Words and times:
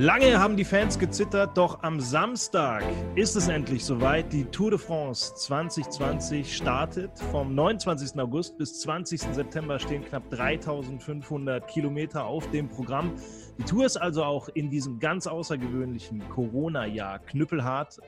Lange 0.00 0.38
haben 0.38 0.56
die 0.56 0.64
Fans 0.64 0.98
gezittert, 0.98 1.58
doch 1.58 1.82
am 1.82 2.00
Samstag 2.00 2.82
ist 3.16 3.36
es 3.36 3.48
endlich 3.48 3.84
soweit. 3.84 4.32
Die 4.32 4.46
Tour 4.46 4.70
de 4.70 4.78
France 4.78 5.34
2020 5.34 6.56
startet. 6.56 7.10
Vom 7.30 7.54
29. 7.54 8.18
August 8.18 8.56
bis 8.56 8.80
20. 8.80 9.20
September 9.20 9.78
stehen 9.78 10.02
knapp 10.02 10.30
3500 10.30 11.68
Kilometer 11.68 12.24
auf 12.24 12.50
dem 12.50 12.70
Programm. 12.70 13.12
Die 13.58 13.62
Tour 13.64 13.84
ist 13.84 13.98
also 13.98 14.24
auch 14.24 14.48
in 14.48 14.70
diesem 14.70 15.00
ganz 15.00 15.26
außergewöhnlichen 15.26 16.26
Corona-Jahr 16.30 17.18
knüppelhart 17.18 17.98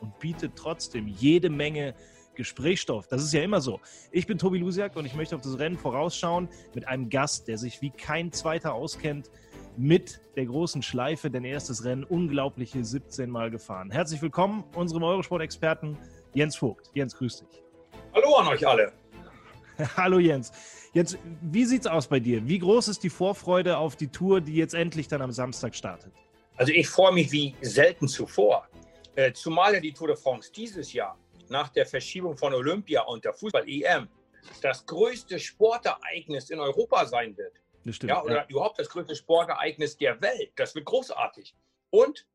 und 0.00 0.18
bietet 0.20 0.52
trotzdem 0.56 1.06
jede 1.06 1.50
Menge 1.50 1.94
Gesprächsstoff. 2.34 3.08
Das 3.08 3.22
ist 3.22 3.34
ja 3.34 3.42
immer 3.42 3.60
so. 3.60 3.78
Ich 4.10 4.26
bin 4.26 4.38
Tobi 4.38 4.56
Lusiak 4.56 4.96
und 4.96 5.04
ich 5.04 5.14
möchte 5.14 5.36
auf 5.36 5.42
das 5.42 5.58
Rennen 5.58 5.76
vorausschauen 5.76 6.48
mit 6.74 6.88
einem 6.88 7.10
Gast, 7.10 7.46
der 7.46 7.58
sich 7.58 7.82
wie 7.82 7.90
kein 7.90 8.32
zweiter 8.32 8.72
auskennt 8.72 9.28
mit 9.76 10.20
der 10.36 10.46
großen 10.46 10.82
Schleife, 10.82 11.30
denn 11.30 11.44
er 11.44 11.56
ist 11.56 11.70
das 11.70 11.84
Rennen 11.84 12.04
unglaubliche 12.04 12.84
17 12.84 13.30
Mal 13.30 13.50
gefahren. 13.50 13.90
Herzlich 13.90 14.20
willkommen 14.20 14.64
unserem 14.74 15.02
Eurosport-Experten 15.02 15.96
Jens 16.34 16.56
Vogt. 16.56 16.90
Jens, 16.94 17.16
grüß 17.16 17.40
dich. 17.40 17.62
Hallo 18.14 18.36
an 18.36 18.48
euch 18.48 18.66
alle. 18.66 18.92
Hallo 19.96 20.18
Jens. 20.18 20.52
Jetzt, 20.92 21.18
wie 21.40 21.64
sieht's 21.64 21.86
aus 21.86 22.06
bei 22.06 22.20
dir? 22.20 22.46
Wie 22.46 22.58
groß 22.58 22.88
ist 22.88 23.02
die 23.02 23.10
Vorfreude 23.10 23.78
auf 23.78 23.96
die 23.96 24.08
Tour, 24.08 24.40
die 24.40 24.54
jetzt 24.54 24.74
endlich 24.74 25.08
dann 25.08 25.22
am 25.22 25.32
Samstag 25.32 25.74
startet? 25.74 26.12
Also 26.56 26.72
ich 26.72 26.88
freue 26.88 27.12
mich 27.12 27.32
wie 27.32 27.54
selten 27.62 28.08
zuvor. 28.08 28.68
Äh, 29.14 29.32
zumal 29.32 29.74
ja 29.74 29.80
die 29.80 29.92
Tour 29.92 30.08
de 30.08 30.16
France 30.16 30.52
dieses 30.54 30.92
Jahr 30.92 31.18
nach 31.48 31.70
der 31.70 31.86
Verschiebung 31.86 32.36
von 32.36 32.52
Olympia 32.52 33.02
und 33.02 33.24
der 33.24 33.32
Fußball-EM 33.32 34.08
das 34.60 34.84
größte 34.84 35.38
Sportereignis 35.38 36.50
in 36.50 36.58
Europa 36.58 37.06
sein 37.06 37.36
wird. 37.36 37.61
Ja, 37.84 38.22
oder 38.22 38.36
ja. 38.36 38.46
überhaupt 38.48 38.78
das 38.78 38.88
größte 38.88 39.16
Sportereignis 39.16 39.96
der 39.96 40.20
Welt. 40.20 40.52
Das 40.56 40.74
wird 40.74 40.84
großartig. 40.84 41.54
Und 41.90 42.26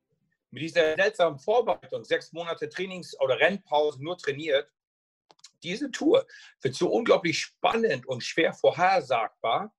mit 0.52 0.64
dieser 0.64 0.96
seltsamen 0.96 1.40
Vorbereitung, 1.40 2.04
sechs 2.04 2.32
Monate 2.32 2.70
Trainings- 2.70 3.20
oder 3.20 3.40
Rennpause 3.40 4.02
nur 4.04 4.18
trainiert, 4.18 4.70
diese 5.64 5.92
Tour 5.92 6.26
wird 6.62 6.76
so 6.76 6.90
unglaublich 6.90 7.40
spannend 7.40 8.06
und 8.08 8.24
schwer 8.24 8.54
vorhersagbar. 8.54 9.74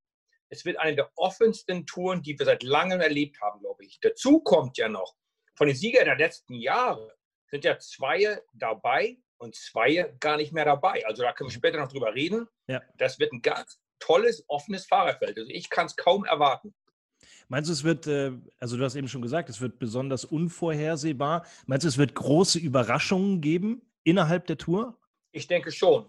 Es 0.51 0.65
wird 0.65 0.79
eine 0.79 0.97
der 0.97 1.11
offensten 1.17 1.87
Touren, 1.87 2.23
die 2.23 2.39
wir 2.39 2.47
seit 2.47 2.63
langem 2.63 3.01
erlebt 3.01 3.41
haben, 3.41 3.61
glaube 3.61 3.85
ich. 3.85 4.01
Dazu 4.01 4.41
kommt 4.41 4.79
ja 4.79 4.89
noch, 4.89 5.17
von 5.55 5.67
den 5.67 5.77
Siegern 5.77 6.07
der 6.07 6.17
letzten 6.17 6.55
Jahre 6.55 7.17
sind 7.51 7.65
ja 7.65 7.79
zwei 7.79 8.41
dabei 8.53 9.19
und 9.39 9.55
zwei 9.55 10.15
gar 10.21 10.37
nicht 10.37 10.53
mehr 10.53 10.65
dabei. 10.65 11.05
Also 11.07 11.23
da 11.23 11.33
können 11.33 11.51
wir 11.51 11.55
später 11.55 11.79
noch 11.79 11.91
drüber 11.91 12.15
reden. 12.15 12.49
Ja. 12.67 12.83
Das 12.97 13.19
wird 13.19 13.33
ein 13.33 13.43
ganz 13.43 13.81
tolles, 13.99 14.45
offenes 14.49 14.87
Fahrerfeld. 14.87 15.39
Also 15.39 15.51
ich 15.51 15.71
kann 15.71 15.87
es 15.87 15.97
kaum 15.97 16.25
erwarten. 16.25 16.75
Meinst 17.49 17.69
du, 17.69 17.73
es 17.73 17.83
wird, 17.85 18.07
äh, 18.07 18.33
also 18.61 18.77
du 18.77 18.85
hast 18.85 18.95
eben 18.95 19.09
schon 19.09 19.23
gesagt, 19.23 19.49
es 19.49 19.61
wird 19.61 19.79
besonders 19.79 20.25
unvorhersehbar. 20.25 21.47
Meinst 21.67 21.85
du, 21.85 21.89
es 21.89 21.99
wird 21.99 22.15
große 22.15 22.59
Überraschungen 22.59 23.41
geben 23.41 23.83
innerhalb 24.05 24.47
der 24.47 24.59
Tour? 24.59 24.99
Ich 25.33 25.47
denke 25.47 25.73
schon. 25.73 26.09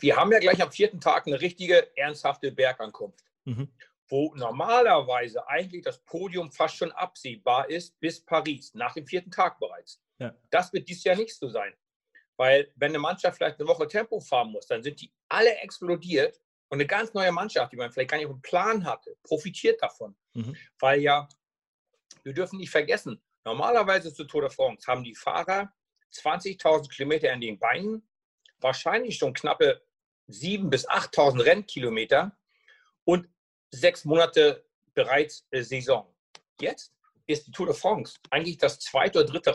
Wir 0.00 0.16
haben 0.16 0.30
ja 0.32 0.38
gleich 0.38 0.62
am 0.62 0.70
vierten 0.70 1.00
Tag 1.00 1.26
eine 1.26 1.40
richtige, 1.40 1.94
ernsthafte 1.96 2.52
Bergankunft, 2.52 3.24
Mhm. 3.44 3.68
wo 4.08 4.32
normalerweise 4.36 5.46
eigentlich 5.48 5.82
das 5.82 5.98
Podium 5.98 6.50
fast 6.52 6.76
schon 6.76 6.92
absehbar 6.92 7.68
ist 7.68 7.98
bis 7.98 8.20
Paris, 8.20 8.72
nach 8.74 8.94
dem 8.94 9.06
vierten 9.06 9.30
Tag 9.30 9.58
bereits. 9.58 10.00
Ja. 10.18 10.32
Das 10.50 10.72
wird 10.72 10.88
dies 10.88 11.02
Jahr 11.02 11.16
nicht 11.16 11.34
so 11.34 11.48
sein. 11.48 11.72
Weil 12.36 12.70
wenn 12.76 12.92
eine 12.92 12.98
Mannschaft 13.00 13.36
vielleicht 13.36 13.58
eine 13.58 13.68
Woche 13.68 13.86
Tempo 13.88 14.20
fahren 14.20 14.52
muss, 14.52 14.66
dann 14.66 14.82
sind 14.82 15.00
die 15.00 15.12
alle 15.28 15.54
explodiert 15.56 16.40
und 16.72 16.80
eine 16.80 16.86
ganz 16.86 17.12
neue 17.12 17.30
Mannschaft, 17.32 17.70
die 17.70 17.76
man 17.76 17.92
vielleicht 17.92 18.10
gar 18.10 18.16
nicht 18.16 18.26
auf 18.26 18.32
dem 18.32 18.40
Plan 18.40 18.86
hatte, 18.86 19.14
profitiert 19.24 19.82
davon. 19.82 20.16
Mhm. 20.32 20.56
Weil 20.78 21.02
ja, 21.02 21.28
wir 22.22 22.32
dürfen 22.32 22.58
nicht 22.58 22.70
vergessen, 22.70 23.22
normalerweise 23.44 24.14
zur 24.14 24.26
Tour 24.26 24.40
de 24.40 24.50
France 24.50 24.86
haben 24.86 25.04
die 25.04 25.14
Fahrer 25.14 25.70
20.000 26.14 26.88
Kilometer 26.88 27.30
in 27.30 27.42
den 27.42 27.58
Beinen, 27.58 28.08
wahrscheinlich 28.58 29.18
schon 29.18 29.34
knappe 29.34 29.82
7.000 30.30 30.70
bis 30.70 30.88
8.000 30.88 31.44
Rennkilometer 31.44 32.38
und 33.04 33.28
sechs 33.70 34.06
Monate 34.06 34.64
bereits 34.94 35.46
äh, 35.50 35.60
Saison. 35.60 36.10
Jetzt 36.58 36.94
ist 37.26 37.48
die 37.48 37.52
Tour 37.52 37.66
de 37.66 37.74
France 37.74 38.18
eigentlich 38.30 38.56
das 38.56 38.78
zweite 38.78 39.18
oder 39.18 39.28
dritte 39.28 39.54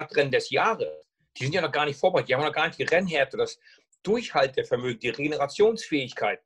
Radrennen 0.00 0.32
des 0.32 0.50
Jahres. 0.50 1.06
Die 1.36 1.44
sind 1.44 1.54
ja 1.54 1.60
noch 1.60 1.70
gar 1.70 1.84
nicht 1.84 2.00
vorbereitet, 2.00 2.28
die 2.28 2.34
haben 2.34 2.42
noch 2.42 2.52
gar 2.52 2.66
nicht 2.66 2.80
die 2.80 2.84
Rennhärte, 2.84 3.36
das 3.36 3.60
Durchhaltevermögen, 4.02 5.00
die 5.00 5.08
Regenerationsfähigkeit 5.10 6.40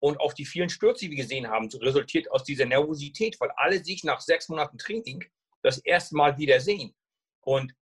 und 0.00 0.20
auch 0.20 0.32
die 0.32 0.44
vielen 0.44 0.68
Stürze, 0.68 1.06
die 1.06 1.10
wir 1.12 1.22
gesehen 1.22 1.48
haben, 1.48 1.68
resultiert 1.80 2.30
aus 2.30 2.44
dieser 2.44 2.66
Nervosität, 2.66 3.40
weil 3.40 3.50
alle 3.56 3.82
sich 3.82 4.04
nach 4.04 4.20
sechs 4.20 4.48
Monaten 4.48 4.78
Training 4.78 5.24
das 5.62 5.78
erste 5.78 6.16
Mal 6.16 6.36
wieder 6.38 6.60
sehen. 6.60 6.94
Und 7.40 7.74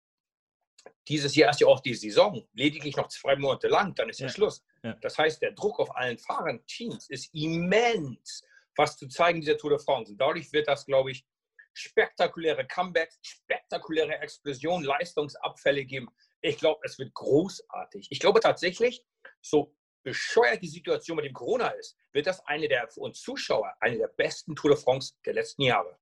dieses 1.08 1.36
Jahr 1.36 1.50
ist 1.50 1.60
ja 1.60 1.68
auch 1.68 1.82
die 1.82 1.96
Saison, 1.96 2.48
lediglich 2.54 2.96
noch 2.96 3.08
zwei 3.08 3.36
Monate 3.36 3.68
lang, 3.68 3.96
dann 3.96 4.10
ist 4.10 4.20
ja, 4.20 4.28
Ja. 4.28 4.34
Schluss. 4.34 4.64
Ja. 4.84 4.94
Das 5.02 5.18
heißt, 5.18 5.42
der 5.42 5.52
Druck 5.52 5.80
auf 5.80 5.96
allen 5.96 6.18
Fahrern, 6.18 6.66
Teams 6.66 7.10
ist 7.10 7.34
immens, 7.34 8.44
was 8.76 8.98
zu 8.98 9.08
zeigen 9.08 9.42
dieser 9.42 9.58
Tour 9.58 9.72
de 9.72 9.80
France. 9.80 10.12
Und 10.12 10.18
dadurch 10.20 10.52
wird 10.54 10.68
das, 10.68 10.86
glaube 10.86 11.12
ich, 11.12 11.26
spektakuläre 11.74 12.66
Comebacks, 12.68 13.18
spektakuläre 13.22 14.20
Explosionen, 14.20 14.86
Leistungsabfälle 14.86 15.86
geben. 15.86 16.10
Ich 16.42 16.58
glaube, 16.58 16.82
es 16.84 17.00
wird 17.00 17.14
großartig. 17.14 18.08
Ich 18.10 18.20
glaube 18.20 18.40
tatsächlich, 18.40 19.04
so 19.42 19.76
bescheuert 20.04 20.62
die 20.62 20.68
Situation 20.68 21.16
mit 21.16 21.26
dem 21.26 21.34
Corona 21.34 21.70
ist, 21.70 21.98
wird 22.12 22.28
das 22.28 22.46
eine 22.46 22.68
der 22.68 22.88
für 22.90 23.02
uns 23.02 23.22
Zuschauer 23.22 23.74
eine 23.80 23.98
der 23.98 24.10
besten 24.10 24.56
Tour 24.56 24.72
de 24.72 24.80
France 24.80 25.14
der 25.26 25.34
letzten 25.34 25.64
Jahre. 25.64 25.98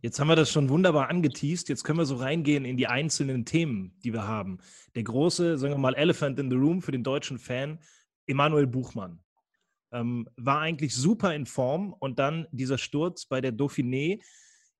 Jetzt 0.00 0.20
haben 0.20 0.28
wir 0.28 0.36
das 0.36 0.50
schon 0.50 0.68
wunderbar 0.68 1.08
angeteased. 1.08 1.68
Jetzt 1.68 1.84
können 1.84 1.98
wir 1.98 2.04
so 2.04 2.16
reingehen 2.16 2.64
in 2.64 2.76
die 2.76 2.86
einzelnen 2.86 3.44
Themen, 3.44 3.98
die 4.04 4.12
wir 4.12 4.26
haben. 4.26 4.58
Der 4.94 5.02
große, 5.02 5.58
sagen 5.58 5.74
wir 5.74 5.78
mal, 5.78 5.94
Elephant 5.94 6.38
in 6.38 6.50
the 6.50 6.56
Room 6.56 6.82
für 6.82 6.92
den 6.92 7.02
deutschen 7.02 7.38
Fan, 7.38 7.80
Emanuel 8.26 8.66
Buchmann. 8.66 9.20
Ähm, 9.92 10.28
war 10.36 10.60
eigentlich 10.60 10.94
super 10.94 11.34
in 11.34 11.46
Form 11.46 11.92
und 11.92 12.18
dann 12.18 12.46
dieser 12.50 12.78
Sturz 12.78 13.26
bei 13.26 13.40
der 13.40 13.52
Dauphiné. 13.52 14.22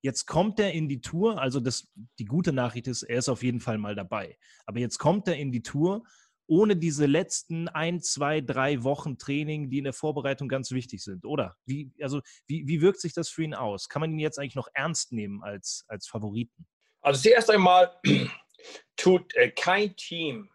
Jetzt 0.04 0.26
kommt 0.26 0.60
er 0.60 0.72
in 0.72 0.86
die 0.86 1.00
Tour. 1.00 1.40
Also 1.40 1.60
das, 1.60 1.90
die 2.18 2.26
gute 2.26 2.52
Nachricht 2.52 2.88
ist, 2.88 3.04
er 3.04 3.20
ist 3.20 3.30
auf 3.30 3.42
jeden 3.42 3.60
Fall 3.60 3.78
mal 3.78 3.94
dabei. 3.94 4.36
Aber 4.66 4.78
jetzt 4.78 4.98
kommt 4.98 5.26
er 5.28 5.36
in 5.36 5.50
die 5.50 5.62
Tour 5.62 6.04
ohne 6.46 6.76
diese 6.76 7.06
letzten 7.06 7.68
ein, 7.68 8.02
zwei, 8.02 8.42
drei 8.42 8.82
Wochen 8.82 9.16
Training, 9.16 9.70
die 9.70 9.78
in 9.78 9.84
der 9.84 9.94
Vorbereitung 9.94 10.46
ganz 10.46 10.72
wichtig 10.72 11.02
sind, 11.02 11.24
oder? 11.24 11.56
Wie, 11.64 11.90
also, 12.02 12.20
wie, 12.46 12.68
wie 12.68 12.82
wirkt 12.82 13.00
sich 13.00 13.14
das 13.14 13.30
für 13.30 13.44
ihn 13.44 13.54
aus? 13.54 13.88
Kann 13.88 14.00
man 14.00 14.12
ihn 14.12 14.18
jetzt 14.18 14.38
eigentlich 14.38 14.56
noch 14.56 14.68
ernst 14.74 15.10
nehmen 15.12 15.42
als, 15.42 15.86
als 15.88 16.06
Favoriten? 16.06 16.66
Also 17.00 17.22
zuerst 17.22 17.48
einmal 17.48 17.98
tut 18.96 19.34
äh, 19.36 19.52
kein 19.52 19.96
Team 19.96 20.50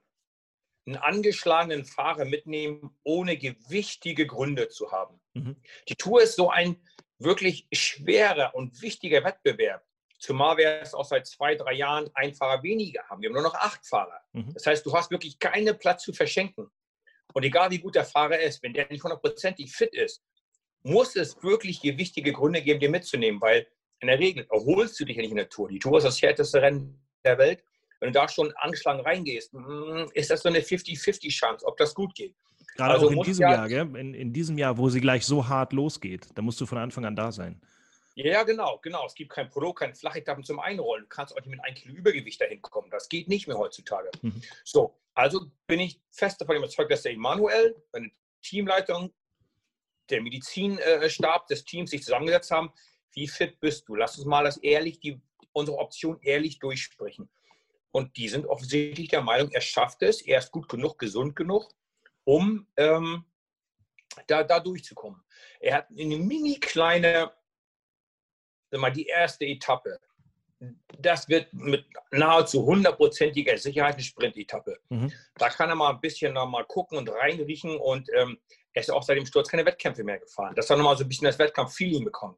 einen 0.85 0.97
angeschlagenen 0.97 1.85
Fahrer 1.85 2.25
mitnehmen, 2.25 2.95
ohne 3.01 3.35
gewichtige 3.35 4.27
Gründe 4.27 4.69
zu 4.69 4.91
haben. 4.91 5.19
Mhm. 5.33 5.55
Die 5.87 5.95
Tour 5.95 6.21
ist 6.21 6.35
so 6.35 6.51
ein 6.51 6.79
wirklich 7.19 7.67
schwerer 7.71 8.55
und 8.55 8.81
wichtiger 8.81 9.23
Wettbewerb. 9.23 9.83
Zumal 10.17 10.57
wir 10.57 10.81
es 10.81 10.93
auch 10.93 11.05
seit 11.05 11.27
zwei, 11.27 11.55
drei 11.55 11.73
Jahren 11.73 12.09
ein 12.13 12.33
Fahrer 12.33 12.61
weniger 12.63 13.03
haben. 13.09 13.21
Wir 13.21 13.29
haben 13.29 13.35
nur 13.35 13.43
noch 13.43 13.55
acht 13.55 13.85
Fahrer. 13.85 14.21
Mhm. 14.33 14.53
Das 14.53 14.65
heißt, 14.65 14.85
du 14.85 14.93
hast 14.93 15.11
wirklich 15.11 15.39
keinen 15.39 15.77
Platz 15.77 16.03
zu 16.03 16.13
verschenken. 16.13 16.69
Und 17.33 17.43
egal 17.43 17.71
wie 17.71 17.77
gut 17.77 17.95
der 17.95 18.05
Fahrer 18.05 18.39
ist, 18.39 18.61
wenn 18.63 18.73
der 18.73 18.87
nicht 18.89 19.03
hundertprozentig 19.03 19.71
fit 19.71 19.93
ist, 19.93 20.21
muss 20.83 21.15
es 21.15 21.41
wirklich 21.43 21.81
gewichtige 21.81 22.33
Gründe 22.33 22.61
geben, 22.61 22.79
den 22.79 22.91
mitzunehmen, 22.91 23.39
weil 23.39 23.67
in 23.99 24.07
der 24.07 24.19
Regel 24.19 24.47
erholst 24.49 24.99
du 24.99 25.05
dich 25.05 25.17
ja 25.17 25.21
nicht 25.21 25.31
in 25.31 25.37
der 25.37 25.49
Tour. 25.49 25.69
Die 25.69 25.79
Tour 25.79 25.97
ist 25.97 26.05
das 26.05 26.21
härteste 26.21 26.61
Rennen 26.61 27.01
der 27.23 27.37
Welt. 27.37 27.63
Wenn 27.99 28.13
du 28.13 28.19
da 28.19 28.29
schon 28.29 28.53
angeschlagen 28.55 29.01
reingehst, 29.01 29.53
mm, 29.53 30.05
ist 30.13 30.29
das 30.29 30.41
so 30.41 30.49
eine 30.49 30.59
50-50-Chance, 30.59 31.65
ob 31.65 31.77
das 31.77 31.93
gut 31.93 32.15
geht. 32.15 32.33
Gerade 32.79 32.93
Also 32.93 33.07
auch 33.07 33.11
in 33.11 33.21
diesem 33.23 33.41
ja- 33.41 33.51
Jahr, 33.51 33.67
gell? 33.67 33.95
In, 33.97 34.13
in 34.13 34.31
diesem 34.31 34.57
Jahr, 34.57 34.77
wo 34.77 34.89
sie 34.89 35.01
gleich 35.01 35.25
so 35.25 35.49
hart 35.49 35.73
losgeht. 35.73 36.27
Da 36.35 36.41
musst 36.41 36.61
du 36.61 36.65
von 36.65 36.77
Anfang 36.77 37.03
an 37.03 37.15
da 37.15 37.29
sein. 37.31 37.61
Ja, 38.15 38.43
genau, 38.43 38.79
genau. 38.81 39.05
Es 39.05 39.13
gibt 39.15 39.31
kein 39.31 39.49
Produkt, 39.49 39.79
keine 39.79 39.95
Flachetappen 39.95 40.45
zum 40.45 40.59
Einrollen. 40.59 41.03
Du 41.03 41.09
kannst 41.09 41.33
auch 41.33 41.37
nicht 41.41 41.49
mit 41.49 41.63
einem 41.63 41.75
Kilo 41.75 41.93
Übergewicht 41.93 42.39
dahin 42.39 42.61
kommen. 42.61 42.89
Das 42.89 43.09
geht 43.09 43.27
nicht 43.27 43.47
mehr 43.47 43.57
heutzutage. 43.57 44.09
Mhm. 44.21 44.41
So, 44.63 44.97
also 45.13 45.47
bin 45.67 45.81
ich 45.81 45.99
fest 46.11 46.39
davon 46.39 46.55
überzeugt, 46.55 46.89
dass 46.91 47.01
der 47.01 47.11
Emanuel, 47.11 47.75
wenn 47.91 48.11
Teamleitung, 48.41 49.13
der 50.09 50.21
Medizinstab 50.21 51.47
des 51.47 51.65
Teams 51.65 51.91
sich 51.91 52.03
zusammengesetzt 52.03 52.51
haben. 52.51 52.71
Wie 53.11 53.27
fit 53.27 53.59
bist 53.59 53.87
du? 53.89 53.95
Lass 53.95 54.17
uns 54.17 54.25
mal 54.25 54.43
das 54.45 54.57
ehrlich, 54.57 54.99
die, 55.01 55.21
unsere 55.51 55.77
Option 55.77 56.17
ehrlich 56.21 56.59
durchsprechen. 56.59 57.29
Und 57.91 58.15
die 58.17 58.29
sind 58.29 58.45
offensichtlich 58.45 59.09
der 59.09 59.21
Meinung, 59.21 59.51
er 59.51 59.61
schafft 59.61 60.01
es, 60.03 60.21
er 60.21 60.39
ist 60.39 60.51
gut 60.51 60.69
genug, 60.69 60.97
gesund 60.99 61.35
genug, 61.35 61.69
um 62.29 62.67
ähm, 62.77 63.25
da, 64.27 64.43
da 64.43 64.59
durchzukommen. 64.59 65.19
Er 65.59 65.77
hat 65.77 65.87
eine 65.89 66.17
mini 66.17 66.59
kleine, 66.59 67.31
mal 68.71 68.91
die 68.91 69.07
erste 69.07 69.45
Etappe. 69.45 69.99
Das 70.99 71.27
wird 71.27 71.51
mit 71.53 71.85
nahezu 72.11 72.63
hundertprozentiger 72.63 73.57
Sicherheit 73.57 73.95
eine 73.95 74.03
Sprint-Etappe. 74.03 74.77
Mhm. 74.89 75.11
Da 75.35 75.49
kann 75.49 75.69
er 75.69 75.75
mal 75.75 75.89
ein 75.89 76.01
bisschen 76.01 76.33
noch 76.33 76.47
mal 76.47 76.65
gucken 76.65 76.99
und 76.99 77.09
reinriechen 77.09 77.77
und 77.77 78.07
ähm, 78.13 78.37
er 78.73 78.81
ist 78.81 78.91
auch 78.91 79.01
seit 79.01 79.17
dem 79.17 79.25
Sturz 79.25 79.49
keine 79.49 79.65
Wettkämpfe 79.65 80.03
mehr 80.03 80.19
gefahren. 80.19 80.53
Dass 80.53 80.69
er 80.69 80.77
nochmal 80.77 80.97
so 80.97 81.05
ein 81.05 81.09
bisschen 81.09 81.25
das 81.25 81.39
Wettkampf-Feeling 81.39 82.03
bekommt. 82.03 82.37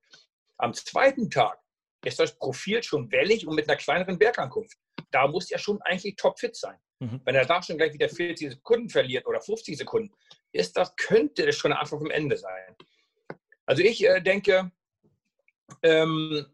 Am 0.58 0.74
zweiten 0.74 1.30
Tag 1.30 1.60
ist 2.06 2.20
das 2.20 2.38
Profil 2.38 2.82
schon 2.82 3.12
wellig 3.12 3.46
und 3.46 3.56
mit 3.56 3.68
einer 3.68 3.78
kleineren 3.78 4.18
Bergankunft. 4.18 4.78
Da 5.12 5.28
muss 5.28 5.52
er 5.52 5.60
schon 5.60 5.82
eigentlich 5.82 6.16
topfit 6.16 6.56
sein. 6.56 6.78
Mhm. 7.00 7.22
Wenn 7.26 7.36
er 7.36 7.46
da 7.46 7.62
schon 7.62 7.78
gleich 7.78 7.94
wieder 7.94 8.10
40 8.10 8.52
Sekunden 8.52 8.90
verliert 8.90 9.26
oder 9.28 9.42
50 9.42 9.78
Sekunden, 9.78 10.14
ist 10.52 10.78
das, 10.78 10.96
könnte 10.96 11.46
das 11.46 11.56
schon 11.56 11.74
einfach 11.74 11.98
vom 11.98 12.12
Ende 12.12 12.38
sein. 12.38 12.76
Also 13.66 13.84
ich 13.84 14.06
äh, 14.06 14.22
denke, 14.22 14.72
ähm, 15.84 16.46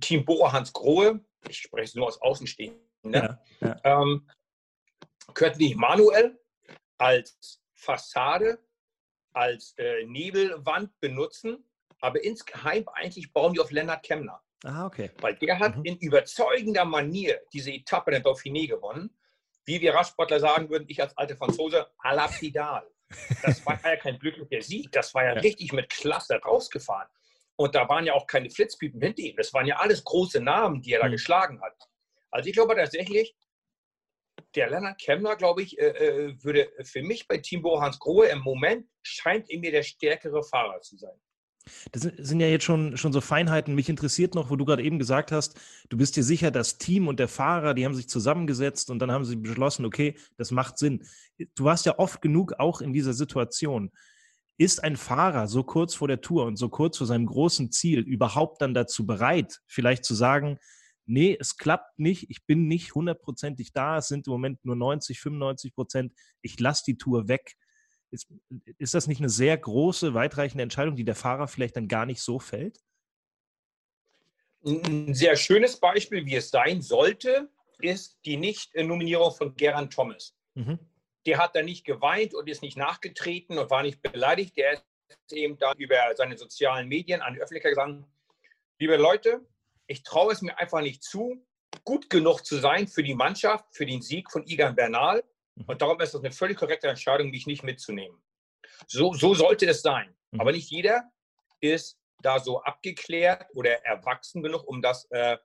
Team 0.00 0.24
Bora 0.24 0.52
Hans 0.52 0.72
Grohe, 0.72 1.24
ich 1.48 1.58
spreche 1.58 1.84
es 1.84 1.94
nur 1.94 2.06
aus 2.06 2.20
Außenstehenden, 2.20 2.82
ne? 3.02 3.38
ja, 3.60 3.68
ja. 3.68 4.02
ähm, 4.02 4.28
könnten 5.34 5.58
die 5.58 5.74
Manuel 5.74 6.38
als 6.98 7.60
Fassade, 7.74 8.58
als 9.32 9.74
äh, 9.78 10.04
Nebelwand 10.04 10.98
benutzen, 11.00 11.64
aber 12.00 12.22
insgeheim 12.22 12.86
eigentlich 12.88 13.32
bauen 13.32 13.54
die 13.54 13.60
auf 13.60 13.70
Lennart 13.70 14.04
Kemner. 14.04 14.43
Ah, 14.64 14.86
okay. 14.86 15.10
Weil 15.20 15.36
der 15.36 15.58
hat 15.58 15.76
mhm. 15.76 15.84
in 15.84 15.98
überzeugender 15.98 16.84
Manier 16.84 17.40
diese 17.52 17.70
Etappe 17.70 18.10
in 18.10 18.22
der 18.22 18.32
Dauphiné 18.32 18.66
gewonnen. 18.66 19.14
Wie 19.66 19.80
wir 19.80 19.94
Radsportler 19.94 20.40
sagen 20.40 20.68
würden, 20.70 20.86
ich 20.88 21.00
als 21.00 21.16
alte 21.16 21.36
Franzose, 21.36 21.86
à 22.02 22.14
la 22.14 22.28
Pidal. 22.28 22.86
Das 23.42 23.64
war 23.64 23.78
ja 23.84 23.96
kein 23.96 24.18
glücklicher 24.18 24.62
Sieg, 24.62 24.90
das 24.92 25.14
war 25.14 25.24
ja, 25.24 25.34
ja. 25.34 25.40
richtig 25.40 25.72
mit 25.72 25.88
Klasse 25.90 26.36
rausgefahren. 26.36 27.08
Und 27.56 27.74
da 27.74 27.88
waren 27.88 28.04
ja 28.06 28.14
auch 28.14 28.26
keine 28.26 28.50
Flitzpiepen 28.50 29.00
hinter 29.00 29.22
ihm. 29.22 29.36
Das 29.36 29.52
waren 29.54 29.66
ja 29.66 29.76
alles 29.76 30.02
große 30.02 30.40
Namen, 30.40 30.82
die 30.82 30.92
er 30.92 31.00
da 31.00 31.06
mhm. 31.06 31.12
geschlagen 31.12 31.60
hat. 31.62 31.76
Also 32.30 32.48
ich 32.48 32.54
glaube 32.54 32.74
tatsächlich, 32.74 33.36
der 34.54 34.70
Lennart 34.70 35.00
Kemmler, 35.00 35.36
glaube 35.36 35.62
ich, 35.62 35.78
äh, 35.78 35.88
äh 35.88 36.42
würde 36.42 36.72
für 36.82 37.02
mich 37.02 37.28
bei 37.28 37.38
Team 37.38 37.64
Hans 37.64 37.98
Grohe 37.98 38.26
im 38.26 38.40
Moment 38.40 38.88
scheint 39.02 39.48
er 39.50 39.58
mir 39.60 39.70
der 39.70 39.82
stärkere 39.82 40.42
Fahrer 40.42 40.80
zu 40.80 40.96
sein. 40.96 41.20
Das 41.92 42.02
sind 42.02 42.40
ja 42.40 42.46
jetzt 42.46 42.64
schon, 42.64 42.96
schon 42.96 43.12
so 43.12 43.20
Feinheiten. 43.20 43.74
Mich 43.74 43.88
interessiert 43.88 44.34
noch, 44.34 44.50
wo 44.50 44.56
du 44.56 44.64
gerade 44.64 44.82
eben 44.82 44.98
gesagt 44.98 45.32
hast, 45.32 45.58
du 45.88 45.96
bist 45.96 46.16
dir 46.16 46.22
sicher, 46.22 46.50
das 46.50 46.78
Team 46.78 47.08
und 47.08 47.18
der 47.18 47.28
Fahrer, 47.28 47.74
die 47.74 47.84
haben 47.84 47.94
sich 47.94 48.08
zusammengesetzt 48.08 48.90
und 48.90 48.98
dann 48.98 49.10
haben 49.10 49.24
sie 49.24 49.36
beschlossen, 49.36 49.84
okay, 49.84 50.16
das 50.36 50.50
macht 50.50 50.78
Sinn. 50.78 51.04
Du 51.54 51.64
warst 51.64 51.86
ja 51.86 51.98
oft 51.98 52.20
genug 52.20 52.54
auch 52.58 52.80
in 52.80 52.92
dieser 52.92 53.14
Situation. 53.14 53.90
Ist 54.58 54.84
ein 54.84 54.96
Fahrer 54.96 55.48
so 55.48 55.64
kurz 55.64 55.94
vor 55.94 56.06
der 56.06 56.20
Tour 56.20 56.44
und 56.44 56.56
so 56.56 56.68
kurz 56.68 56.98
vor 56.98 57.06
seinem 57.06 57.26
großen 57.26 57.72
Ziel 57.72 58.00
überhaupt 58.00 58.62
dann 58.62 58.74
dazu 58.74 59.06
bereit, 59.06 59.60
vielleicht 59.66 60.04
zu 60.04 60.14
sagen, 60.14 60.58
nee, 61.06 61.36
es 61.38 61.56
klappt 61.56 61.98
nicht, 61.98 62.30
ich 62.30 62.46
bin 62.46 62.68
nicht 62.68 62.94
hundertprozentig 62.94 63.72
da, 63.72 63.98
es 63.98 64.08
sind 64.08 64.26
im 64.26 64.32
Moment 64.32 64.64
nur 64.64 64.76
90, 64.76 65.20
95 65.20 65.74
Prozent, 65.74 66.12
ich 66.40 66.58
lasse 66.60 66.84
die 66.86 66.96
Tour 66.96 67.28
weg. 67.28 67.56
Ist, 68.14 68.28
ist 68.78 68.94
das 68.94 69.08
nicht 69.08 69.18
eine 69.18 69.28
sehr 69.28 69.56
große, 69.58 70.14
weitreichende 70.14 70.62
Entscheidung, 70.62 70.94
die 70.94 71.04
der 71.04 71.16
Fahrer 71.16 71.48
vielleicht 71.48 71.74
dann 71.74 71.88
gar 71.88 72.06
nicht 72.06 72.20
so 72.20 72.38
fällt? 72.38 72.78
Ein 74.64 75.14
sehr 75.14 75.36
schönes 75.36 75.80
Beispiel, 75.80 76.24
wie 76.24 76.36
es 76.36 76.50
sein 76.50 76.80
sollte, 76.80 77.50
ist 77.80 78.18
die 78.24 78.36
Nicht-Nominierung 78.36 79.34
von 79.34 79.56
Geran 79.56 79.90
Thomas. 79.90 80.36
Mhm. 80.54 80.78
Der 81.26 81.38
hat 81.38 81.56
da 81.56 81.62
nicht 81.62 81.84
geweint 81.84 82.34
und 82.34 82.48
ist 82.48 82.62
nicht 82.62 82.76
nachgetreten 82.76 83.58
und 83.58 83.68
war 83.70 83.82
nicht 83.82 84.00
beleidigt. 84.00 84.56
Der 84.56 84.74
ist 84.74 84.84
eben 85.32 85.58
da 85.58 85.72
über 85.76 85.96
seine 86.14 86.38
sozialen 86.38 86.86
Medien 86.86 87.20
an 87.20 87.34
die 87.34 87.40
Öffentlichkeit 87.40 87.72
gesagt, 87.72 88.04
liebe 88.78 88.96
Leute, 88.96 89.44
ich 89.88 90.04
traue 90.04 90.32
es 90.32 90.40
mir 90.40 90.56
einfach 90.58 90.82
nicht 90.82 91.02
zu, 91.02 91.44
gut 91.82 92.08
genug 92.08 92.46
zu 92.46 92.58
sein 92.58 92.86
für 92.86 93.02
die 93.02 93.14
Mannschaft, 93.14 93.66
für 93.72 93.86
den 93.86 94.02
Sieg 94.02 94.30
von 94.30 94.46
Igan 94.46 94.76
Bernal. 94.76 95.24
Mhm. 95.56 95.64
Und 95.66 95.82
darum 95.82 96.00
ist 96.00 96.14
das 96.14 96.22
eine 96.22 96.32
völlig 96.32 96.58
korrekte 96.58 96.88
Entscheidung, 96.88 97.30
mich 97.30 97.46
nicht 97.46 97.62
mitzunehmen. 97.62 98.22
So, 98.86 99.12
so 99.12 99.34
sollte 99.34 99.66
es 99.66 99.82
sein. 99.82 100.14
Mhm. 100.30 100.40
Aber 100.40 100.52
nicht 100.52 100.70
jeder 100.70 101.10
ist 101.60 101.98
da 102.22 102.38
so 102.38 102.62
abgeklärt 102.62 103.46
oder 103.54 103.84
erwachsen 103.84 104.42
genug, 104.42 104.66
um 104.66 104.80
das, 104.82 105.06
äh, 105.10 105.36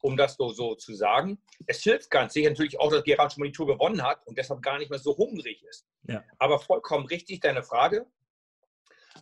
um 0.00 0.16
das 0.16 0.34
so, 0.34 0.50
so 0.50 0.74
zu 0.74 0.94
sagen. 0.94 1.40
Es 1.66 1.82
hilft 1.82 2.10
ganz 2.10 2.32
sicher 2.32 2.50
natürlich 2.50 2.78
auch, 2.80 2.90
dass 2.90 3.04
Gerard 3.04 3.32
schon 3.32 3.42
mal 3.42 3.46
die 3.46 3.52
Tour 3.52 3.68
gewonnen 3.68 4.02
hat 4.02 4.26
und 4.26 4.36
deshalb 4.36 4.62
gar 4.62 4.78
nicht 4.78 4.90
mehr 4.90 4.98
so 4.98 5.16
hungrig 5.16 5.62
ist. 5.62 5.86
Ja. 6.08 6.24
Aber 6.38 6.58
vollkommen 6.58 7.06
richtig 7.06 7.40
deine 7.40 7.62
Frage. 7.62 8.06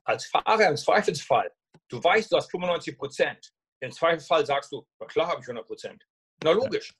Als 0.04 0.26
Fahrer 0.26 0.68
im 0.68 0.76
Zweifelsfall, 0.76 1.52
du 1.88 2.02
weißt, 2.02 2.32
du 2.32 2.36
hast 2.36 2.50
95 2.50 2.96
Prozent. 2.96 3.52
Im 3.80 3.90
Zweifelsfall 3.90 4.46
sagst 4.46 4.72
du, 4.72 4.86
na 4.98 5.06
klar 5.06 5.28
habe 5.28 5.40
ich 5.40 5.46
100 5.46 5.66
Prozent. 5.66 6.06
Na 6.42 6.52
logisch. 6.52 6.94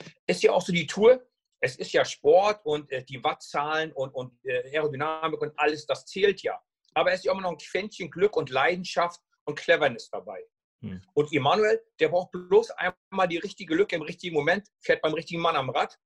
Ja. 0.00 0.06
Ist 0.26 0.42
ja 0.42 0.52
auch 0.52 0.62
so 0.62 0.72
die 0.72 0.86
Tour, 0.86 1.26
es 1.60 1.76
ist 1.76 1.92
ja 1.92 2.04
Sport 2.04 2.64
und 2.64 2.90
äh, 2.90 3.04
die 3.04 3.22
Wattzahlen 3.22 3.92
und, 3.92 4.14
und 4.14 4.32
äh, 4.44 4.76
Aerodynamik 4.76 5.40
und 5.40 5.58
alles, 5.58 5.86
das 5.86 6.06
zählt 6.06 6.42
ja. 6.42 6.60
Aber 6.94 7.12
es 7.12 7.20
ist 7.20 7.24
ja 7.24 7.32
immer 7.32 7.42
noch 7.42 7.52
ein 7.52 7.58
Quäntchen 7.58 8.10
Glück 8.10 8.36
und 8.36 8.50
Leidenschaft 8.50 9.20
und 9.44 9.56
Cleverness 9.58 10.10
dabei. 10.10 10.44
Hm. 10.82 11.02
Und 11.14 11.32
Emanuel, 11.32 11.82
der 11.98 12.08
braucht 12.08 12.30
bloß 12.32 12.70
einmal 12.72 13.28
die 13.28 13.38
richtige 13.38 13.74
Lücke 13.74 13.96
im 13.96 14.02
richtigen 14.02 14.34
Moment, 14.34 14.68
fährt 14.80 15.02
beim 15.02 15.14
richtigen 15.14 15.40
Mann 15.40 15.56
am 15.56 15.70
Rad, 15.70 15.98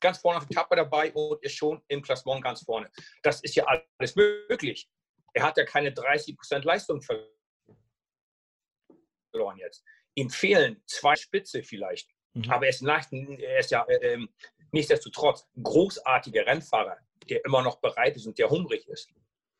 ganz 0.00 0.18
vorne 0.18 0.38
auf 0.38 0.46
der 0.46 0.56
Tappe 0.56 0.76
dabei 0.76 1.12
und 1.12 1.42
ist 1.42 1.56
schon 1.56 1.82
im 1.88 2.02
Klassement 2.02 2.42
ganz 2.42 2.62
vorne. 2.62 2.90
Das 3.22 3.40
ist 3.40 3.56
ja 3.56 3.64
alles 3.64 4.14
möglich. 4.14 4.88
Er 5.32 5.42
hat 5.42 5.56
ja 5.56 5.64
keine 5.64 5.90
30% 5.90 6.64
Leistung 6.64 7.02
verloren 7.02 7.28
jetzt. 9.58 9.84
Ihm 10.14 10.30
fehlen 10.30 10.82
zwei 10.86 11.16
Spitze 11.16 11.62
vielleicht. 11.62 12.10
Mhm. 12.36 12.50
Aber 12.50 12.66
er 12.66 12.70
ist, 12.70 12.82
nach, 12.82 13.10
er 13.10 13.58
ist 13.58 13.70
ja 13.70 13.84
äh, 13.84 14.14
ähm, 14.14 14.28
nichtsdestotrotz 14.72 15.46
großartiger 15.62 16.46
Rennfahrer, 16.46 16.96
der 17.28 17.44
immer 17.44 17.62
noch 17.62 17.80
bereit 17.80 18.16
ist 18.16 18.26
und 18.26 18.38
der 18.38 18.50
hungrig 18.50 18.86
ist. 18.88 19.08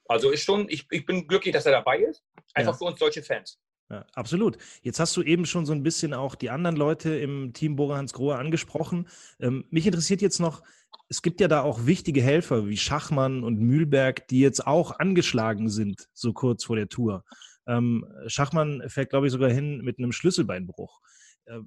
Also 0.08 0.30
ist 0.30 0.42
schon, 0.42 0.68
ich, 0.68 0.86
ich 0.90 1.04
bin 1.04 1.26
glücklich, 1.26 1.52
dass 1.52 1.66
er 1.66 1.72
dabei 1.72 1.98
ist. 1.98 2.22
Einfach 2.54 2.72
ja. 2.72 2.78
für 2.78 2.84
uns 2.84 2.98
deutsche 2.98 3.22
Fans. 3.22 3.58
Ja, 3.90 4.04
absolut. 4.14 4.58
Jetzt 4.82 4.98
hast 4.98 5.16
du 5.16 5.22
eben 5.22 5.46
schon 5.46 5.64
so 5.64 5.72
ein 5.72 5.82
bisschen 5.82 6.12
auch 6.12 6.34
die 6.34 6.50
anderen 6.50 6.76
Leute 6.76 7.16
im 7.16 7.52
Team 7.52 7.76
Bora 7.76 7.96
Hans 7.96 8.12
Grohe 8.12 8.36
angesprochen. 8.36 9.08
Ähm, 9.38 9.64
mich 9.70 9.86
interessiert 9.86 10.22
jetzt 10.22 10.40
noch, 10.40 10.62
es 11.08 11.22
gibt 11.22 11.40
ja 11.40 11.46
da 11.46 11.62
auch 11.62 11.86
wichtige 11.86 12.20
Helfer 12.20 12.66
wie 12.66 12.76
Schachmann 12.76 13.44
und 13.44 13.60
Mühlberg, 13.60 14.26
die 14.28 14.40
jetzt 14.40 14.66
auch 14.66 14.98
angeschlagen 14.98 15.68
sind, 15.68 16.08
so 16.12 16.32
kurz 16.32 16.64
vor 16.64 16.76
der 16.76 16.88
Tour. 16.88 17.24
Ähm, 17.68 18.04
Schachmann 18.26 18.82
fällt, 18.88 19.10
glaube 19.10 19.26
ich, 19.26 19.32
sogar 19.32 19.50
hin 19.50 19.82
mit 19.82 19.98
einem 19.98 20.12
Schlüsselbeinbruch. 20.12 21.00
Äh, 21.44 21.60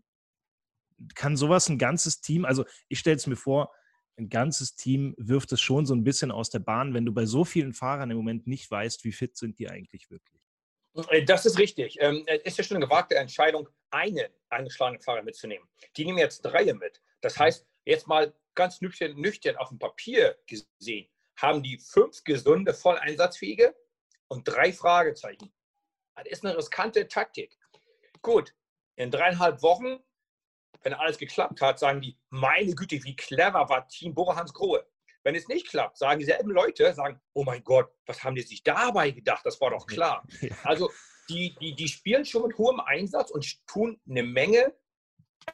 kann 1.16 1.38
sowas 1.38 1.70
ein 1.70 1.78
ganzes 1.78 2.22
Team, 2.22 2.46
also 2.46 2.66
ich 2.88 3.00
stelle 3.00 3.18
es 3.18 3.28
mir 3.28 3.36
vor, 3.36 3.72
ein 4.18 4.30
ganzes 4.30 4.76
Team 4.76 5.16
wirft 5.18 5.52
es 5.54 5.62
schon 5.62 5.86
so 5.86 5.96
ein 5.96 6.04
bisschen 6.04 6.32
aus 6.32 6.50
der 6.50 6.60
Bahn, 6.60 6.94
wenn 6.94 7.06
du 7.06 7.14
bei 7.14 7.26
so 7.26 7.46
vielen 7.46 7.74
Fahrern 7.74 8.12
im 8.12 8.18
Moment 8.18 8.48
nicht 8.48 8.70
weißt, 8.70 9.04
wie 9.06 9.14
fit 9.14 9.38
sind 9.38 9.60
die 9.60 9.70
eigentlich 9.70 10.12
wirklich. 10.12 10.42
Äh, 11.10 11.24
das 11.24 11.46
ist 11.46 11.58
richtig. 11.58 11.98
Ähm, 12.00 12.26
es 12.28 12.44
ist 12.44 12.58
ja 12.58 12.64
schon 12.64 12.78
eine 12.78 12.86
gewagte 12.86 13.16
Entscheidung, 13.16 13.70
einen 13.92 14.28
angeschlagenen 14.50 15.02
Fahrer 15.02 15.24
mitzunehmen. 15.24 15.68
Die 15.96 16.06
nehmen 16.06 16.18
jetzt 16.18 16.42
drei 16.42 16.66
mit. 16.74 17.02
Das 17.22 17.40
heißt, 17.40 17.66
jetzt 17.86 18.08
mal 18.08 18.34
ganz 18.56 18.82
nüchtern, 18.82 19.16
nüchtern 19.16 19.56
auf 19.56 19.70
dem 19.70 19.80
Papier 19.80 20.38
gesehen, 20.48 21.10
haben 21.38 21.64
die 21.64 21.78
fünf 21.78 22.24
gesunde, 22.24 22.74
voll 22.74 22.98
einsatzfähige 22.98 23.76
und 24.28 24.44
drei 24.44 24.74
Fragezeichen. 24.74 25.54
Das 26.16 26.26
ist 26.28 26.46
eine 26.46 26.58
riskante 26.58 27.08
Taktik. 27.08 27.58
Gut, 28.22 28.54
in 28.98 29.12
dreieinhalb 29.12 29.62
Wochen 29.62 30.00
wenn 30.82 30.94
alles 30.94 31.18
geklappt 31.18 31.62
hat, 31.62 31.80
sagen 31.80 32.02
die, 32.02 32.18
meine 32.30 32.74
Güte, 32.74 33.04
wie 33.04 33.16
clever 33.16 33.68
war 33.70 33.88
Team 33.88 34.14
Bora 34.14 34.36
Hans 34.36 34.54
Grohe. 34.54 34.86
Wenn 35.24 35.36
es 35.36 35.48
nicht 35.48 35.68
klappt, 35.68 35.98
sagen 35.98 36.20
dieselben 36.20 36.50
Leute, 36.50 36.94
sagen, 36.94 37.20
oh 37.34 37.44
mein 37.44 37.64
Gott, 37.64 37.92
was 38.06 38.24
haben 38.24 38.36
die 38.36 38.42
sich 38.42 38.64
dabei 38.64 39.12
gedacht? 39.12 39.46
Das 39.46 39.60
war 39.60 39.72
doch 39.72 39.86
klar. 39.86 40.24
Ja. 40.42 40.56
Also 40.64 40.90
die, 41.28 41.56
die, 41.60 41.76
die 41.76 41.88
spielen 41.88 42.26
schon 42.26 42.48
mit 42.48 42.58
hohem 42.58 42.80
Einsatz 42.80 43.30
und 43.30 43.68
tun 43.68 44.00
eine 44.10 44.24
Menge. 44.24 44.74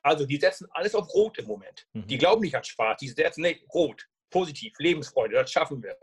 Also 0.03 0.25
die 0.25 0.37
setzen 0.37 0.67
alles 0.71 0.95
auf 0.95 1.13
Rot 1.13 1.37
im 1.39 1.47
Moment. 1.47 1.87
Mhm. 1.93 2.07
Die 2.07 2.17
glauben 2.17 2.41
nicht 2.41 2.55
an 2.55 2.63
Schwarz, 2.63 2.99
die 2.99 3.09
setzen 3.09 3.41
nee, 3.41 3.61
Rot, 3.73 4.07
positiv, 4.29 4.73
Lebensfreude, 4.77 5.35
das 5.35 5.51
schaffen 5.51 5.81
wir. 5.81 5.97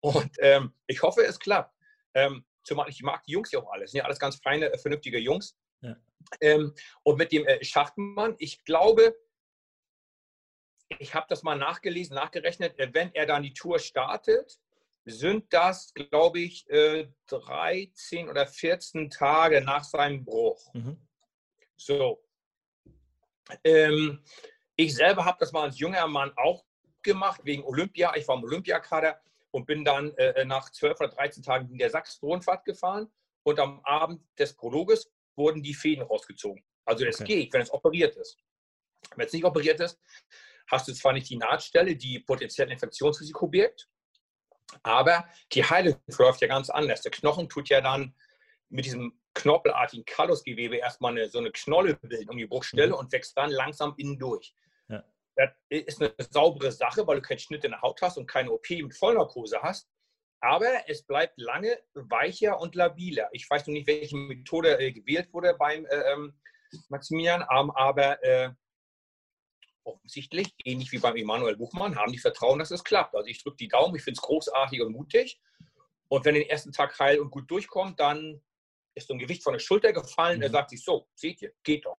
Und 0.00 0.30
ähm, 0.38 0.74
ich 0.86 1.02
hoffe, 1.02 1.22
es 1.24 1.38
klappt. 1.38 1.74
Ähm, 2.14 2.44
zumal 2.64 2.88
ich 2.88 3.02
mag 3.02 3.22
die 3.24 3.32
Jungs 3.32 3.50
ja 3.52 3.60
auch 3.60 3.72
alles, 3.72 3.90
sind 3.90 3.98
ja 3.98 4.04
alles 4.04 4.18
ganz 4.18 4.36
feine, 4.36 4.72
äh, 4.72 4.78
vernünftige 4.78 5.18
Jungs. 5.18 5.56
Ja. 5.82 5.96
Ähm, 6.40 6.74
und 7.02 7.18
mit 7.18 7.32
dem 7.32 7.46
äh, 7.46 7.62
Schachtmann, 7.64 8.34
ich 8.38 8.64
glaube, 8.64 9.14
ich 10.98 11.14
habe 11.14 11.26
das 11.28 11.42
mal 11.42 11.56
nachgelesen, 11.56 12.14
nachgerechnet, 12.14 12.78
äh, 12.78 12.92
wenn 12.92 13.14
er 13.14 13.26
dann 13.26 13.42
die 13.42 13.54
Tour 13.54 13.78
startet, 13.78 14.58
sind 15.04 15.52
das, 15.52 15.92
glaube 15.94 16.40
ich, 16.40 16.64
13 16.66 17.06
äh, 18.26 18.30
oder 18.30 18.46
14 18.46 19.10
Tage 19.10 19.60
nach 19.60 19.84
seinem 19.84 20.24
Bruch. 20.24 20.72
Mhm. 20.74 20.96
So. 21.76 22.24
Ähm, 23.64 24.22
ich 24.76 24.94
selber 24.94 25.24
habe 25.24 25.38
das 25.40 25.52
mal 25.52 25.64
als 25.64 25.78
junger 25.78 26.06
Mann 26.06 26.32
auch 26.36 26.64
gemacht, 27.02 27.40
wegen 27.44 27.64
Olympia. 27.64 28.14
Ich 28.16 28.28
war 28.28 28.36
im 28.36 28.44
Olympiakader 28.44 29.20
und 29.50 29.66
bin 29.66 29.84
dann 29.84 30.14
äh, 30.16 30.44
nach 30.44 30.70
12 30.70 31.00
oder 31.00 31.08
13 31.08 31.42
Tagen 31.42 31.68
in 31.70 31.78
der 31.78 31.90
Sachsen-Rundfahrt 31.90 32.64
gefahren. 32.64 33.10
Und 33.42 33.58
am 33.58 33.80
Abend 33.84 34.22
des 34.38 34.54
Prologes 34.54 35.10
wurden 35.36 35.62
die 35.62 35.74
Fäden 35.74 36.04
rausgezogen. 36.04 36.64
Also 36.84 37.04
es 37.04 37.20
okay. 37.20 37.44
geht, 37.44 37.52
wenn 37.52 37.62
es 37.62 37.72
operiert 37.72 38.16
ist. 38.16 38.38
Wenn 39.16 39.26
es 39.26 39.32
nicht 39.32 39.44
operiert 39.44 39.80
ist, 39.80 40.00
hast 40.68 40.88
du 40.88 40.92
zwar 40.92 41.12
nicht 41.12 41.28
die 41.28 41.36
Nahtstelle, 41.36 41.96
die 41.96 42.20
potenziell 42.20 42.70
Infektionsrisiko 42.70 43.48
birgt, 43.48 43.88
aber 44.82 45.28
die 45.52 45.64
Heilung 45.64 45.96
verläuft 46.10 46.40
ja 46.40 46.48
ganz 46.48 46.70
anders. 46.70 47.02
Der 47.02 47.10
Knochen 47.10 47.48
tut 47.48 47.68
ja 47.68 47.80
dann 47.80 48.14
mit 48.68 48.86
diesem 48.86 49.20
knorpelartigen 49.34 50.04
Kallusgewebe 50.04 50.76
erstmal 50.76 51.12
eine, 51.12 51.28
so 51.28 51.38
eine 51.38 51.50
Knolle 51.50 51.96
bilden 51.96 52.30
um 52.30 52.36
die 52.36 52.46
Bruchstelle 52.46 52.88
mhm. 52.88 52.94
und 52.94 53.12
wächst 53.12 53.36
dann 53.36 53.50
langsam 53.50 53.94
innen 53.96 54.18
durch. 54.18 54.54
Ja. 54.88 55.04
Das 55.36 55.50
ist 55.68 56.00
eine 56.00 56.14
saubere 56.18 56.72
Sache, 56.72 57.06
weil 57.06 57.16
du 57.16 57.22
keinen 57.22 57.38
Schnitt 57.38 57.64
in 57.64 57.72
der 57.72 57.82
Haut 57.82 58.00
hast 58.02 58.18
und 58.18 58.26
keine 58.26 58.50
OP 58.50 58.68
mit 58.70 58.94
Vollnarkose 58.94 59.60
hast. 59.62 59.90
Aber 60.42 60.66
es 60.88 61.04
bleibt 61.04 61.38
lange 61.38 61.78
weicher 61.94 62.60
und 62.60 62.74
labiler. 62.74 63.28
Ich 63.30 63.48
weiß 63.48 63.66
noch 63.68 63.74
nicht, 63.74 63.86
welche 63.86 64.16
Methode 64.16 64.76
äh, 64.80 64.92
gewählt 64.92 65.32
wurde 65.32 65.54
beim 65.56 65.86
äh, 65.86 66.12
ähm, 66.12 66.34
Maximilian, 66.88 67.42
aber 67.42 68.22
äh, 68.24 68.50
offensichtlich, 69.84 70.52
ähnlich 70.64 70.90
wie 70.90 70.98
beim 70.98 71.14
Emanuel 71.14 71.56
Buchmann, 71.56 71.94
haben 71.94 72.10
die 72.10 72.18
Vertrauen, 72.18 72.58
dass 72.58 72.72
es 72.72 72.82
klappt. 72.82 73.14
Also 73.14 73.28
ich 73.28 73.40
drücke 73.40 73.56
die 73.58 73.68
Daumen, 73.68 73.94
ich 73.94 74.02
finde 74.02 74.18
es 74.18 74.22
großartig 74.22 74.82
und 74.82 74.92
mutig. 74.92 75.40
Und 76.08 76.24
wenn 76.24 76.34
den 76.34 76.48
ersten 76.48 76.72
Tag 76.72 76.98
heil 76.98 77.20
und 77.20 77.30
gut 77.30 77.48
durchkommt, 77.48 78.00
dann 78.00 78.42
ist 78.96 79.06
so 79.06 79.14
ein 79.14 79.20
Gewicht 79.20 79.44
von 79.44 79.52
der 79.52 79.60
Schulter 79.60 79.92
gefallen. 79.92 80.38
Mhm. 80.38 80.42
Er 80.42 80.50
sagt 80.50 80.70
sich 80.70 80.82
so, 80.82 81.08
seht 81.14 81.40
ihr, 81.40 81.52
geht 81.62 81.86
doch. 81.86 81.98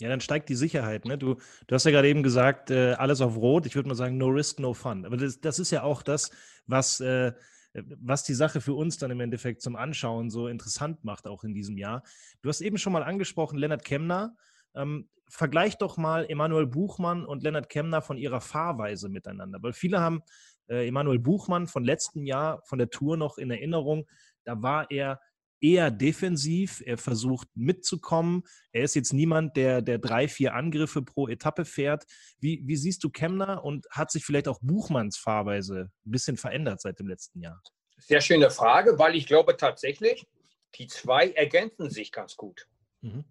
Ja, 0.00 0.08
dann 0.08 0.20
steigt 0.20 0.48
die 0.48 0.54
Sicherheit. 0.54 1.06
Ne? 1.06 1.18
Du, 1.18 1.40
du 1.66 1.74
hast 1.74 1.84
ja 1.84 1.90
gerade 1.90 2.08
eben 2.08 2.22
gesagt, 2.22 2.70
äh, 2.70 2.92
alles 2.92 3.20
auf 3.20 3.36
Rot. 3.36 3.66
Ich 3.66 3.74
würde 3.74 3.88
mal 3.88 3.96
sagen, 3.96 4.16
no 4.16 4.28
risk, 4.28 4.60
no 4.60 4.74
fun. 4.74 5.04
Aber 5.04 5.16
das, 5.16 5.40
das 5.40 5.58
ist 5.58 5.72
ja 5.72 5.82
auch 5.82 6.02
das, 6.02 6.30
was, 6.66 7.00
äh, 7.00 7.32
was 7.74 8.22
die 8.22 8.34
Sache 8.34 8.60
für 8.60 8.74
uns 8.74 8.98
dann 8.98 9.10
im 9.10 9.20
Endeffekt 9.20 9.62
zum 9.62 9.76
Anschauen 9.76 10.30
so 10.30 10.48
interessant 10.48 11.04
macht, 11.04 11.26
auch 11.26 11.44
in 11.44 11.54
diesem 11.54 11.76
Jahr. 11.76 12.02
Du 12.42 12.48
hast 12.48 12.60
eben 12.60 12.78
schon 12.78 12.92
mal 12.92 13.02
angesprochen, 13.02 13.58
Lennart 13.58 13.84
Kemner. 13.84 14.36
Ähm, 14.74 15.08
vergleich 15.28 15.78
doch 15.78 15.96
mal 15.96 16.26
Emanuel 16.28 16.66
Buchmann 16.66 17.24
und 17.24 17.42
Lennart 17.42 17.68
Kemner 17.68 18.02
von 18.02 18.16
ihrer 18.16 18.40
Fahrweise 18.40 19.08
miteinander, 19.08 19.62
weil 19.62 19.72
viele 19.72 20.00
haben 20.00 20.22
äh, 20.68 20.86
Emanuel 20.86 21.18
Buchmann 21.18 21.66
von 21.66 21.84
letztem 21.84 22.24
Jahr 22.24 22.62
von 22.64 22.78
der 22.78 22.90
Tour 22.90 23.16
noch 23.16 23.38
in 23.38 23.50
Erinnerung. 23.50 24.06
Da 24.44 24.62
war 24.62 24.90
er 24.90 25.20
eher 25.64 25.90
defensiv, 25.90 26.82
er 26.84 26.98
versucht 26.98 27.48
mitzukommen. 27.54 28.42
Er 28.70 28.84
ist 28.84 28.94
jetzt 28.94 29.14
niemand, 29.14 29.56
der, 29.56 29.80
der 29.80 29.96
drei, 29.98 30.28
vier 30.28 30.54
Angriffe 30.54 31.00
pro 31.00 31.26
Etappe 31.26 31.64
fährt. 31.64 32.04
Wie, 32.38 32.60
wie 32.66 32.76
siehst 32.76 33.02
du 33.02 33.08
Kemner 33.08 33.64
und 33.64 33.86
hat 33.90 34.10
sich 34.10 34.26
vielleicht 34.26 34.46
auch 34.46 34.58
Buchmanns 34.60 35.16
Fahrweise 35.16 35.90
ein 36.04 36.10
bisschen 36.10 36.36
verändert 36.36 36.82
seit 36.82 36.98
dem 36.98 37.08
letzten 37.08 37.40
Jahr? 37.40 37.62
Sehr 37.96 38.20
schöne 38.20 38.50
Frage, 38.50 38.98
weil 38.98 39.16
ich 39.16 39.26
glaube 39.26 39.56
tatsächlich, 39.56 40.26
die 40.74 40.86
zwei 40.86 41.30
ergänzen 41.30 41.88
sich 41.88 42.12
ganz 42.12 42.36
gut. 42.36 42.68
Mhm. 43.00 43.24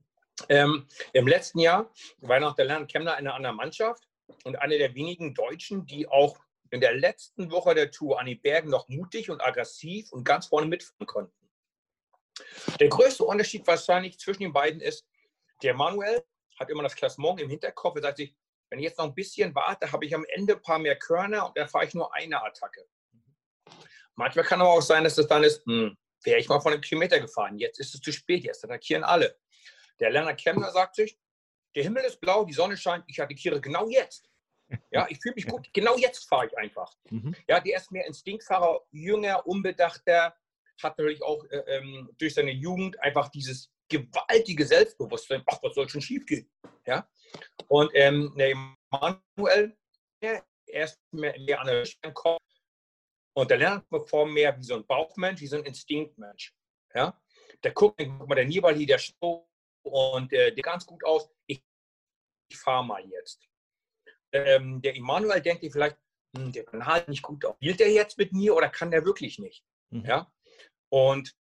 Ähm, 0.49 0.87
Im 1.13 1.27
letzten 1.27 1.59
Jahr 1.59 1.91
war 2.17 2.39
noch 2.39 2.55
der 2.55 2.65
Lernend 2.65 2.91
Kemner 2.91 3.11
in 3.19 3.27
einer 3.27 3.35
anderen 3.35 3.57
Mannschaft 3.57 4.07
und 4.43 4.55
eine 4.55 4.79
der 4.79 4.95
wenigen 4.95 5.35
Deutschen, 5.35 5.85
die 5.85 6.07
auch 6.07 6.39
in 6.71 6.81
der 6.81 6.95
letzten 6.95 7.51
Woche 7.51 7.75
der 7.75 7.91
Tour 7.91 8.19
an 8.19 8.25
den 8.25 8.41
Bergen 8.41 8.71
noch 8.71 8.89
mutig 8.89 9.29
und 9.29 9.43
aggressiv 9.43 10.11
und 10.11 10.23
ganz 10.23 10.47
vorne 10.47 10.65
mitfahren 10.65 11.05
konnten. 11.05 11.42
Der 12.79 12.89
größte 12.89 13.23
Unterschied 13.23 13.65
wahrscheinlich 13.67 14.19
zwischen 14.19 14.43
den 14.43 14.53
beiden 14.53 14.81
ist, 14.81 15.05
der 15.61 15.73
Manuel 15.73 16.23
hat 16.59 16.69
immer 16.69 16.83
das 16.83 16.95
Klassement 16.95 17.39
im 17.39 17.49
Hinterkopf. 17.49 17.95
Er 17.95 18.01
sagt 18.01 18.17
sich, 18.17 18.35
wenn 18.69 18.79
ich 18.79 18.85
jetzt 18.85 18.97
noch 18.97 19.05
ein 19.05 19.15
bisschen 19.15 19.53
warte, 19.55 19.91
habe 19.91 20.05
ich 20.05 20.15
am 20.15 20.25
Ende 20.25 20.55
ein 20.55 20.61
paar 20.61 20.79
mehr 20.79 20.97
Körner 20.97 21.47
und 21.47 21.57
dann 21.57 21.67
fahre 21.67 21.85
ich 21.85 21.93
nur 21.93 22.13
eine 22.13 22.43
Attacke. 22.43 22.85
Manchmal 24.15 24.45
kann 24.45 24.61
aber 24.61 24.71
auch 24.71 24.81
sein, 24.81 25.03
dass 25.03 25.17
es 25.17 25.27
dann 25.27 25.43
ist, 25.43 25.65
hm, 25.65 25.97
wäre 26.23 26.39
ich 26.39 26.47
mal 26.47 26.59
von 26.59 26.73
einem 26.73 26.81
Kilometer 26.81 27.19
gefahren, 27.19 27.57
jetzt 27.57 27.79
ist 27.79 27.95
es 27.95 28.01
zu 28.01 28.11
spät, 28.11 28.43
jetzt 28.43 28.63
attackieren 28.63 29.03
alle. 29.03 29.37
Der 29.99 30.09
Lerner 30.09 30.33
Kemner 30.33 30.71
sagt 30.71 30.95
sich, 30.95 31.17
der 31.75 31.83
Himmel 31.83 32.03
ist 32.03 32.19
blau, 32.19 32.45
die 32.45 32.53
Sonne 32.53 32.77
scheint, 32.77 33.03
ich 33.07 33.21
attackiere 33.21 33.59
genau 33.59 33.87
jetzt. 33.89 34.29
Ja, 34.91 35.05
ich 35.09 35.19
fühle 35.21 35.35
mich 35.35 35.45
gut, 35.45 35.69
genau 35.73 35.97
jetzt 35.97 36.27
fahre 36.27 36.47
ich 36.47 36.57
einfach. 36.57 36.91
Mhm. 37.09 37.35
Ja, 37.47 37.59
der 37.59 37.77
ist 37.77 37.91
mehr 37.91 38.05
Instinktfahrer, 38.07 38.81
jünger, 38.91 39.45
unbedachter, 39.45 40.35
hat 40.81 40.97
natürlich 40.97 41.21
auch 41.21 41.43
äh, 41.45 41.57
ähm, 41.67 42.09
durch 42.17 42.33
seine 42.33 42.51
Jugend 42.51 42.99
einfach 43.01 43.29
dieses 43.29 43.71
gewaltige 43.89 44.65
Selbstbewusstsein, 44.65 45.43
ach, 45.45 45.59
was 45.61 45.75
soll 45.75 45.89
schon 45.89 46.01
schief 46.01 46.25
gehen? 46.25 46.49
Ja? 46.85 47.07
Und 47.67 47.91
ähm, 47.93 48.33
der 48.37 48.55
Manuel, 48.89 49.77
er 50.19 50.43
ist 50.65 50.99
mehr, 51.11 51.37
mehr 51.39 51.59
an 51.61 51.67
der 51.67 52.13
Kopf 52.13 52.41
und 53.35 53.49
der 53.49 53.57
lernt 53.57 53.85
Form 54.07 54.33
mehr 54.33 54.57
wie 54.57 54.63
so 54.63 54.75
ein 54.75 54.85
Bauchmensch, 54.85 55.41
wie 55.41 55.47
so 55.47 55.57
ein 55.57 55.65
Instinktmensch. 55.65 56.53
Ja? 56.93 57.19
Der 57.63 57.71
guckt, 57.71 57.97
guck 57.97 58.27
mal, 58.27 58.35
der 58.35 58.45
Nibali, 58.45 58.85
der 58.85 58.99
Show 58.99 59.47
und 59.83 60.31
äh, 60.33 60.53
der 60.53 60.63
ganz 60.63 60.85
gut 60.85 61.03
aus. 61.03 61.29
Ich, 61.47 61.63
ich 62.49 62.57
fahre 62.57 62.85
mal 62.85 63.05
jetzt. 63.05 63.47
Ähm, 64.31 64.81
der 64.81 64.95
Immanuel 64.95 65.41
denkt 65.41 65.61
sich 65.61 65.71
vielleicht, 65.71 65.97
hm, 66.35 66.51
der 66.51 66.65
kann 66.65 66.85
halt 66.85 67.07
nicht 67.07 67.21
gut 67.21 67.45
auf. 67.45 67.55
Spielt 67.57 67.79
der 67.79 67.91
jetzt 67.91 68.17
mit 68.17 68.33
mir 68.33 68.55
oder 68.55 68.69
kann 68.69 68.91
der 68.91 69.05
wirklich 69.05 69.39
nicht? 69.39 69.63
Mhm. 69.89 70.05
Ja? 70.05 70.31
Und 70.93 71.35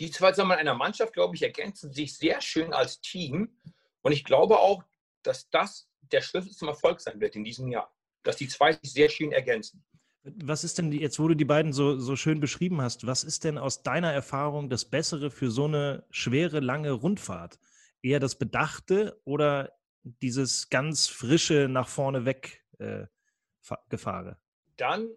die 0.00 0.10
zwei 0.10 0.32
zusammen 0.32 0.52
in 0.52 0.60
einer 0.60 0.74
Mannschaft, 0.74 1.12
glaube 1.12 1.36
ich, 1.36 1.42
ergänzen 1.42 1.92
sich 1.92 2.16
sehr 2.16 2.40
schön 2.40 2.72
als 2.72 3.02
Team. 3.02 3.54
Und 4.00 4.12
ich 4.12 4.24
glaube 4.24 4.60
auch, 4.60 4.82
dass 5.22 5.50
das 5.50 5.90
der 6.00 6.22
Schlüssel 6.22 6.52
zum 6.52 6.68
Erfolg 6.68 6.98
sein 6.98 7.20
wird 7.20 7.36
in 7.36 7.44
diesem 7.44 7.68
Jahr. 7.68 7.94
Dass 8.22 8.36
die 8.36 8.48
zwei 8.48 8.72
sich 8.72 8.94
sehr 8.94 9.10
schön 9.10 9.30
ergänzen. 9.30 9.84
Was 10.22 10.64
ist 10.64 10.78
denn, 10.78 10.90
jetzt 10.90 11.18
wo 11.18 11.28
du 11.28 11.34
die 11.34 11.44
beiden 11.44 11.74
so, 11.74 11.98
so 11.98 12.16
schön 12.16 12.40
beschrieben 12.40 12.80
hast, 12.80 13.06
was 13.06 13.24
ist 13.24 13.44
denn 13.44 13.58
aus 13.58 13.82
deiner 13.82 14.10
Erfahrung 14.10 14.70
das 14.70 14.86
Bessere 14.86 15.30
für 15.30 15.50
so 15.50 15.66
eine 15.66 16.06
schwere, 16.08 16.60
lange 16.60 16.92
Rundfahrt? 16.92 17.58
Eher 18.00 18.20
das 18.20 18.38
Bedachte 18.38 19.20
oder 19.24 19.70
dieses 20.02 20.70
ganz 20.70 21.08
frische 21.08 21.68
nach 21.68 21.88
vorne 21.88 22.24
weg 22.24 22.64
äh, 22.78 23.04
Gefahre? 23.90 24.38
Dann 24.78 25.10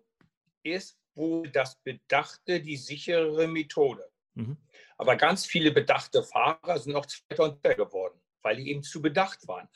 ist 0.61 0.99
wohl 1.15 1.49
das 1.49 1.75
Bedachte 1.83 2.61
die 2.61 2.77
sichere 2.77 3.47
Methode. 3.47 4.09
Mhm. 4.35 4.57
Aber 4.97 5.15
ganz 5.15 5.45
viele 5.45 5.71
bedachte 5.71 6.23
Fahrer 6.23 6.77
sind 6.79 6.95
auch 6.95 7.05
Zweiter 7.05 7.43
und 7.43 7.63
Dritter 7.63 7.75
geworden, 7.75 8.19
weil 8.41 8.57
die 8.57 8.69
eben 8.69 8.83
zu 8.83 9.01
bedacht 9.01 9.47
waren. 9.47 9.67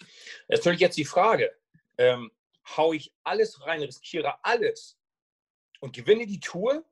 Das 0.47 0.59
ist 0.59 0.65
natürlich 0.65 0.81
jetzt 0.81 0.97
die 0.97 1.05
Frage, 1.05 1.55
ähm, 1.97 2.31
hau 2.77 2.93
ich 2.93 3.13
alles 3.23 3.65
rein, 3.65 3.81
riskiere 3.81 4.43
alles 4.43 4.97
und 5.79 5.95
gewinne 5.95 6.25
die 6.25 6.39
Tour 6.39 6.83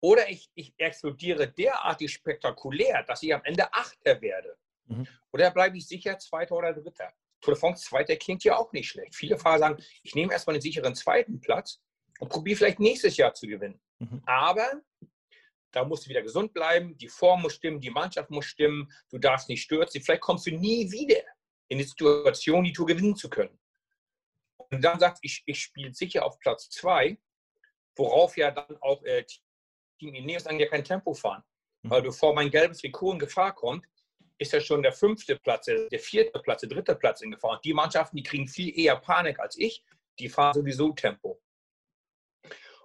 oder 0.00 0.28
ich, 0.28 0.50
ich 0.54 0.74
explodiere 0.76 1.48
derartig 1.48 2.12
spektakulär, 2.12 3.02
dass 3.04 3.22
ich 3.22 3.32
am 3.32 3.42
Ende 3.44 3.72
Achter 3.72 4.20
werde. 4.20 4.56
Mhm. 4.86 5.06
Oder 5.32 5.50
bleibe 5.50 5.78
ich 5.78 5.86
sicher 5.86 6.18
Zweiter 6.18 6.54
oder 6.56 6.74
Dritter? 6.74 7.12
Tour 7.40 7.54
de 7.54 7.60
France 7.60 7.84
Zweiter 7.84 8.16
klingt 8.16 8.44
ja 8.44 8.56
auch 8.56 8.72
nicht 8.72 8.88
schlecht. 8.88 9.14
Viele 9.14 9.38
Fahrer 9.38 9.58
sagen, 9.58 9.84
ich 10.02 10.14
nehme 10.14 10.32
erstmal 10.32 10.54
den 10.54 10.62
sicheren 10.62 10.94
zweiten 10.94 11.40
Platz 11.40 11.80
und 12.18 12.28
probiere 12.28 12.56
vielleicht 12.56 12.80
nächstes 12.80 13.16
Jahr 13.16 13.34
zu 13.34 13.46
gewinnen. 13.46 13.80
Mhm. 13.98 14.22
Aber 14.26 14.82
da 15.70 15.84
musst 15.84 16.06
du 16.06 16.10
wieder 16.10 16.22
gesund 16.22 16.52
bleiben, 16.52 16.96
die 16.98 17.08
Form 17.08 17.42
muss 17.42 17.54
stimmen, 17.54 17.80
die 17.80 17.90
Mannschaft 17.90 18.30
muss 18.30 18.46
stimmen, 18.46 18.90
du 19.10 19.18
darfst 19.18 19.48
nicht 19.48 19.62
stürzen. 19.62 20.00
Vielleicht 20.00 20.22
kommst 20.22 20.46
du 20.46 20.52
nie 20.52 20.90
wieder 20.90 21.22
in 21.68 21.78
die 21.78 21.84
Situation, 21.84 22.64
die 22.64 22.72
Tour 22.72 22.86
gewinnen 22.86 23.16
zu 23.16 23.28
können. 23.28 23.58
Und 24.56 24.82
dann 24.82 25.00
sagst 25.00 25.22
du, 25.22 25.26
ich, 25.26 25.42
ich 25.46 25.60
spiele 25.60 25.92
sicher 25.92 26.24
auf 26.24 26.38
Platz 26.38 26.68
zwei 26.70 27.18
worauf 27.96 28.36
ja 28.36 28.50
dann 28.50 28.76
auch 28.80 29.02
äh, 29.04 29.24
Team 29.98 30.14
Ineos 30.14 30.46
an 30.46 30.58
ja 30.58 30.66
kein 30.66 30.84
Tempo 30.84 31.14
fahren. 31.14 31.42
Mhm. 31.82 31.90
Weil 31.90 32.02
bevor 32.02 32.34
mein 32.34 32.50
gelbes 32.50 32.78
Trikot 32.78 33.12
in 33.12 33.18
Gefahr 33.18 33.54
kommt, 33.54 33.84
ist 34.38 34.52
ja 34.52 34.60
schon 34.60 34.82
der 34.82 34.92
fünfte 34.92 35.36
Platz, 35.36 35.66
der 35.66 36.00
vierte 36.00 36.38
Platz, 36.40 36.60
der 36.60 36.70
dritte 36.70 36.96
Platz 36.96 37.20
in 37.20 37.30
Gefahr. 37.30 37.52
Und 37.52 37.64
die 37.64 37.72
Mannschaften, 37.72 38.16
die 38.16 38.22
kriegen 38.22 38.48
viel 38.48 38.76
eher 38.76 38.96
Panik 38.96 39.38
als 39.38 39.56
ich, 39.56 39.84
die 40.18 40.28
fahren 40.28 40.54
sowieso 40.54 40.92
Tempo. 40.92 41.40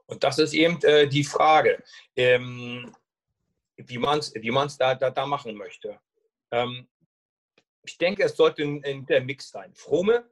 Und 0.09 0.23
das 0.23 0.39
ist 0.39 0.53
eben 0.53 0.81
äh, 0.81 1.07
die 1.07 1.23
Frage, 1.23 1.83
ähm, 2.15 2.95
wie 3.75 3.99
man 3.99 4.19
es 4.19 4.33
wie 4.33 4.49
man's 4.49 4.75
da, 4.75 4.95
da, 4.95 5.11
da 5.11 5.25
machen 5.27 5.53
möchte. 5.55 5.99
Ähm, 6.49 6.87
ich 7.83 7.95
denke, 7.97 8.23
es 8.23 8.35
sollte 8.35 8.63
ein, 8.63 8.83
ein, 8.83 9.05
der 9.05 9.21
Mix 9.21 9.51
sein. 9.51 9.71
Frome, 9.75 10.27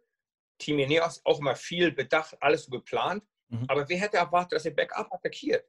Team 0.57 0.79
Ineos, 0.79 1.21
auch 1.23 1.39
immer 1.39 1.55
viel 1.55 1.91
bedacht, 1.91 2.35
alles 2.39 2.63
so 2.63 2.71
geplant. 2.71 3.23
Mhm. 3.49 3.65
Aber 3.67 3.87
wer 3.87 3.99
hätte 3.99 4.17
erwartet, 4.17 4.53
dass 4.53 4.65
er 4.65 4.71
Backup 4.71 5.13
attackiert? 5.13 5.63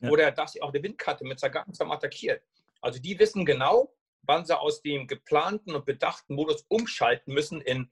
Ja. 0.00 0.10
Oder 0.10 0.30
dass 0.30 0.56
er 0.56 0.64
auch 0.64 0.70
der 0.70 0.82
Windkarte 0.82 1.24
mit 1.24 1.40
Sagan 1.40 1.72
zusammen 1.72 1.92
attackiert? 1.92 2.42
Also 2.82 3.00
die 3.00 3.18
wissen 3.18 3.46
genau, 3.46 3.94
wann 4.22 4.44
sie 4.44 4.58
aus 4.58 4.82
dem 4.82 5.06
geplanten 5.06 5.74
und 5.74 5.86
bedachten 5.86 6.34
Modus 6.34 6.66
umschalten 6.68 7.32
müssen 7.32 7.62
in 7.62 7.90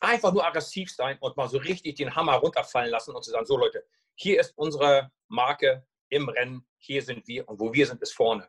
einfach 0.00 0.34
nur 0.34 0.46
aggressiv 0.46 0.90
sein 0.90 1.16
und 1.20 1.38
mal 1.38 1.48
so 1.48 1.56
richtig 1.56 1.96
den 1.96 2.14
Hammer 2.14 2.34
runterfallen 2.34 2.90
lassen 2.90 3.14
und 3.14 3.24
zu 3.24 3.30
sagen, 3.30 3.46
so 3.46 3.56
Leute, 3.56 3.84
hier 4.18 4.40
ist 4.40 4.52
unsere 4.56 5.10
Marke, 5.28 5.86
im 6.10 6.28
Rennen, 6.28 6.66
hier 6.78 7.02
sind 7.02 7.26
wir 7.28 7.48
und 7.48 7.60
wo 7.60 7.72
wir 7.72 7.86
sind, 7.86 8.02
ist 8.02 8.14
vorne. 8.14 8.48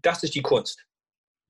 Das 0.00 0.22
ist 0.22 0.34
die 0.34 0.42
Kunst. 0.42 0.84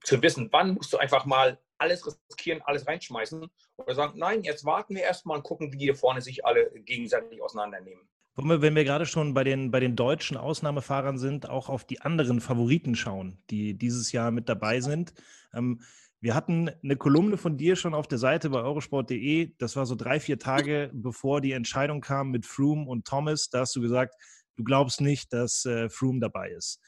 Zu 0.02 0.20
wissen, 0.22 0.48
wann 0.52 0.74
musst 0.74 0.92
du 0.92 0.98
einfach 0.98 1.24
mal 1.24 1.58
alles 1.78 2.04
riskieren, 2.06 2.62
alles 2.62 2.86
reinschmeißen 2.86 3.46
oder 3.76 3.94
sagen, 3.94 4.18
nein, 4.18 4.42
jetzt 4.42 4.64
warten 4.64 4.94
wir 4.94 5.02
erstmal 5.02 5.38
und 5.38 5.44
gucken, 5.44 5.72
wie 5.72 5.78
hier 5.78 5.94
vorne 5.94 6.20
sich 6.20 6.44
alle 6.44 6.70
gegenseitig 6.80 7.40
auseinandernehmen. 7.40 8.06
Wollen 8.34 8.48
wir, 8.48 8.62
wenn 8.62 8.74
wir 8.74 8.84
gerade 8.84 9.06
schon 9.06 9.32
bei 9.32 9.44
den, 9.44 9.70
bei 9.70 9.80
den 9.80 9.94
deutschen 9.94 10.36
Ausnahmefahrern 10.36 11.18
sind, 11.18 11.48
auch 11.48 11.68
auf 11.68 11.84
die 11.84 12.00
anderen 12.00 12.40
Favoriten 12.40 12.96
schauen, 12.96 13.38
die 13.50 13.74
dieses 13.74 14.12
Jahr 14.12 14.32
mit 14.32 14.48
dabei 14.48 14.80
sind. 14.80 15.14
Ähm, 15.54 15.82
wir 16.24 16.34
hatten 16.34 16.70
eine 16.82 16.96
Kolumne 16.96 17.36
von 17.36 17.58
dir 17.58 17.76
schon 17.76 17.92
auf 17.92 18.08
der 18.08 18.16
Seite 18.16 18.48
bei 18.48 18.62
eurosport.de. 18.62 19.52
Das 19.58 19.76
war 19.76 19.84
so 19.84 19.94
drei, 19.94 20.20
vier 20.20 20.38
Tage, 20.38 20.90
bevor 20.94 21.42
die 21.42 21.52
Entscheidung 21.52 22.00
kam 22.00 22.30
mit 22.30 22.46
Froome 22.46 22.88
und 22.88 23.06
Thomas. 23.06 23.50
Da 23.50 23.60
hast 23.60 23.76
du 23.76 23.82
gesagt, 23.82 24.14
du 24.56 24.64
glaubst 24.64 25.02
nicht, 25.02 25.34
dass 25.34 25.66
äh, 25.66 25.90
Froome 25.90 26.20
dabei 26.20 26.48
ist. 26.48 26.80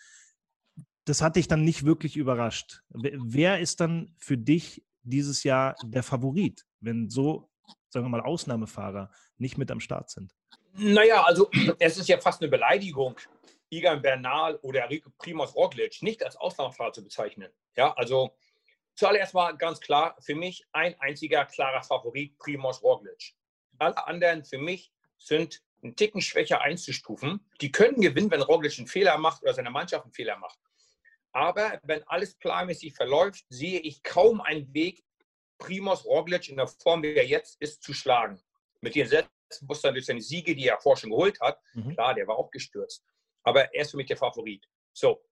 Das 1.04 1.20
hat 1.20 1.36
dich 1.36 1.48
dann 1.48 1.64
nicht 1.64 1.84
wirklich 1.84 2.16
überrascht. 2.16 2.80
Wer 2.88 3.60
ist 3.60 3.80
dann 3.80 4.14
für 4.16 4.38
dich 4.38 4.82
dieses 5.02 5.42
Jahr 5.42 5.76
der 5.84 6.02
Favorit, 6.02 6.64
wenn 6.80 7.10
so, 7.10 7.50
sagen 7.90 8.06
wir 8.06 8.10
mal, 8.10 8.22
Ausnahmefahrer 8.22 9.10
nicht 9.36 9.58
mit 9.58 9.70
am 9.70 9.80
Start 9.80 10.08
sind? 10.08 10.34
Naja, 10.72 11.22
also 11.24 11.50
es 11.78 11.98
ist 11.98 12.08
ja 12.08 12.18
fast 12.18 12.40
eine 12.40 12.50
Beleidigung, 12.50 13.20
Igan 13.68 14.00
Bernal 14.00 14.56
oder 14.62 14.88
Primoz 15.18 15.54
Roglic 15.54 16.00
nicht 16.00 16.24
als 16.24 16.36
Ausnahmefahrer 16.36 16.94
zu 16.94 17.04
bezeichnen. 17.04 17.50
Ja, 17.76 17.92
also 17.92 18.34
zuallererst 18.96 19.34
mal 19.34 19.56
ganz 19.56 19.80
klar, 19.80 20.16
für 20.20 20.34
mich 20.34 20.66
ein 20.72 20.98
einziger 21.00 21.44
klarer 21.44 21.82
Favorit, 21.82 22.36
Primoz 22.38 22.82
Roglic. 22.82 23.34
Alle 23.78 24.06
anderen 24.06 24.44
für 24.44 24.58
mich 24.58 24.92
sind 25.18 25.62
einen 25.82 25.96
Ticken 25.96 26.20
schwächer 26.20 26.62
einzustufen. 26.62 27.46
Die 27.60 27.70
können 27.70 28.00
gewinnen, 28.00 28.30
wenn 28.30 28.42
Roglic 28.42 28.76
einen 28.78 28.86
Fehler 28.86 29.18
macht 29.18 29.42
oder 29.42 29.54
seine 29.54 29.70
Mannschaft 29.70 30.04
einen 30.04 30.12
Fehler 30.12 30.36
macht. 30.38 30.58
Aber 31.32 31.78
wenn 31.82 32.02
alles 32.04 32.34
planmäßig 32.34 32.94
verläuft, 32.94 33.44
sehe 33.50 33.80
ich 33.80 34.02
kaum 34.02 34.40
einen 34.40 34.72
Weg, 34.72 35.04
Primoz 35.58 36.04
Roglic 36.04 36.48
in 36.48 36.56
der 36.56 36.66
Form, 36.66 37.02
wie 37.02 37.14
er 37.14 37.26
jetzt 37.26 37.60
ist, 37.60 37.82
zu 37.82 37.92
schlagen. 37.92 38.40
Mit 38.80 38.94
den 38.94 39.06
Selbstbewusstsein 39.06 39.94
durch 39.94 40.06
seine 40.06 40.20
Siege, 40.20 40.54
die 40.54 40.66
er 40.66 40.78
vorher 40.80 41.00
schon 41.00 41.10
geholt 41.10 41.40
hat. 41.40 41.60
Mhm. 41.74 41.94
Klar, 41.94 42.14
der 42.14 42.26
war 42.26 42.36
auch 42.36 42.50
gestürzt. 42.50 43.04
Aber 43.42 43.74
er 43.74 43.82
ist 43.82 43.90
für 43.90 43.96
mich 43.96 44.06
der 44.06 44.16
Favorit. 44.16 44.66
So. 44.92 45.22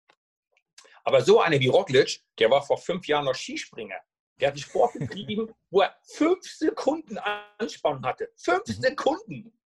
Aber 1.05 1.21
so 1.23 1.41
einer 1.41 1.61
wie 1.61 1.69
Roglic, 1.69 2.23
der 2.39 2.51
war 2.51 2.63
vor 2.63 2.79
fünf 2.79 3.07
Jahren 3.07 3.27
noch 3.27 3.35
Skispringer. 3.35 4.01
Der 4.41 4.49
hat 4.49 4.55
einen 4.55 4.63
Sport 4.63 4.95
betrieben, 4.95 5.55
wo 5.71 5.83
er 5.83 5.97
fünf 6.03 6.43
Sekunden 6.43 7.19
Anspannung 7.59 8.05
hatte. 8.05 8.31
Fünf 8.37 8.67
mhm. 8.67 8.73
Sekunden. 8.73 9.59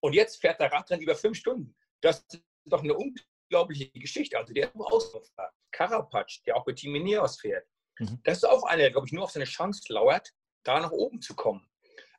Und 0.00 0.14
jetzt 0.14 0.40
fährt 0.40 0.58
der 0.60 0.72
Radrennen 0.72 1.02
über 1.02 1.14
fünf 1.14 1.36
Stunden. 1.38 1.76
Das 2.00 2.24
ist 2.28 2.42
doch 2.64 2.82
eine 2.82 2.94
unglaubliche 2.94 3.90
Geschichte. 3.90 4.38
Also 4.38 4.52
der 4.52 4.68
ist 4.68 4.74
nur 4.74 4.92
Ausläufer. 4.92 5.52
Karapatsch, 5.70 6.40
der 6.46 6.56
auch 6.56 6.66
mit 6.66 6.76
Team 6.76 6.94
Ineos 6.94 7.38
fährt. 7.38 7.66
Mhm. 7.98 8.20
Das 8.24 8.38
ist 8.38 8.44
auch 8.44 8.64
einer, 8.64 8.82
der, 8.82 8.90
glaube 8.90 9.06
ich, 9.06 9.12
nur 9.12 9.24
auf 9.24 9.30
seine 9.30 9.44
Chance 9.44 9.92
lauert, 9.92 10.32
da 10.64 10.80
nach 10.80 10.90
oben 10.90 11.20
zu 11.20 11.34
kommen. 11.34 11.68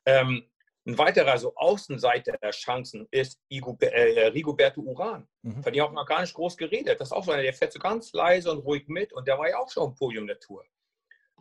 Ähm, 0.06 0.48
ein 0.88 0.96
weiterer 0.96 1.36
so 1.36 1.54
Außenseiter 1.54 2.38
der 2.38 2.50
Chancen 2.50 3.06
ist 3.10 3.38
äh, 3.50 4.26
Rigoberto 4.28 4.80
Uran. 4.80 5.28
Mhm. 5.42 5.62
Von 5.62 5.72
dem 5.72 5.84
auch 5.84 5.92
noch 5.92 6.06
gar 6.06 6.22
nicht 6.22 6.32
groß 6.32 6.56
geredet. 6.56 6.98
Das 6.98 7.08
ist 7.08 7.12
auch 7.12 7.24
so 7.24 7.30
einer, 7.30 7.42
der 7.42 7.52
fährt 7.52 7.74
so 7.74 7.78
ganz 7.78 8.14
leise 8.14 8.50
und 8.50 8.60
ruhig 8.60 8.88
mit 8.88 9.12
und 9.12 9.28
der 9.28 9.38
war 9.38 9.50
ja 9.50 9.58
auch 9.58 9.70
schon 9.70 9.82
am 9.82 9.94
Podium 9.94 10.26
der 10.26 10.40
Tour. 10.40 10.64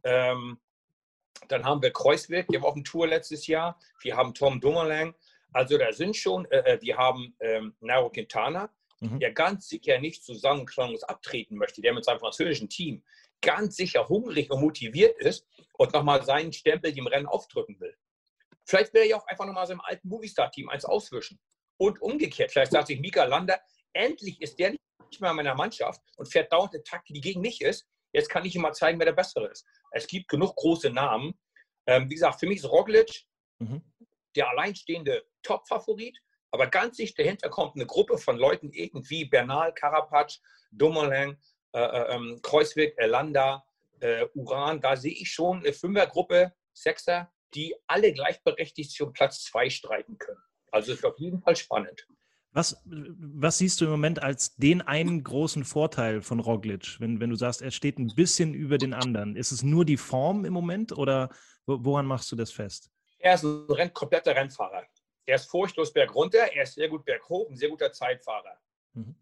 Ähm, 0.04 0.60
dann 1.48 1.63
haben 1.63 1.82
wir 1.82 1.92
Kreuzweg, 1.92 2.48
der 2.50 2.62
war 2.62 2.70
auf 2.70 2.74
dem 2.74 2.84
Tour 2.84 3.08
letztes 3.08 3.48
Jahr. 3.48 3.80
Wir 4.01 4.18
haben 4.18 4.34
Tom 4.34 4.60
Dumoulin. 4.60 5.16
Also 5.54 5.77
da 5.77 5.94
sind 5.94 6.18
schon, 6.18 6.44
äh, 6.51 6.74
äh 6.74 6.82
wir 6.82 6.98
haben 6.98 7.34
ähm, 7.39 7.74
Nairo 7.80 8.10
Quintana, 8.10 8.70
mhm. 9.00 9.20
der 9.20 9.32
ganz 9.32 9.70
sicher 9.70 9.98
nicht 10.00 10.25
zusammenklanglos 10.25 11.04
abtreten 11.04 11.56
möchte, 11.56 11.82
der 11.82 11.94
mit 11.94 12.04
seinem 12.04 12.20
französischen 12.20 12.68
Team 12.68 13.01
ganz 13.39 13.77
sicher 13.77 14.10
hungrig 14.10 14.51
und 14.51 14.60
motiviert 14.60 15.18
ist 15.20 15.48
und 15.77 15.94
nochmal 15.94 16.25
seinen 16.25 16.51
Stempel 16.51 16.98
im 16.98 17.07
Rennen 17.07 17.27
aufdrücken 17.27 17.79
will. 17.79 17.96
Vielleicht 18.68 18.94
will 18.94 19.01
er 19.01 19.08
ja 19.08 19.18
auch 19.18 19.27
einfach 19.27 19.46
nochmal 19.46 19.66
seinem 19.66 19.82
alten 19.82 20.08
Movistar-Team 20.10 20.70
eins 20.70 20.84
auswischen. 20.84 21.40
Und 21.77 22.01
umgekehrt, 22.01 22.51
vielleicht 22.51 22.72
sagt 22.72 22.88
sich 22.88 23.00
Mika 23.00 23.24
Lander, 23.24 23.60
endlich 23.94 24.42
ist 24.42 24.60
der 24.60 24.72
nicht 24.72 25.22
mehr 25.22 25.30
in 25.30 25.38
meiner 25.38 25.56
Mannschaft 25.56 26.01
und 26.18 26.32
fährt 26.32 26.51
dauernd 26.51 26.74
eine 26.74 26.84
Taktik, 26.84 27.16
die 27.16 27.22
gegen 27.22 27.42
mich 27.42 27.62
ist. 27.62 27.88
Jetzt 28.14 28.30
kann 28.30 28.46
ich 28.46 28.56
ihm 28.56 28.62
mal 28.62 28.74
zeigen, 28.74 29.00
wer 29.00 29.06
der 29.06 29.14
Bessere 29.14 29.48
ist. 29.48 29.66
Es 29.92 30.08
gibt 30.08 30.27
genug 30.27 30.56
große 30.56 30.90
Namen. 30.90 31.40
Ähm, 31.86 32.10
wie 32.10 32.16
gesagt, 32.16 32.40
für 32.40 32.48
mich 32.48 32.58
ist 32.58 32.70
Roglic 32.70 33.25
mhm. 33.60 33.82
der 34.36 34.50
alleinstehende 34.50 35.24
Top-Favorit. 35.44 36.18
Aber 36.51 36.68
ganz 36.68 36.98
sicher 36.98 37.14
dahinter 37.18 37.50
kommt 37.50 37.75
eine 37.75 37.86
Gruppe 37.86 38.18
von 38.18 38.38
Leuten, 38.38 38.72
irgendwie 38.72 39.25
Bernal, 39.25 39.74
Karapatsch, 39.74 40.40
Dumoulin, 40.72 41.38
äh, 41.74 41.80
äh, 41.80 42.16
ähm, 42.16 42.40
Kreuzweg, 42.42 42.96
Landa, 43.00 43.66
äh, 44.00 44.25
Uran. 44.34 44.82
Da 44.82 44.96
sehe 44.96 45.14
ich 45.14 45.32
schon 45.32 45.60
eine 45.60 45.74
Fünfergruppe, 45.74 46.53
Sechser, 46.74 47.32
die 47.53 47.75
alle 47.88 48.14
gleichberechtigt 48.14 48.92
sich 48.92 49.01
um 49.01 49.14
Platz 49.14 49.44
zwei 49.44 49.70
streiten 49.70 50.18
können. 50.18 50.42
Also 50.72 50.94
ist 50.94 51.05
auf 51.05 51.18
jeden 51.18 51.42
Fall 51.42 51.55
spannend. 51.55 52.05
Was, 52.51 52.81
was 52.86 53.60
siehst 53.60 53.81
du 53.81 53.86
im 53.86 53.92
Moment 53.92 54.24
als 54.24 54.55
den 54.55 54.81
einen 54.81 55.24
großen 55.24 55.64
Vorteil 55.64 56.22
von 56.22 56.40
Roglic, 56.40 57.00
wenn, 57.00 57.20
wenn 57.20 57.29
du 57.29 57.36
sagst, 57.36 57.62
er 57.62 57.72
steht 57.72 58.00
ein 58.00 58.16
bisschen 58.16 58.53
über 58.53 58.77
den 58.77 58.94
anderen? 58.94 59.36
Ist 59.36 59.51
es 59.51 59.64
nur 59.64 59.86
die 59.86 59.98
Form 59.98 60.44
im 60.46 60.53
Moment 60.53 60.92
oder 60.92 61.29
woran 61.66 62.05
machst 62.05 62.31
du 62.31 62.36
das 62.36 62.51
fest? 62.51 62.90
Er 63.20 63.36
ist 63.36 63.44
ein 63.44 63.66
Renn, 63.70 63.94
kompletter 63.94 64.36
Rennfahrer. 64.36 64.88
Er 65.25 65.36
ist 65.36 65.50
furchtlos 65.50 65.92
bergunter, 65.92 66.51
er 66.53 66.64
ist 66.64 66.75
sehr 66.75 66.88
gut 66.88 67.05
berghoch, 67.05 67.50
ein 67.50 67.57
sehr 67.57 67.70
guter 67.70 67.92
Zeitfahrer. 67.92 68.57
Mhm. 68.94 69.16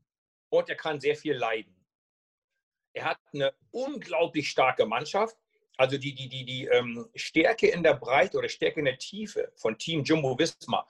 Und 0.49 0.69
er 0.69 0.75
kann 0.75 0.99
sehr 0.99 1.15
viel 1.15 1.33
leiden. 1.35 1.75
Er 2.93 3.05
hat 3.05 3.19
eine 3.33 3.53
unglaublich 3.71 4.49
starke 4.49 4.85
Mannschaft 4.85 5.35
also 5.77 5.97
die, 5.97 6.13
die, 6.13 6.29
die, 6.29 6.45
die 6.45 6.65
ähm, 6.65 7.07
Stärke 7.15 7.67
in 7.67 7.83
der 7.83 7.95
Breite 7.95 8.37
oder 8.37 8.49
Stärke 8.49 8.79
in 8.79 8.85
der 8.85 8.97
Tiefe 8.97 9.51
von 9.55 9.77
Team 9.77 10.03
Jumbo 10.03 10.37
Visma 10.37 10.87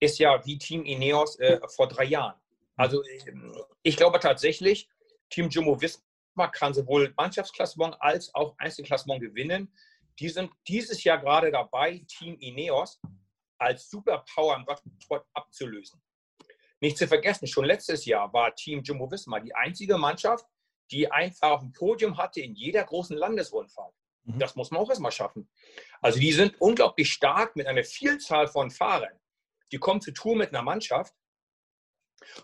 ist 0.00 0.18
ja 0.18 0.44
wie 0.44 0.58
Team 0.58 0.84
Ineos 0.84 1.38
äh, 1.38 1.60
vor 1.68 1.88
drei 1.88 2.04
Jahren. 2.04 2.38
Also 2.76 3.02
ähm, 3.26 3.56
ich 3.82 3.96
glaube 3.96 4.18
tatsächlich, 4.20 4.88
Team 5.30 5.48
Jumbo 5.48 5.80
Visma 5.80 6.48
kann 6.48 6.74
sowohl 6.74 7.12
Mannschaftsklassement 7.16 7.96
als 8.00 8.34
auch 8.34 8.54
Einzelklassement 8.58 9.20
gewinnen. 9.20 9.72
Die 10.18 10.28
sind 10.28 10.50
dieses 10.66 11.04
Jahr 11.04 11.18
gerade 11.18 11.50
dabei, 11.50 12.04
Team 12.08 12.36
Ineos 12.38 13.00
als 13.58 13.88
Superpower 13.90 14.56
im 14.56 14.64
Radsport 14.64 15.26
abzulösen. 15.32 16.02
Nicht 16.80 16.98
zu 16.98 17.08
vergessen, 17.08 17.46
schon 17.46 17.64
letztes 17.64 18.04
Jahr 18.04 18.32
war 18.32 18.54
Team 18.54 18.82
Jumbo 18.82 19.10
Visma 19.10 19.40
die 19.40 19.54
einzige 19.54 19.96
Mannschaft, 19.96 20.44
die 20.90 21.10
einfach 21.10 21.50
auf 21.50 21.60
dem 21.60 21.72
Podium 21.72 22.18
hatte 22.18 22.40
in 22.40 22.54
jeder 22.54 22.84
großen 22.84 23.16
Landesrundfahrt. 23.16 23.94
Mhm. 24.26 24.38
Das 24.38 24.56
muss 24.56 24.70
man 24.70 24.80
auch 24.80 24.90
erstmal 24.90 25.12
schaffen. 25.12 25.48
Also 26.00 26.18
die 26.18 26.32
sind 26.32 26.60
unglaublich 26.60 27.10
stark 27.10 27.56
mit 27.56 27.66
einer 27.66 27.84
Vielzahl 27.84 28.48
von 28.48 28.70
Fahrern. 28.70 29.18
Die 29.72 29.78
kommen 29.78 30.00
zur 30.00 30.14
Tour 30.14 30.36
mit 30.36 30.50
einer 30.50 30.62
Mannschaft, 30.62 31.14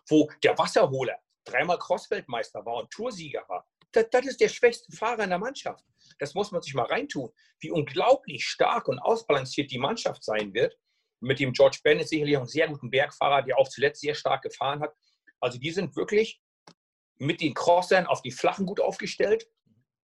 wo 0.09 0.31
der 0.42 0.59
Wasserholer 0.59 1.18
dreimal 1.45 1.79
Crossweltmeister 1.79 2.64
war 2.64 2.77
und 2.77 2.90
Toursieger 2.90 3.45
war. 3.49 3.68
Das, 3.92 4.07
das, 4.11 4.27
ist 4.27 4.40
der 4.40 4.49
schwächste 4.49 4.90
Fahrer 4.97 5.25
in 5.25 5.31
der 5.31 5.38
Mannschaft. 5.38 5.85
Das 6.18 6.35
muss 6.35 6.51
man 6.51 6.62
sich 6.62 6.75
mal 6.75 6.87
reintun, 6.87 7.31
wie 7.61 7.71
unglaublich 7.71 8.47
stark 8.47 8.88
und 8.88 8.99
ausbalanciert 8.99 9.71
die 9.71 9.79
Mannschaft 9.79 10.25
sein 10.25 10.55
wird. 10.55 10.77
Mit 11.21 11.38
dem 11.40 11.53
George 11.53 11.79
Bennett 11.83 12.09
sicherlich 12.09 12.37
auch 12.37 12.40
einen 12.40 12.49
sehr 12.49 12.68
guten 12.68 12.90
Bergfahrer, 12.90 13.42
der 13.42 13.59
auch 13.59 13.68
zuletzt 13.68 14.01
sehr 14.01 14.14
stark 14.14 14.42
gefahren 14.42 14.81
hat. 14.81 14.95
Also 15.40 15.59
die 15.59 15.71
sind 15.71 15.95
wirklich 15.95 16.40
mit 17.16 17.40
den 17.40 17.55
Crossern 17.55 18.07
auf 18.07 18.23
die 18.23 18.31
Flachen 18.31 18.66
gut 18.66 18.81
aufgestellt 18.81 19.47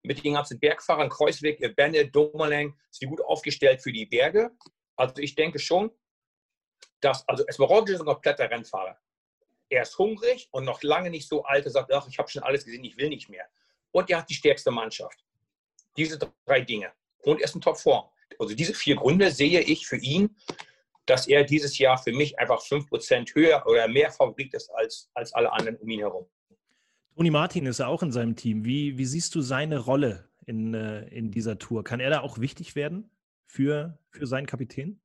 mit 0.04 0.22
den 0.22 0.34
ganzen 0.34 0.60
Bergfahrern, 0.60 1.08
Kreuzweg, 1.08 1.60
äh, 1.60 1.70
Bennett, 1.70 2.14
Domerlang, 2.14 2.78
ist 2.90 3.02
die 3.02 3.06
gut 3.06 3.22
aufgestellt 3.22 3.82
für 3.82 3.92
die 3.92 4.06
Berge. 4.06 4.50
Also 4.96 5.14
ich 5.16 5.34
denke 5.34 5.58
schon, 5.58 5.90
dass, 7.00 7.26
also 7.28 7.44
Esmeralda 7.46 7.92
ist 7.92 8.00
ein 8.00 8.06
kompletter 8.06 8.48
Rennfahrer. 8.48 8.98
Er 9.70 9.82
ist 9.82 9.98
hungrig 9.98 10.48
und 10.52 10.64
noch 10.64 10.82
lange 10.82 11.10
nicht 11.10 11.26
so 11.26 11.42
alt, 11.44 11.64
er 11.64 11.70
sagt, 11.70 11.92
ach, 11.92 12.06
ich 12.06 12.18
habe 12.18 12.28
schon 12.28 12.42
alles 12.42 12.64
gesehen, 12.64 12.84
ich 12.84 12.96
will 12.96 13.08
nicht 13.08 13.28
mehr. 13.28 13.46
Und 13.92 14.10
er 14.10 14.18
hat 14.18 14.30
die 14.30 14.34
stärkste 14.34 14.70
Mannschaft. 14.70 15.24
Diese 15.96 16.18
drei 16.46 16.60
Dinge. 16.60 16.92
Und 17.22 17.40
er 17.40 17.44
ist 17.44 17.54
in 17.54 17.60
Topform. 17.60 18.08
Also 18.38 18.54
diese 18.54 18.74
vier 18.74 18.96
Gründe 18.96 19.30
sehe 19.30 19.60
ich 19.60 19.86
für 19.86 19.96
ihn, 19.96 20.36
dass 21.06 21.26
er 21.26 21.44
dieses 21.44 21.78
Jahr 21.78 21.98
für 21.98 22.12
mich 22.12 22.38
einfach 22.38 22.62
5% 22.62 23.34
höher 23.34 23.66
oder 23.66 23.88
mehr 23.88 24.10
Favorit 24.10 24.52
ist 24.54 24.70
als, 24.70 25.10
als 25.14 25.32
alle 25.32 25.52
anderen 25.52 25.76
um 25.78 25.88
ihn 25.88 26.00
herum. 26.00 26.26
Toni 27.16 27.30
Martin 27.30 27.66
ist 27.66 27.78
ja 27.78 27.86
auch 27.86 28.02
in 28.02 28.10
seinem 28.10 28.34
Team. 28.34 28.64
Wie, 28.64 28.98
wie 28.98 29.04
siehst 29.04 29.34
du 29.36 29.40
seine 29.40 29.78
Rolle 29.78 30.28
in, 30.46 30.74
äh, 30.74 31.06
in 31.08 31.30
dieser 31.30 31.58
Tour? 31.58 31.84
Kann 31.84 32.00
er 32.00 32.10
da 32.10 32.20
auch 32.20 32.38
wichtig 32.38 32.74
werden 32.74 33.08
für, 33.46 33.98
für 34.10 34.26
seinen 34.26 34.46
Kapitän? 34.46 35.00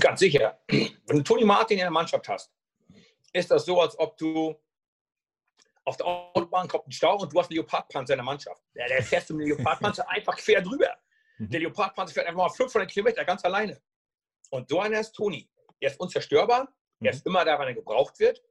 Ganz 0.00 0.20
sicher. 0.20 0.60
Wenn 0.68 1.18
du 1.18 1.22
Toni 1.22 1.44
Martin 1.44 1.78
in 1.78 1.84
der 1.84 1.90
Mannschaft 1.90 2.28
hast, 2.28 2.52
ist 3.32 3.50
das 3.50 3.64
so, 3.64 3.80
als 3.80 3.96
ob 3.98 4.16
du 4.16 4.56
auf 5.84 5.96
der 5.96 6.06
Autobahn 6.06 6.66
kommt 6.66 6.88
ein 6.88 6.92
Stau 6.92 7.16
und 7.18 7.32
du 7.32 7.38
hast 7.38 7.50
einen 7.50 7.58
Leopardpanzer 7.58 8.14
in 8.14 8.18
der 8.18 8.24
Mannschaft. 8.24 8.62
Der, 8.74 8.88
der 8.88 9.02
fährst 9.02 9.30
du 9.30 9.34
mit 9.34 9.46
dem 9.46 9.56
Leopardpanzer 9.56 10.08
einfach 10.10 10.36
quer 10.36 10.62
drüber. 10.62 10.96
Mhm. 11.38 11.50
Der 11.50 11.60
Leopardpanzer 11.60 12.14
fährt 12.14 12.26
einfach 12.26 12.42
mal 12.42 12.50
500 12.50 12.90
Kilometer 12.90 13.24
ganz 13.24 13.44
alleine. 13.44 13.80
Und 14.50 14.68
so 14.68 14.80
einer 14.80 14.98
ist 14.98 15.12
Toni. 15.12 15.48
Er 15.78 15.90
ist 15.90 16.00
unzerstörbar. 16.00 16.72
Er 17.00 17.10
ist 17.12 17.24
mhm. 17.24 17.30
immer 17.30 17.44
da, 17.44 17.58
wenn 17.58 17.68
er 17.68 17.74
gebraucht 17.74 18.18
wird 18.18 18.42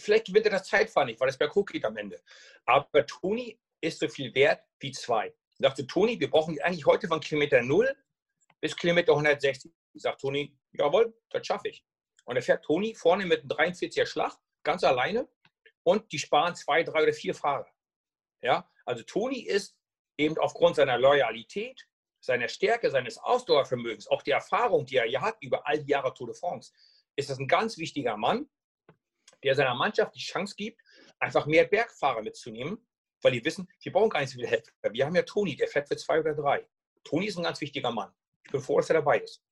vielleicht 0.00 0.26
gewinnt 0.26 0.46
er 0.46 0.52
das 0.52 0.68
Zeitfahren 0.68 1.06
nicht, 1.06 1.20
weil 1.20 1.28
es 1.28 1.38
berghoch 1.38 1.66
geht 1.66 1.84
am 1.84 1.96
Ende. 1.96 2.20
Aber 2.64 3.06
Toni 3.06 3.58
ist 3.80 4.00
so 4.00 4.08
viel 4.08 4.34
wert 4.34 4.62
wie 4.78 4.92
zwei. 4.92 5.34
Sagte 5.58 5.86
Toni, 5.86 6.18
wir 6.18 6.30
brauchen 6.30 6.58
eigentlich 6.60 6.86
heute 6.86 7.08
von 7.08 7.20
Kilometer 7.20 7.62
0 7.62 7.94
bis 8.60 8.76
Kilometer 8.76 9.12
160. 9.12 9.72
Sagt 9.94 10.20
Toni, 10.20 10.56
jawohl, 10.72 11.14
das 11.30 11.46
schaffe 11.46 11.68
ich. 11.68 11.84
Und 12.24 12.36
er 12.36 12.42
fährt 12.42 12.64
Toni 12.64 12.94
vorne 12.94 13.26
mit 13.26 13.40
einem 13.40 13.50
43er 13.50 14.06
Schlag, 14.06 14.36
ganz 14.62 14.84
alleine. 14.84 15.28
Und 15.82 16.12
die 16.12 16.18
sparen 16.18 16.54
zwei, 16.54 16.82
drei 16.82 17.02
oder 17.02 17.12
vier 17.12 17.34
Fahrer. 17.34 17.66
Ja, 18.42 18.68
also 18.84 19.02
Toni 19.02 19.40
ist 19.40 19.76
eben 20.16 20.38
aufgrund 20.38 20.76
seiner 20.76 20.98
Loyalität, 20.98 21.86
seiner 22.20 22.48
Stärke, 22.48 22.90
seines 22.90 23.18
Ausdauervermögens, 23.18 24.08
auch 24.08 24.22
der 24.22 24.36
Erfahrung, 24.36 24.84
die 24.86 24.96
er 24.96 25.06
ja 25.06 25.20
hat 25.20 25.36
über 25.40 25.66
all 25.66 25.82
die 25.82 25.90
Jahre 25.90 26.12
Tour 26.14 26.28
de 26.28 26.36
France, 26.36 26.72
ist 27.16 27.30
das 27.30 27.38
ein 27.38 27.48
ganz 27.48 27.78
wichtiger 27.78 28.16
Mann, 28.16 28.48
der 29.42 29.54
seiner 29.54 29.74
Mannschaft 29.74 30.14
die 30.14 30.20
Chance 30.20 30.54
gibt, 30.56 30.80
einfach 31.18 31.46
mehr 31.46 31.64
Bergfahrer 31.64 32.22
mitzunehmen, 32.22 32.78
weil 33.22 33.32
die 33.32 33.44
wissen, 33.44 33.68
wir 33.82 33.92
brauchen 33.92 34.10
gar 34.10 34.20
nicht 34.20 34.30
so 34.30 34.36
viele 34.38 34.48
Helfer. 34.48 34.72
Wir 34.92 35.06
haben 35.06 35.14
ja 35.14 35.22
Toni, 35.22 35.56
der 35.56 35.68
fährt 35.68 35.88
für 35.88 35.96
zwei 35.96 36.20
oder 36.20 36.34
drei. 36.34 36.66
Toni 37.04 37.26
ist 37.26 37.36
ein 37.36 37.44
ganz 37.44 37.60
wichtiger 37.60 37.90
Mann. 37.90 38.10
Ich 38.44 38.52
bin 38.52 38.60
froh, 38.60 38.78
dass 38.78 38.90
er 38.90 38.94
dabei 38.94 39.20
ist. 39.20 39.42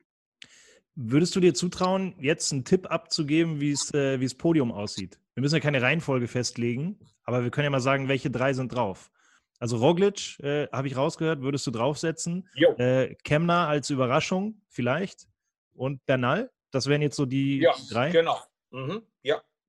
Würdest 0.94 1.36
du 1.36 1.40
dir 1.40 1.54
zutrauen, 1.54 2.16
jetzt 2.18 2.52
einen 2.52 2.64
Tipp 2.64 2.90
abzugeben, 2.90 3.60
wie 3.60 3.70
es 3.70 3.94
äh, 3.94 4.18
das 4.18 4.34
Podium 4.34 4.72
aussieht? 4.72 5.20
Wir 5.34 5.42
müssen 5.42 5.54
ja 5.54 5.60
keine 5.60 5.80
Reihenfolge 5.80 6.26
festlegen, 6.26 6.98
aber 7.22 7.44
wir 7.44 7.50
können 7.50 7.66
ja 7.66 7.70
mal 7.70 7.80
sagen, 7.80 8.08
welche 8.08 8.30
drei 8.30 8.52
sind 8.52 8.74
drauf. 8.74 9.12
Also 9.60 9.76
Roglic, 9.76 10.38
äh, 10.40 10.66
habe 10.72 10.88
ich 10.88 10.96
rausgehört, 10.96 11.40
würdest 11.40 11.66
du 11.66 11.70
draufsetzen. 11.70 12.48
Äh, 12.78 13.14
Kemner 13.22 13.68
als 13.68 13.90
Überraschung 13.90 14.60
vielleicht. 14.68 15.28
Und 15.72 16.04
Bernal, 16.06 16.50
das 16.72 16.86
wären 16.86 17.02
jetzt 17.02 17.16
so 17.16 17.26
die 17.26 17.58
ja, 17.60 17.74
drei? 17.90 18.10
genau. 18.10 18.40
Mhm. 18.70 19.02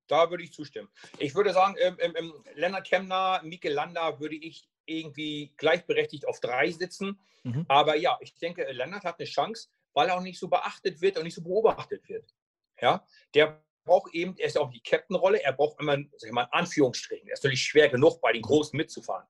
Da 0.09 0.29
würde 0.29 0.43
ich 0.43 0.51
zustimmen. 0.51 0.89
Ich 1.19 1.35
würde 1.35 1.53
sagen, 1.53 1.75
ähm, 1.79 1.97
ähm, 1.99 2.33
Lennart 2.55 2.85
Kemner, 2.85 3.41
Mikel 3.43 3.71
Landa 3.71 4.19
würde 4.19 4.35
ich 4.35 4.67
irgendwie 4.85 5.53
gleichberechtigt 5.55 6.27
auf 6.27 6.39
drei 6.39 6.71
sitzen. 6.71 7.19
Mhm. 7.43 7.65
Aber 7.69 7.95
ja, 7.95 8.17
ich 8.21 8.33
denke, 8.35 8.69
Lennart 8.71 9.03
hat 9.03 9.19
eine 9.19 9.27
Chance, 9.27 9.69
weil 9.93 10.09
er 10.09 10.17
auch 10.17 10.21
nicht 10.21 10.39
so 10.39 10.47
beachtet 10.47 10.99
wird 10.99 11.17
und 11.17 11.23
nicht 11.23 11.35
so 11.35 11.43
beobachtet 11.43 12.09
wird. 12.09 12.33
Ja, 12.81 13.05
der 13.35 13.63
braucht 13.85 14.13
eben, 14.13 14.35
er 14.37 14.47
ist 14.47 14.57
auch 14.57 14.71
die 14.71 14.81
Captain-Rolle, 14.81 15.43
er 15.43 15.53
braucht 15.53 15.79
immer, 15.79 15.95
sag 16.17 16.27
ich 16.27 16.33
mal, 16.33 16.47
Anführungsstrichen. 16.51 17.27
Er 17.27 17.33
ist 17.33 17.43
natürlich 17.43 17.63
schwer 17.63 17.89
genug, 17.89 18.19
bei 18.19 18.31
den 18.31 18.41
Großen 18.41 18.75
mitzufahren. 18.75 19.27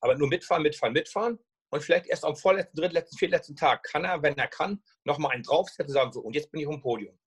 Aber 0.00 0.14
nur 0.16 0.28
mitfahren, 0.28 0.62
mitfahren, 0.62 0.92
mitfahren. 0.92 1.38
Und 1.70 1.82
vielleicht 1.82 2.06
erst 2.06 2.24
am 2.24 2.36
vorletzten, 2.36 2.76
drittletzten, 2.76 3.18
viertletzten 3.18 3.56
Tag 3.56 3.82
kann 3.82 4.04
er, 4.04 4.22
wenn 4.22 4.36
er 4.36 4.46
kann, 4.46 4.82
nochmal 5.04 5.32
einen 5.32 5.42
draufsetzen 5.42 5.86
und 5.86 5.94
sagen, 5.94 6.12
so, 6.12 6.20
und 6.20 6.34
jetzt 6.34 6.52
bin 6.52 6.60
ich 6.60 6.66
auf 6.66 6.74
dem 6.74 6.82
Podium. 6.82 7.18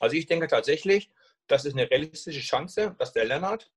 Also 0.00 0.16
ich 0.16 0.26
denke 0.26 0.48
tatsächlich, 0.48 1.10
das 1.52 1.66
ist 1.66 1.74
eine 1.74 1.90
realistische 1.90 2.40
Chance, 2.40 2.96
dass 2.98 3.12
der 3.12 3.26
Lennart 3.26 3.70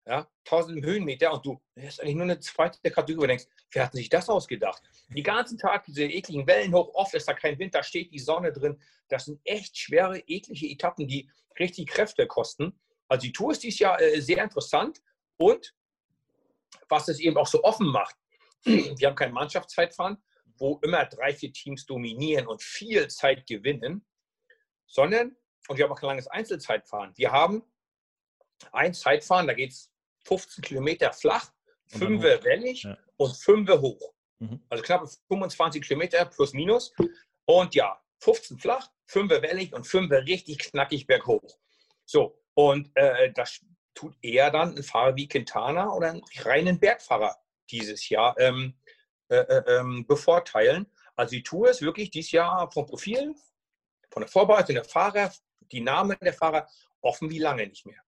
ja, 0.06 0.28
1000 0.46 0.84
Höhenmeter 0.84 1.34
und 1.34 1.46
du 1.46 1.62
hast 1.80 2.02
eigentlich 2.02 2.16
nur 2.16 2.24
eine 2.24 2.40
zweite 2.40 2.92
Kategorie 2.92 3.24
und 3.24 3.28
denkst, 3.30 3.48
wer 3.72 3.86
hat 3.86 3.94
sich 3.94 4.10
das 4.10 4.30
ausgedacht? 4.30 4.82
Die 5.10 5.24
ganzen 5.24 5.58
Tag 5.58 5.86
diese 5.86 6.04
ekligen 6.04 6.46
Wellen 6.46 6.74
hoch, 6.74 6.94
oft 6.94 7.14
ist 7.14 7.28
da 7.28 7.34
kein 7.34 7.58
Wind, 7.58 7.74
da 7.74 7.84
steht 7.84 8.12
die 8.12 8.20
Sonne 8.20 8.52
drin. 8.52 8.82
Das 9.08 9.26
sind 9.26 9.40
echt 9.46 9.78
schwere, 9.78 10.20
eklige 10.20 10.68
Etappen, 10.68 11.08
die 11.08 11.30
richtig 11.58 11.88
Kräfte 11.88 12.28
kosten. 12.28 12.78
Also 13.08 13.24
die 13.24 13.32
Tour 13.32 13.52
ist 13.54 13.64
dieses 13.64 13.80
Jahr 13.80 14.02
äh, 14.02 14.20
sehr 14.20 14.44
interessant 14.44 15.02
und 15.38 15.74
was 16.90 17.08
es 17.08 17.20
eben 17.20 17.38
auch 17.38 17.48
so 17.48 17.64
offen 17.64 17.88
macht, 17.88 18.16
wir 18.64 19.08
haben 19.08 19.16
kein 19.16 19.32
Mannschaftszeitfahren, 19.32 20.18
wo 20.58 20.80
immer 20.84 21.06
drei, 21.06 21.34
vier 21.34 21.54
Teams 21.54 21.86
dominieren 21.86 22.48
und 22.48 22.62
viel 22.62 23.08
Zeit 23.08 23.46
gewinnen, 23.48 24.06
sondern, 24.86 25.36
und 25.68 25.78
wir 25.78 25.86
haben 25.86 25.92
auch 25.92 26.00
kein 26.00 26.10
langes 26.10 26.28
Einzelzeitfahren. 26.28 27.14
Wir 27.16 27.32
haben 27.32 27.64
ein 28.72 28.94
Zeitfahren, 28.94 29.48
da 29.48 29.54
geht 29.54 29.72
es 29.72 29.93
15 30.24 30.64
Kilometer 30.64 31.14
flach, 31.14 31.52
5 31.88 32.24
wellig 32.24 32.84
ja. 32.84 32.98
und 33.18 33.36
5 33.36 33.70
hoch. 33.70 34.14
Mhm. 34.40 34.62
Also 34.70 34.84
knapp 34.84 35.08
25 35.28 35.82
Kilometer 35.86 36.26
plus 36.26 36.54
minus. 36.54 36.94
Und 37.46 37.76
ja, 37.76 38.02
15 38.20 38.58
flach, 38.58 38.90
5 39.08 39.30
wellig 39.42 39.74
und 39.74 39.86
5 39.86 40.12
richtig 40.12 40.60
knackig 40.60 41.08
berghoch. 41.08 41.58
So, 42.06 42.40
und 42.54 42.92
äh, 42.96 43.32
das 43.34 43.62
tut 43.94 44.16
eher 44.22 44.50
dann 44.50 44.76
ein 44.76 44.84
Fahrer 44.84 45.16
wie 45.16 45.28
Quintana 45.28 45.92
oder 45.92 46.10
einen 46.10 46.22
reinen 46.40 46.80
Bergfahrer 46.80 47.36
dieses 47.70 48.10
Jahr 48.10 48.36
ähm, 48.40 48.76
äh, 49.30 49.38
äh, 49.38 49.80
ähm, 49.80 50.06
bevorteilen. 50.08 50.88
Also 51.16 51.32
die 51.36 51.44
Tour 51.44 51.70
ist 51.70 51.82
wirklich 51.82 52.10
dieses 52.12 52.32
Jahr 52.32 52.72
vom 52.72 52.86
Profil, 52.86 53.36
von 54.10 54.22
der 54.22 54.30
Vorbereitung 54.30 54.76
der 54.76 54.84
Fahrer, 54.84 55.32
die 55.72 55.82
Namen 55.82 56.18
der 56.22 56.34
Fahrer 56.34 56.68
offen 57.02 57.30
wie 57.30 57.40
lange 57.40 57.68
nicht 57.68 57.86
mehr 57.86 58.04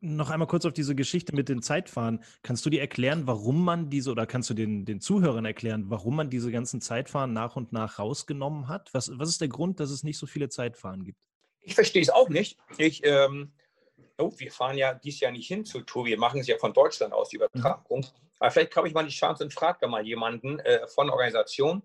noch 0.00 0.30
einmal 0.30 0.48
kurz 0.48 0.64
auf 0.64 0.72
diese 0.72 0.94
Geschichte 0.94 1.34
mit 1.34 1.48
den 1.48 1.62
Zeitfahren. 1.62 2.22
Kannst 2.42 2.64
du 2.66 2.70
dir 2.70 2.80
erklären, 2.80 3.26
warum 3.26 3.64
man 3.64 3.90
diese, 3.90 4.10
oder 4.10 4.26
kannst 4.26 4.50
du 4.50 4.54
den, 4.54 4.84
den 4.84 5.00
Zuhörern 5.00 5.44
erklären, 5.44 5.84
warum 5.88 6.16
man 6.16 6.30
diese 6.30 6.50
ganzen 6.50 6.80
Zeitfahren 6.80 7.32
nach 7.32 7.56
und 7.56 7.72
nach 7.72 7.98
rausgenommen 7.98 8.68
hat? 8.68 8.92
Was, 8.92 9.10
was 9.18 9.28
ist 9.28 9.40
der 9.40 9.48
Grund, 9.48 9.80
dass 9.80 9.90
es 9.90 10.02
nicht 10.02 10.18
so 10.18 10.26
viele 10.26 10.48
Zeitfahren 10.48 11.04
gibt? 11.04 11.22
Ich 11.60 11.74
verstehe 11.74 12.02
es 12.02 12.10
auch 12.10 12.28
nicht. 12.28 12.58
Ich, 12.76 13.04
ähm, 13.04 13.52
oh, 14.18 14.32
wir 14.36 14.50
fahren 14.50 14.76
ja 14.76 14.94
dieses 14.94 15.20
Jahr 15.20 15.32
nicht 15.32 15.48
hin 15.48 15.64
zur 15.64 15.84
Tour, 15.84 16.06
wir 16.06 16.18
machen 16.18 16.40
es 16.40 16.46
ja 16.46 16.56
von 16.58 16.72
Deutschland 16.72 17.12
aus, 17.12 17.28
die 17.28 17.38
mhm. 17.38 17.44
Übertragung. 17.44 18.00
Mhm. 18.00 18.28
Aber 18.40 18.50
vielleicht 18.50 18.76
habe 18.76 18.88
ich 18.88 18.94
mal 18.94 19.04
die 19.04 19.10
Chance 19.10 19.44
und 19.44 19.52
frage 19.52 19.78
da 19.80 19.88
mal 19.88 20.06
jemanden 20.06 20.60
äh, 20.60 20.86
von 20.86 21.06
der 21.06 21.14
Organisation. 21.14 21.82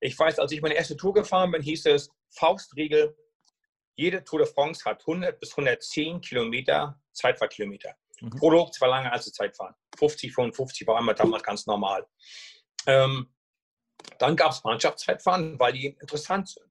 Ich 0.00 0.18
weiß, 0.18 0.38
als 0.38 0.52
ich 0.52 0.60
meine 0.60 0.74
erste 0.74 0.96
Tour 0.96 1.14
gefahren 1.14 1.50
bin, 1.50 1.62
hieß 1.62 1.86
es 1.86 2.10
Faustregel, 2.28 3.16
jede 3.96 4.22
Tour 4.22 4.40
de 4.40 4.48
France 4.48 4.84
hat 4.84 5.00
100 5.00 5.40
bis 5.40 5.52
110 5.52 6.20
Kilometer 6.20 7.00
Zeitfahrkilometer. 7.16 7.96
Mhm. 8.20 8.30
Prolog 8.30 8.72
zwar 8.74 8.88
lange 8.88 9.12
als 9.12 9.30
Zeitfahren. 9.32 9.74
50, 9.98 10.32
55 10.32 10.86
war 10.86 10.98
einmal 10.98 11.14
damals 11.14 11.42
ganz 11.42 11.66
normal. 11.66 12.06
Ähm, 12.86 13.32
Dann 14.18 14.36
gab 14.36 14.52
es 14.52 14.62
Mannschaftszeitfahren, 14.62 15.58
weil 15.58 15.72
die 15.72 15.86
interessant 15.86 16.48
sind. 16.48 16.66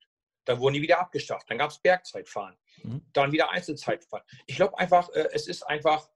Dann 0.45 0.59
wurden 0.59 0.75
die 0.75 0.81
wieder 0.81 0.99
abgeschafft. 0.99 1.49
Dann 1.49 1.57
gab 1.57 1.71
es 1.71 1.79
Bergzeitfahren. 1.79 2.55
Mhm. 2.83 3.05
Dann 3.13 3.31
wieder 3.31 3.49
Einzelzeitfahren. 3.49 4.25
Ich 4.45 4.55
glaube 4.55 4.77
einfach, 4.77 5.09
äh, 5.09 5.27
es 5.33 5.47
ist 5.47 5.63
einfach, 5.63 6.09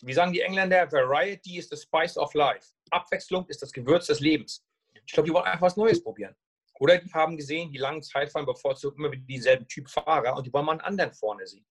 wie 0.00 0.14
sagen 0.14 0.32
die 0.32 0.40
Engländer, 0.40 0.90
Variety 0.90 1.58
is 1.58 1.68
the 1.68 1.76
spice 1.76 2.16
of 2.16 2.32
life. 2.34 2.68
Abwechslung 2.90 3.46
ist 3.48 3.62
das 3.62 3.72
Gewürz 3.72 4.06
des 4.06 4.20
Lebens. 4.20 4.64
Ich 5.06 5.12
glaube, 5.12 5.28
die 5.28 5.34
wollen 5.34 5.44
einfach 5.44 5.66
was 5.66 5.76
Neues 5.76 6.02
probieren. 6.02 6.34
Oder 6.80 6.98
die 6.98 7.12
haben 7.12 7.36
gesehen, 7.36 7.72
die 7.72 7.78
langen 7.78 8.02
Zeitfahren 8.02 8.46
bevorzugen 8.46 8.98
immer 8.98 9.12
wieder 9.12 9.24
dieselben 9.24 9.66
Typ 9.66 9.90
Fahrer 9.90 10.36
und 10.36 10.46
die 10.46 10.52
wollen 10.52 10.64
mal 10.64 10.72
einen 10.72 10.80
anderen 10.80 11.12
vorne 11.12 11.46
sehen. 11.46 11.66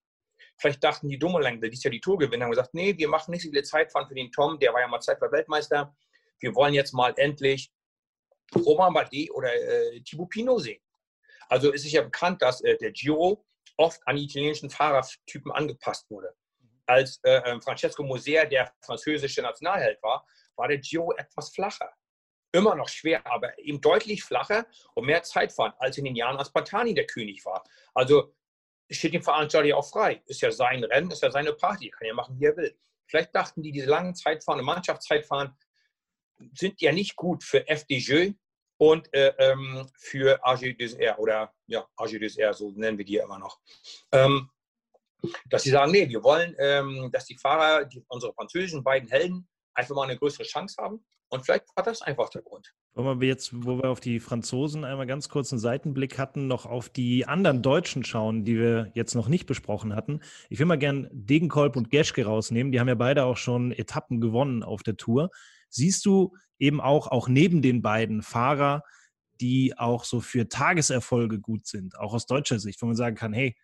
Vielleicht 0.57 0.83
dachten 0.83 1.07
die 1.07 1.19
Dumoulin, 1.19 1.61
die 1.61 1.67
ist 1.67 1.83
ja 1.83 1.91
die 1.91 1.99
Tourgewinner, 1.99 2.45
haben 2.45 2.51
gesagt, 2.51 2.73
nee, 2.73 2.97
wir 2.97 3.07
machen 3.07 3.31
nicht 3.31 3.43
so 3.43 3.49
viele 3.49 3.63
Zeitfahren 3.63 4.07
für 4.07 4.15
den 4.15 4.31
Tom, 4.31 4.59
der 4.59 4.73
war 4.73 4.81
ja 4.81 4.87
mal 4.87 4.99
Zeitfahr-Weltmeister. 4.99 5.95
Wir 6.39 6.55
wollen 6.55 6.73
jetzt 6.73 6.93
mal 6.93 7.13
endlich 7.17 7.71
Romain 8.55 8.93
Bardet 8.93 9.29
oder 9.31 9.53
äh, 9.53 10.01
Thibaut 10.01 10.29
Pinot 10.29 10.61
sehen. 10.61 10.81
Also 11.49 11.73
es 11.73 11.85
ist 11.85 11.91
ja 11.91 12.01
bekannt, 12.01 12.41
dass 12.41 12.61
äh, 12.61 12.77
der 12.77 12.91
Giro 12.91 13.45
oft 13.77 14.01
an 14.05 14.15
die 14.15 14.23
italienischen 14.23 14.69
Fahrertypen 14.69 15.51
angepasst 15.51 16.09
wurde. 16.09 16.33
Als 16.85 17.19
äh, 17.23 17.41
ähm, 17.45 17.61
Francesco 17.61 18.03
Moser 18.03 18.45
der 18.45 18.73
französische 18.81 19.41
Nationalheld 19.41 20.01
war, 20.01 20.25
war 20.55 20.67
der 20.67 20.77
Giro 20.77 21.13
etwas 21.17 21.49
flacher. 21.49 21.91
Immer 22.53 22.75
noch 22.75 22.89
schwer, 22.89 23.25
aber 23.27 23.57
eben 23.59 23.81
deutlich 23.81 24.23
flacher 24.23 24.65
und 24.95 25.05
mehr 25.05 25.21
Zeitfahren 25.21 25.73
als 25.79 25.97
in 25.97 26.05
den 26.05 26.15
Jahren, 26.15 26.37
als 26.37 26.51
Pantani 26.51 26.93
der 26.93 27.05
König 27.05 27.45
war. 27.45 27.63
Also 27.93 28.33
steht 28.89 29.13
dem 29.13 29.23
Veranstalter 29.23 29.67
ja 29.67 29.75
auch 29.75 29.89
frei. 29.89 30.21
Ist 30.25 30.41
ja 30.41 30.51
sein 30.51 30.83
Rennen, 30.83 31.11
ist 31.11 31.23
ja 31.23 31.31
seine 31.31 31.53
Party, 31.53 31.89
kann 31.89 32.07
ja 32.07 32.13
machen, 32.13 32.39
wie 32.39 32.45
er 32.45 32.57
will. 32.57 32.77
Vielleicht 33.07 33.33
dachten 33.35 33.61
die, 33.63 33.71
diese 33.71 33.87
langen 33.87 34.15
Zeitfahren 34.15 34.63
Mannschaftszeitfahren 34.63 35.55
sind 36.53 36.81
ja 36.81 36.91
nicht 36.91 37.15
gut 37.15 37.43
für 37.43 37.67
FDJ 37.67 38.31
und 38.77 39.11
äh, 39.13 39.33
ähm, 39.39 39.89
für 39.97 40.43
AG2R 40.45 41.17
oder 41.17 41.53
ja, 41.65 41.87
AG2R, 41.97 42.53
so 42.53 42.71
nennen 42.71 42.97
wir 42.97 43.05
die 43.05 43.13
ja 43.13 43.23
immer 43.23 43.39
noch. 43.39 43.59
Ähm, 44.11 44.49
dass 45.49 45.63
sie 45.63 45.71
sagen, 45.71 45.91
nee, 45.91 46.07
wir 46.07 46.23
wollen, 46.23 46.55
ähm, 46.59 47.09
dass 47.11 47.25
die 47.25 47.37
Fahrer, 47.37 47.85
die, 47.85 48.03
unsere 48.07 48.33
französischen 48.33 48.83
beiden 48.83 49.09
Helden, 49.09 49.47
einfach 49.73 49.95
mal 49.95 50.03
eine 50.03 50.17
größere 50.17 50.43
Chance 50.43 50.75
haben. 50.79 51.03
Und 51.29 51.43
vielleicht 51.43 51.65
war 51.75 51.83
das 51.83 52.01
einfach 52.01 52.29
der 52.29 52.41
Grund. 52.41 52.71
Wollen 52.97 53.21
wir 53.21 53.27
jetzt, 53.27 53.51
wo 53.53 53.77
wir 53.77 53.91
auf 53.91 53.99
die 53.99 54.19
Franzosen 54.19 54.83
einmal 54.83 55.05
ganz 55.05 55.29
kurz 55.29 55.53
einen 55.53 55.59
Seitenblick 55.59 56.17
hatten, 56.17 56.47
noch 56.47 56.65
auf 56.65 56.89
die 56.89 57.27
anderen 57.27 57.61
Deutschen 57.61 58.03
schauen, 58.03 58.43
die 58.43 58.57
wir 58.57 58.89
jetzt 58.95 59.13
noch 59.13 59.27
nicht 59.27 59.45
besprochen 59.45 59.95
hatten. 59.95 60.21
Ich 60.49 60.57
will 60.57 60.65
mal 60.65 60.79
gern 60.79 61.07
Degenkolb 61.11 61.75
und 61.75 61.91
Geschke 61.91 62.25
rausnehmen. 62.25 62.71
Die 62.71 62.79
haben 62.79 62.87
ja 62.87 62.95
beide 62.95 63.25
auch 63.25 63.37
schon 63.37 63.71
Etappen 63.71 64.19
gewonnen 64.19 64.63
auf 64.63 64.81
der 64.81 64.97
Tour. 64.97 65.29
Siehst 65.69 66.07
du 66.07 66.35
eben 66.57 66.81
auch, 66.81 67.05
auch 67.05 67.27
neben 67.27 67.61
den 67.61 67.83
beiden 67.83 68.23
Fahrer, 68.23 68.81
die 69.39 69.77
auch 69.77 70.03
so 70.03 70.19
für 70.19 70.49
Tageserfolge 70.49 71.39
gut 71.39 71.67
sind, 71.67 71.99
auch 71.99 72.15
aus 72.15 72.25
deutscher 72.25 72.57
Sicht, 72.57 72.81
wo 72.81 72.87
man 72.87 72.95
sagen 72.95 73.15
kann, 73.15 73.31
hey, 73.31 73.55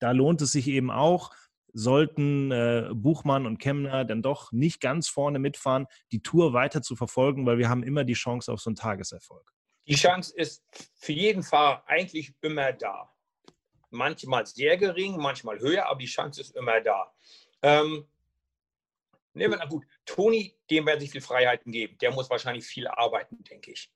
da 0.00 0.10
lohnt 0.10 0.42
es 0.42 0.52
sich 0.52 0.68
eben 0.68 0.90
auch, 0.90 1.30
sollten 1.76 2.50
äh, 2.50 2.88
Buchmann 2.94 3.44
und 3.44 3.58
Kemner 3.58 4.06
dann 4.06 4.22
doch 4.22 4.50
nicht 4.50 4.80
ganz 4.80 5.08
vorne 5.08 5.38
mitfahren, 5.38 5.86
die 6.10 6.22
Tour 6.22 6.54
weiter 6.54 6.80
zu 6.80 6.96
verfolgen, 6.96 7.44
weil 7.44 7.58
wir 7.58 7.68
haben 7.68 7.82
immer 7.82 8.02
die 8.02 8.14
Chance 8.14 8.50
auf 8.50 8.60
so 8.60 8.70
einen 8.70 8.76
Tageserfolg. 8.76 9.52
Die 9.86 9.94
Chance 9.94 10.34
ist 10.34 10.64
für 10.94 11.12
jeden 11.12 11.42
Fahrer 11.42 11.84
eigentlich 11.86 12.32
immer 12.40 12.72
da. 12.72 13.12
Manchmal 13.90 14.46
sehr 14.46 14.78
gering, 14.78 15.18
manchmal 15.18 15.60
höher, 15.60 15.86
aber 15.86 15.98
die 15.98 16.06
Chance 16.06 16.40
ist 16.40 16.56
immer 16.56 16.80
da. 16.80 17.12
Ähm, 17.60 18.06
nehmen 19.34 19.52
wir, 19.52 19.58
na 19.58 19.66
gut, 19.66 19.84
Toni, 20.06 20.56
dem 20.70 20.86
werden 20.86 21.00
sich 21.00 21.10
viel 21.10 21.20
Freiheiten 21.20 21.72
geben. 21.72 21.98
Der 21.98 22.10
muss 22.10 22.30
wahrscheinlich 22.30 22.64
viel 22.64 22.88
arbeiten, 22.88 23.44
denke 23.44 23.72
ich. 23.72 23.92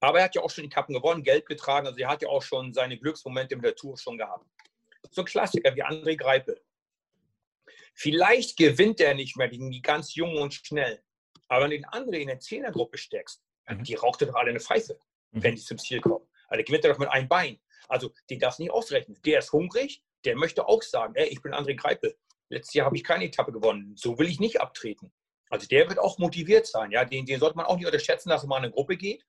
Aber 0.00 0.18
er 0.18 0.24
hat 0.24 0.34
ja 0.34 0.42
auch 0.42 0.50
schon 0.50 0.64
Etappen 0.64 0.92
gewonnen, 0.92 1.22
Geld 1.22 1.46
getragen. 1.46 1.86
Also 1.86 2.00
er 2.00 2.08
hat 2.08 2.20
ja 2.20 2.28
auch 2.28 2.42
schon 2.42 2.72
seine 2.72 2.98
Glücksmomente 2.98 3.54
mit 3.54 3.64
der 3.64 3.76
Tour 3.76 3.96
schon 3.96 4.18
gehabt. 4.18 4.44
So 5.12 5.22
ein 5.22 5.26
Klassiker 5.26 5.74
wie 5.76 5.84
André 5.84 6.16
Greipel. 6.16 6.60
Vielleicht 7.94 8.56
gewinnt 8.56 9.00
er 9.00 9.14
nicht 9.14 9.36
mehr 9.36 9.48
gegen 9.48 9.70
die 9.70 9.82
ganz 9.82 10.14
Jungen 10.14 10.38
und 10.38 10.54
Schnellen. 10.54 10.98
Aber 11.48 11.64
wenn 11.64 11.70
du 11.70 11.76
den 11.76 11.84
anderen 11.86 12.20
in 12.20 12.28
der 12.28 12.40
Zehnergruppe 12.40 12.98
steckst, 12.98 13.42
mhm. 13.68 13.84
die 13.84 13.94
raucht 13.94 14.22
doch 14.22 14.34
alle 14.34 14.50
eine 14.50 14.60
Pfeife, 14.60 14.98
mhm. 15.30 15.42
wenn 15.42 15.54
die 15.54 15.62
zum 15.62 15.78
Ziel 15.78 16.00
kommen. 16.00 16.26
Also 16.48 16.56
der 16.58 16.64
gewinnt 16.64 16.84
er 16.84 16.92
doch 16.92 16.98
mit 16.98 17.08
einem 17.08 17.28
Bein. 17.28 17.60
Also 17.88 18.12
den 18.30 18.38
darfst 18.38 18.58
du 18.58 18.64
nicht 18.64 18.72
ausrechnen. 18.72 19.18
Der 19.24 19.40
ist 19.40 19.52
hungrig, 19.52 20.02
der 20.24 20.36
möchte 20.36 20.66
auch 20.66 20.82
sagen, 20.82 21.14
ey, 21.14 21.28
ich 21.28 21.42
bin 21.42 21.52
André 21.52 21.76
Greipel. 21.76 22.16
Letztes 22.48 22.74
Jahr 22.74 22.86
habe 22.86 22.96
ich 22.96 23.04
keine 23.04 23.24
Etappe 23.24 23.52
gewonnen. 23.52 23.94
So 23.96 24.18
will 24.18 24.28
ich 24.28 24.40
nicht 24.40 24.60
abtreten. 24.60 25.12
Also 25.50 25.66
der 25.66 25.88
wird 25.88 25.98
auch 25.98 26.18
motiviert 26.18 26.66
sein. 26.66 26.90
Ja? 26.90 27.04
Den, 27.04 27.26
den 27.26 27.40
sollte 27.40 27.56
man 27.56 27.66
auch 27.66 27.76
nicht 27.76 27.86
unterschätzen, 27.86 28.30
dass 28.30 28.44
er 28.44 28.48
mal 28.48 28.58
in 28.58 28.64
eine 28.64 28.72
Gruppe 28.72 28.96
geht 28.96 29.26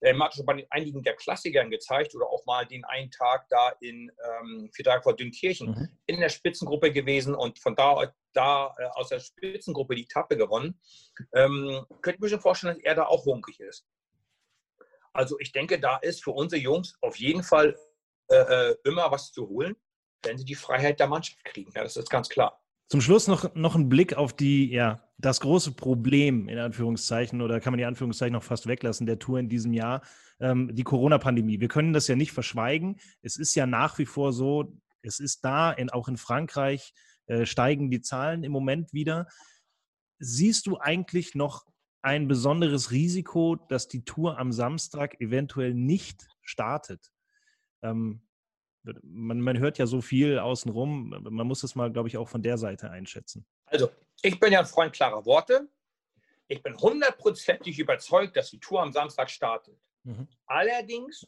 äh, 0.00 0.18
hat 0.18 0.34
schon 0.34 0.46
bei 0.46 0.66
einigen 0.70 1.02
der 1.02 1.14
Klassikern 1.14 1.70
gezeigt 1.70 2.14
oder 2.14 2.26
auch 2.26 2.44
mal 2.46 2.66
den 2.66 2.84
einen 2.84 3.10
Tag 3.10 3.48
da 3.48 3.70
in 3.80 4.10
ähm, 4.42 4.70
vor 5.02 5.16
Dünnkirchen 5.16 5.70
mhm. 5.70 5.88
in 6.06 6.20
der 6.20 6.28
Spitzengruppe 6.28 6.92
gewesen 6.92 7.34
und 7.34 7.58
von 7.58 7.74
da, 7.74 8.12
da 8.32 8.74
äh, 8.78 8.84
aus 8.94 9.08
der 9.08 9.20
Spitzengruppe 9.20 9.94
die 9.94 10.04
Etappe 10.04 10.36
gewonnen. 10.36 10.80
Ähm, 11.34 11.84
könnte 12.02 12.16
ich 12.16 12.20
mir 12.20 12.28
schon 12.28 12.40
vorstellen, 12.40 12.74
dass 12.74 12.84
er 12.84 12.94
da 12.94 13.06
auch 13.06 13.24
hungrig 13.24 13.60
ist. 13.60 13.86
Also 15.12 15.38
ich 15.40 15.52
denke, 15.52 15.80
da 15.80 15.96
ist 15.98 16.22
für 16.22 16.30
unsere 16.30 16.62
Jungs 16.62 16.96
auf 17.00 17.16
jeden 17.16 17.42
Fall 17.42 17.76
äh, 18.30 18.36
äh 18.36 18.76
immer 18.84 19.10
was 19.10 19.32
zu 19.32 19.48
holen, 19.48 19.76
wenn 20.22 20.38
sie 20.38 20.44
die 20.44 20.54
Freiheit 20.54 21.00
der 21.00 21.08
Mannschaft 21.08 21.44
kriegen. 21.44 21.72
Ja, 21.74 21.82
das 21.82 21.96
ist 21.96 22.10
ganz 22.10 22.28
klar. 22.28 22.62
Zum 22.90 23.00
Schluss 23.00 23.28
noch, 23.28 23.54
noch 23.54 23.76
ein 23.76 23.88
Blick 23.88 24.14
auf 24.14 24.32
die, 24.32 24.68
ja, 24.68 25.08
das 25.16 25.38
große 25.38 25.70
Problem, 25.72 26.48
in 26.48 26.58
Anführungszeichen, 26.58 27.40
oder 27.40 27.60
kann 27.60 27.72
man 27.72 27.78
die 27.78 27.84
Anführungszeichen 27.84 28.32
noch 28.32 28.42
fast 28.42 28.66
weglassen, 28.66 29.06
der 29.06 29.20
Tour 29.20 29.38
in 29.38 29.48
diesem 29.48 29.72
Jahr, 29.72 30.02
ähm, 30.40 30.74
die 30.74 30.82
Corona-Pandemie. 30.82 31.60
Wir 31.60 31.68
können 31.68 31.92
das 31.92 32.08
ja 32.08 32.16
nicht 32.16 32.32
verschweigen. 32.32 32.98
Es 33.22 33.36
ist 33.36 33.54
ja 33.54 33.64
nach 33.64 33.96
wie 33.98 34.06
vor 34.06 34.32
so, 34.32 34.76
es 35.02 35.20
ist 35.20 35.44
da, 35.44 35.70
in, 35.70 35.88
auch 35.90 36.08
in 36.08 36.16
Frankreich 36.16 36.92
äh, 37.26 37.46
steigen 37.46 37.92
die 37.92 38.00
Zahlen 38.00 38.42
im 38.42 38.50
Moment 38.50 38.92
wieder. 38.92 39.28
Siehst 40.18 40.66
du 40.66 40.76
eigentlich 40.78 41.36
noch 41.36 41.66
ein 42.02 42.26
besonderes 42.26 42.90
Risiko, 42.90 43.54
dass 43.54 43.86
die 43.86 44.04
Tour 44.04 44.36
am 44.36 44.50
Samstag 44.50 45.20
eventuell 45.20 45.74
nicht 45.74 46.26
startet? 46.42 47.12
Ähm, 47.82 48.22
man, 49.02 49.40
man 49.40 49.58
hört 49.58 49.78
ja 49.78 49.86
so 49.86 50.00
viel 50.00 50.38
außenrum. 50.38 51.10
Man 51.28 51.46
muss 51.46 51.60
das 51.60 51.74
mal, 51.74 51.92
glaube 51.92 52.08
ich, 52.08 52.16
auch 52.16 52.28
von 52.28 52.42
der 52.42 52.58
Seite 52.58 52.90
einschätzen. 52.90 53.44
Also, 53.66 53.90
ich 54.22 54.38
bin 54.38 54.52
ja 54.52 54.60
ein 54.60 54.66
Freund 54.66 54.92
klarer 54.92 55.24
Worte. 55.24 55.68
Ich 56.48 56.62
bin 56.62 56.76
hundertprozentig 56.76 57.78
überzeugt, 57.78 58.36
dass 58.36 58.50
die 58.50 58.58
Tour 58.58 58.82
am 58.82 58.92
Samstag 58.92 59.30
startet. 59.30 59.78
Mhm. 60.02 60.26
Allerdings 60.46 61.26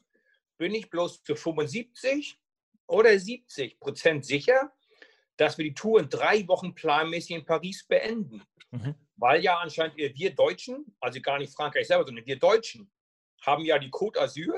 bin 0.57 0.75
ich 0.75 0.91
bloß 0.91 1.23
zu 1.23 1.37
75 1.37 2.39
oder 2.87 3.19
70 3.19 3.79
Prozent 3.79 4.25
sicher, 4.25 4.73
dass 5.37 5.59
wir 5.59 5.65
die 5.65 5.75
Tour 5.75 6.01
in 6.01 6.09
drei 6.09 6.47
Wochen 6.49 6.75
planmäßig 6.75 7.37
in 7.37 7.45
Paris 7.45 7.87
beenden. 7.87 8.43
Mhm. 8.71 8.95
Weil 9.17 9.43
ja 9.43 9.59
anscheinend 9.59 9.97
wir 9.97 10.35
Deutschen, 10.35 10.97
also 11.01 11.21
gar 11.21 11.39
nicht 11.39 11.55
Frankreich 11.55 11.87
selber, 11.87 12.05
sondern 12.05 12.27
wir 12.27 12.39
Deutschen, 12.39 12.91
haben 13.43 13.65
ja 13.65 13.79
die 13.79 13.91
Côte 13.91 14.19
d'Azur 14.19 14.55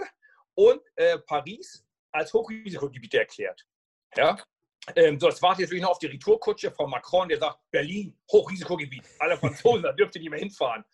und 0.55 0.81
äh, 0.97 1.19
Paris 1.19 1.84
als 2.15 2.33
Hochrisikogebiete 2.33 3.19
erklärt. 3.19 3.67
Ja? 4.17 4.39
Ähm, 4.97 5.19
so, 5.19 5.29
das 5.29 5.43
wartet 5.43 5.61
jetzt 5.61 5.71
wirklich 5.71 5.83
noch 5.83 5.91
auf 5.91 5.99
die 5.99 6.07
Retourkutsche 6.07 6.71
von 6.71 6.91
Macron, 6.91 7.29
der 7.29 7.39
sagt, 7.39 7.59
Berlin, 7.71 8.17
Hochrisikogebiet. 8.31 9.05
Alle 9.19 9.37
Franzosen, 9.37 9.83
da 9.83 9.93
dürft 9.93 10.15
ihr 10.15 10.21
nicht 10.21 10.31
mehr 10.31 10.39
hinfahren. 10.39 10.85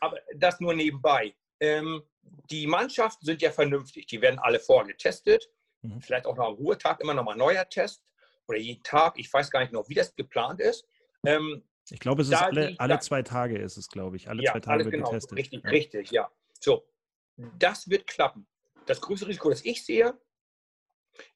Aber 0.00 0.18
das 0.36 0.60
nur 0.60 0.74
nebenbei. 0.74 1.34
Ähm, 1.60 2.02
die 2.50 2.66
Mannschaften 2.66 3.24
sind 3.24 3.42
ja 3.42 3.50
vernünftig. 3.50 4.06
Die 4.06 4.20
werden 4.20 4.38
alle 4.38 4.60
vorher 4.60 4.86
getestet. 4.86 5.48
Mhm. 5.82 6.00
Vielleicht 6.00 6.26
auch 6.26 6.36
noch 6.36 6.46
am 6.46 6.54
Ruhetag 6.54 7.00
immer 7.00 7.14
noch 7.14 7.24
mal 7.24 7.32
ein 7.32 7.38
neuer 7.38 7.68
Test. 7.68 8.04
Oder 8.46 8.58
jeden 8.58 8.82
Tag. 8.82 9.18
Ich 9.18 9.32
weiß 9.32 9.50
gar 9.50 9.60
nicht 9.60 9.72
noch, 9.72 9.88
wie 9.88 9.94
das 9.94 10.14
geplant 10.14 10.60
ist. 10.60 10.86
Ähm, 11.26 11.64
ich 11.90 12.00
glaube, 12.00 12.22
es 12.22 12.28
ist 12.28 12.34
alle, 12.34 12.74
alle 12.78 12.98
zwei 13.00 13.22
Tage 13.22 13.58
ist 13.58 13.76
es, 13.76 13.88
glaube 13.88 14.16
ich. 14.16 14.28
Alle 14.28 14.42
ja, 14.42 14.52
zwei 14.52 14.60
Tage 14.60 14.84
wird 14.84 14.94
genau, 14.94 15.10
getestet. 15.10 15.38
Richtig, 15.38 15.64
ja. 15.64 15.70
richtig, 15.70 16.10
ja. 16.10 16.30
So, 16.60 16.86
das 17.36 17.88
wird 17.88 18.06
klappen. 18.06 18.46
Das 18.86 19.00
größte 19.00 19.26
Risiko, 19.26 19.50
das 19.50 19.64
ich 19.64 19.84
sehe, 19.84 20.18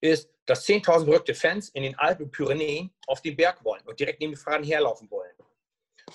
ist, 0.00 0.30
dass 0.46 0.66
10.000 0.66 1.04
verrückte 1.04 1.34
Fans 1.34 1.68
in 1.70 1.82
den 1.82 1.94
Alpen 1.96 2.30
Pyrenäen 2.30 2.90
auf 3.06 3.22
den 3.22 3.36
Berg 3.36 3.64
wollen 3.64 3.82
und 3.86 3.98
direkt 4.00 4.20
neben 4.20 4.32
den 4.32 4.38
Fahrern 4.38 4.64
herlaufen 4.64 5.10
wollen. 5.10 5.32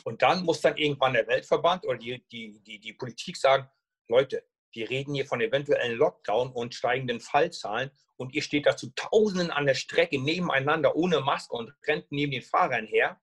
Und 0.03 0.21
dann 0.21 0.43
muss 0.43 0.61
dann 0.61 0.77
irgendwann 0.77 1.13
der 1.13 1.27
Weltverband 1.27 1.85
oder 1.85 1.97
die, 1.97 2.23
die, 2.31 2.59
die, 2.63 2.79
die 2.79 2.93
Politik 2.93 3.37
sagen, 3.37 3.69
Leute, 4.07 4.43
wir 4.71 4.89
reden 4.89 5.13
hier 5.13 5.25
von 5.25 5.39
eventuellen 5.39 5.97
Lockdown 5.97 6.51
und 6.51 6.73
steigenden 6.73 7.19
Fallzahlen 7.19 7.91
und 8.17 8.33
ihr 8.33 8.41
steht 8.41 8.65
da 8.65 8.75
zu 8.75 8.91
Tausenden 8.95 9.51
an 9.51 9.65
der 9.65 9.75
Strecke 9.75 10.19
nebeneinander 10.19 10.95
ohne 10.95 11.21
Maske 11.21 11.55
und 11.55 11.73
rennt 11.87 12.11
neben 12.11 12.31
den 12.31 12.41
Fahrern 12.41 12.87
her. 12.87 13.21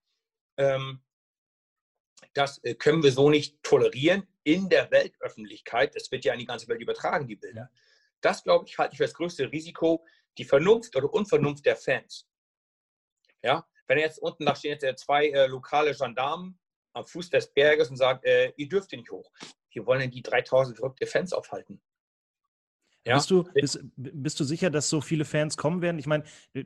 Ähm, 0.57 1.01
das 2.33 2.63
äh, 2.63 2.75
können 2.75 3.03
wir 3.03 3.11
so 3.11 3.29
nicht 3.29 3.61
tolerieren 3.63 4.27
in 4.43 4.69
der 4.69 4.89
Weltöffentlichkeit. 4.91 5.95
Es 5.95 6.11
wird 6.11 6.25
ja 6.25 6.33
in 6.33 6.39
die 6.39 6.45
ganze 6.45 6.67
Welt 6.67 6.81
übertragen, 6.81 7.27
die 7.27 7.35
Bilder. 7.35 7.69
Das, 8.21 8.43
glaube 8.43 8.65
ich, 8.67 8.77
halte 8.77 8.93
ich 8.93 8.97
für 8.97 9.03
das 9.03 9.13
größte 9.13 9.51
Risiko, 9.51 10.05
die 10.37 10.45
Vernunft 10.45 10.95
oder 10.95 11.13
Unvernunft 11.13 11.65
der 11.65 11.75
Fans. 11.75 12.27
Ja, 13.43 13.65
wenn 13.87 13.97
jetzt 13.97 14.19
unten 14.19 14.45
da 14.45 14.55
stehen 14.55 14.77
jetzt 14.81 15.03
zwei 15.03 15.27
äh, 15.29 15.47
lokale 15.47 15.93
Gendarmen 15.93 16.59
am 16.93 17.05
Fuß 17.05 17.29
des 17.29 17.53
Berges 17.53 17.89
und 17.89 17.97
sagen, 17.97 18.19
äh, 18.23 18.51
ihr 18.55 18.69
dürft 18.69 18.91
nicht 18.91 19.11
hoch. 19.11 19.31
wir 19.73 19.85
wollen 19.85 20.01
denn 20.01 20.11
die 20.11 20.21
3000 20.21 20.77
verrückte 20.77 21.07
Fans 21.07 21.33
aufhalten? 21.33 21.81
Ja? 23.05 23.15
Bist, 23.15 23.31
du, 23.31 23.43
bist, 23.53 23.79
bist 23.95 24.39
du 24.39 24.43
sicher, 24.43 24.69
dass 24.69 24.89
so 24.89 25.01
viele 25.01 25.25
Fans 25.25 25.57
kommen 25.57 25.81
werden? 25.81 25.97
Ich 25.97 26.07
meine, 26.07 26.23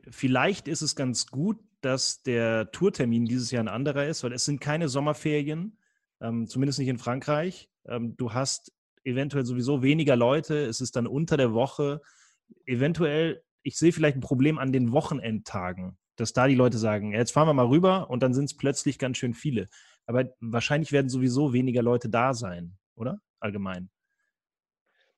vielleicht 0.10 0.68
ist 0.68 0.82
es 0.82 0.96
ganz 0.96 1.28
gut, 1.28 1.60
dass 1.82 2.22
der 2.24 2.72
Tourtermin 2.72 3.26
dieses 3.26 3.52
Jahr 3.52 3.64
ein 3.64 3.70
anderer 3.70 4.08
ist, 4.08 4.24
weil 4.24 4.34
es 4.34 4.46
sind 4.46 4.60
keine 4.60 4.90
Sommerferien, 4.90 5.78
ähm, 6.22 6.48
zumindest 6.48 6.80
nicht 6.80 6.90
in 6.90 6.98
Frankreich. 6.98 7.70
Ähm, 7.88 8.18
du 8.18 8.34
hast 8.34 8.74
eventuell 9.04 9.46
sowieso 9.46 9.84
weniger 9.84 10.16
Leute, 10.16 10.66
es 10.66 10.82
ist 10.82 10.96
dann 10.96 11.08
unter 11.08 11.38
der 11.38 11.54
Woche. 11.54 12.02
Eventuell, 12.66 13.44
ich 13.66 13.78
sehe 13.78 13.92
vielleicht 13.92 14.16
ein 14.16 14.22
Problem 14.22 14.60
an 14.60 14.72
den 14.72 14.92
Wochenendtagen, 14.92 15.98
dass 16.18 16.34
da 16.34 16.48
die 16.48 16.56
Leute 16.56 16.78
sagen, 16.78 17.14
jetzt 17.14 17.32
fahren 17.32 17.48
wir 17.48 17.54
mal 17.54 17.66
rüber 17.66 18.10
und 18.12 18.22
dann 18.22 18.34
sind 18.34 18.46
es 18.46 18.56
plötzlich 18.56 19.00
ganz 19.00 19.18
schön 19.18 19.34
viele. 19.34 19.68
Aber 20.06 20.26
wahrscheinlich 20.40 20.92
werden 20.92 21.10
sowieso 21.10 21.52
weniger 21.52 21.82
Leute 21.82 22.08
da 22.08 22.36
sein, 22.36 22.78
oder? 22.96 23.20
Allgemein. 23.40 23.90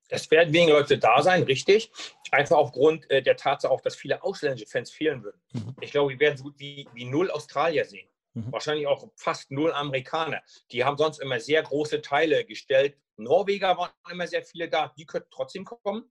Es 0.07 0.31
werden 0.31 0.53
weniger 0.53 0.79
Leute 0.79 0.97
da 0.97 1.21
sein, 1.21 1.43
richtig. 1.43 1.91
Einfach 2.31 2.55
aufgrund 2.55 3.09
äh, 3.11 3.21
der 3.21 3.35
Tatsache 3.35 3.69
auch, 3.69 3.81
dass 3.81 3.97
viele 3.97 4.23
ausländische 4.23 4.65
Fans 4.65 4.89
fehlen 4.91 5.21
würden. 5.23 5.41
Mhm. 5.51 5.75
Ich 5.81 5.91
glaube, 5.91 6.11
wir 6.11 6.19
werden 6.21 6.37
so 6.37 6.45
gut 6.45 6.57
wie, 6.57 6.87
wie 6.93 7.03
null 7.03 7.29
Australier 7.29 7.83
sehen. 7.83 8.07
Mhm. 8.33 8.53
Wahrscheinlich 8.53 8.87
auch 8.87 9.11
fast 9.17 9.51
null 9.51 9.73
Amerikaner. 9.73 10.41
Die 10.71 10.85
haben 10.85 10.97
sonst 10.97 11.19
immer 11.19 11.41
sehr 11.41 11.63
große 11.63 12.01
Teile 12.01 12.45
gestellt. 12.45 12.95
Norweger 13.17 13.77
waren 13.77 13.91
immer 14.09 14.25
sehr 14.25 14.43
viele 14.43 14.69
da, 14.69 14.93
die 14.97 15.05
könnten 15.05 15.27
trotzdem 15.31 15.65
kommen. 15.65 16.09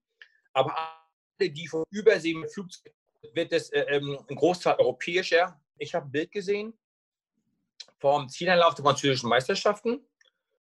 Aber 0.53 0.75
die 1.41 1.69
von 1.69 1.85
Übersee 1.91 2.35
mit 2.35 2.53
Flugzeug, 2.53 2.95
wird 3.35 3.53
es 3.53 3.71
äh, 3.71 3.81
ähm, 3.89 4.19
ein 4.29 4.37
Großteil 4.37 4.77
europäischer. 4.79 5.61
Ich 5.79 5.95
habe 5.95 6.07
ein 6.07 6.13
Bild 6.13 6.33
gesehen 6.33 6.73
vom 7.99 8.29
Zieleinlauf 8.29 8.75
der 8.75 8.85
französischen 8.85 9.29
Meisterschaften. 9.29 10.07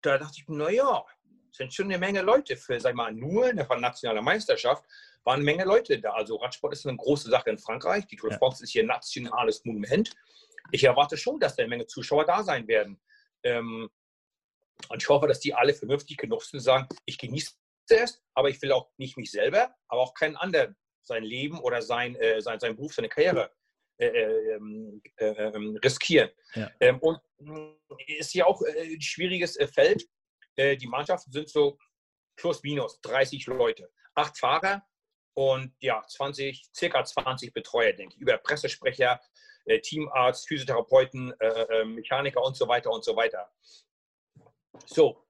Da 0.02 0.18
dachte 0.18 0.36
ich, 0.38 0.48
naja, 0.48 1.06
sind 1.52 1.74
schon 1.74 1.86
eine 1.86 1.98
Menge 1.98 2.22
Leute 2.22 2.56
für, 2.56 2.80
sag 2.80 2.96
mal, 2.96 3.14
nur 3.14 3.46
eine 3.46 3.68
nationale 3.80 4.22
Meisterschaft 4.22 4.84
waren 5.24 5.36
eine 5.36 5.44
Menge 5.44 5.66
Leute 5.66 6.00
da. 6.00 6.12
Also 6.12 6.38
Radsport 6.38 6.74
ist 6.74 6.88
eine 6.88 6.98
große 6.98 7.30
Sache 7.30 7.50
in 7.50 7.58
Frankreich. 7.58 8.08
Die 8.08 8.16
Tour 8.16 8.30
de 8.30 8.40
France 8.40 8.62
ja. 8.62 8.64
ist 8.64 8.72
hier 8.72 8.84
ein 8.84 8.88
nationales 8.88 9.66
Monument. 9.66 10.10
Ich 10.72 10.84
erwarte 10.84 11.18
schon, 11.18 11.40
dass 11.40 11.56
da 11.56 11.64
eine 11.64 11.70
Menge 11.70 11.86
Zuschauer 11.86 12.26
da 12.26 12.44
sein 12.44 12.68
werden. 12.68 13.00
Ähm, 13.44 13.90
und 14.90 15.02
ich 15.02 15.10
hoffe, 15.10 15.28
dass 15.28 15.40
die 15.42 15.54
alle 15.54 15.74
vernünftig 15.74 16.18
genug 16.18 16.44
sind 16.44 16.60
und 16.60 16.64
sagen, 16.64 16.88
ich 17.06 17.18
genieße 17.18 17.54
es, 17.92 18.22
aber 18.34 18.50
ich 18.50 18.62
will 18.62 18.72
auch 18.72 18.90
nicht 18.98 19.18
mich 19.18 19.32
selber, 19.32 19.76
aber 19.88 20.02
auch 20.02 20.14
keinen 20.14 20.36
anderen 20.36 20.76
sein 21.02 21.24
Leben 21.24 21.60
oder 21.60 21.82
sein, 21.82 22.16
äh, 22.16 22.42
sein, 22.42 22.60
sein 22.60 22.76
Beruf, 22.76 22.94
seine 22.94 23.10
Karriere 23.10 23.52
äh, 23.98 24.08
äh, 24.08 24.56
ähm, 24.56 25.02
äh 25.16 25.26
ähm, 25.26 25.80
riskieren. 25.84 26.30
Ja. 26.54 26.70
Ähm, 26.80 27.00
und 27.00 27.20
ist 28.08 28.34
ja 28.34 28.46
auch 28.46 28.62
äh, 28.62 28.94
ein 28.94 29.02
schwieriges 29.02 29.56
äh, 29.58 29.68
Feld. 29.68 30.08
die 30.58 30.88
Mannschaften 30.88 31.32
sind 31.32 31.50
so 31.50 31.78
plus 32.36 32.64
minus 32.64 33.00
30 33.02 33.46
Leute, 33.46 33.92
acht 34.16 34.38
Fahrer 34.40 34.84
und 35.36 35.72
ja, 35.80 36.04
20, 36.08 36.70
circa 36.76 37.06
20 37.06 37.54
Betreuer, 37.54 37.94
denke 37.94 38.16
ich, 38.16 38.22
über 38.22 38.38
Pressesprecher, 38.40 39.22
Teamarzt, 39.84 40.48
Physiotherapeuten, 40.48 41.32
Mechaniker 41.86 42.42
und 42.42 42.58
so 42.58 42.68
weiter 42.68 42.90
und 42.90 43.04
so 43.04 43.16
weiter. 43.16 43.52
So, 44.88 45.28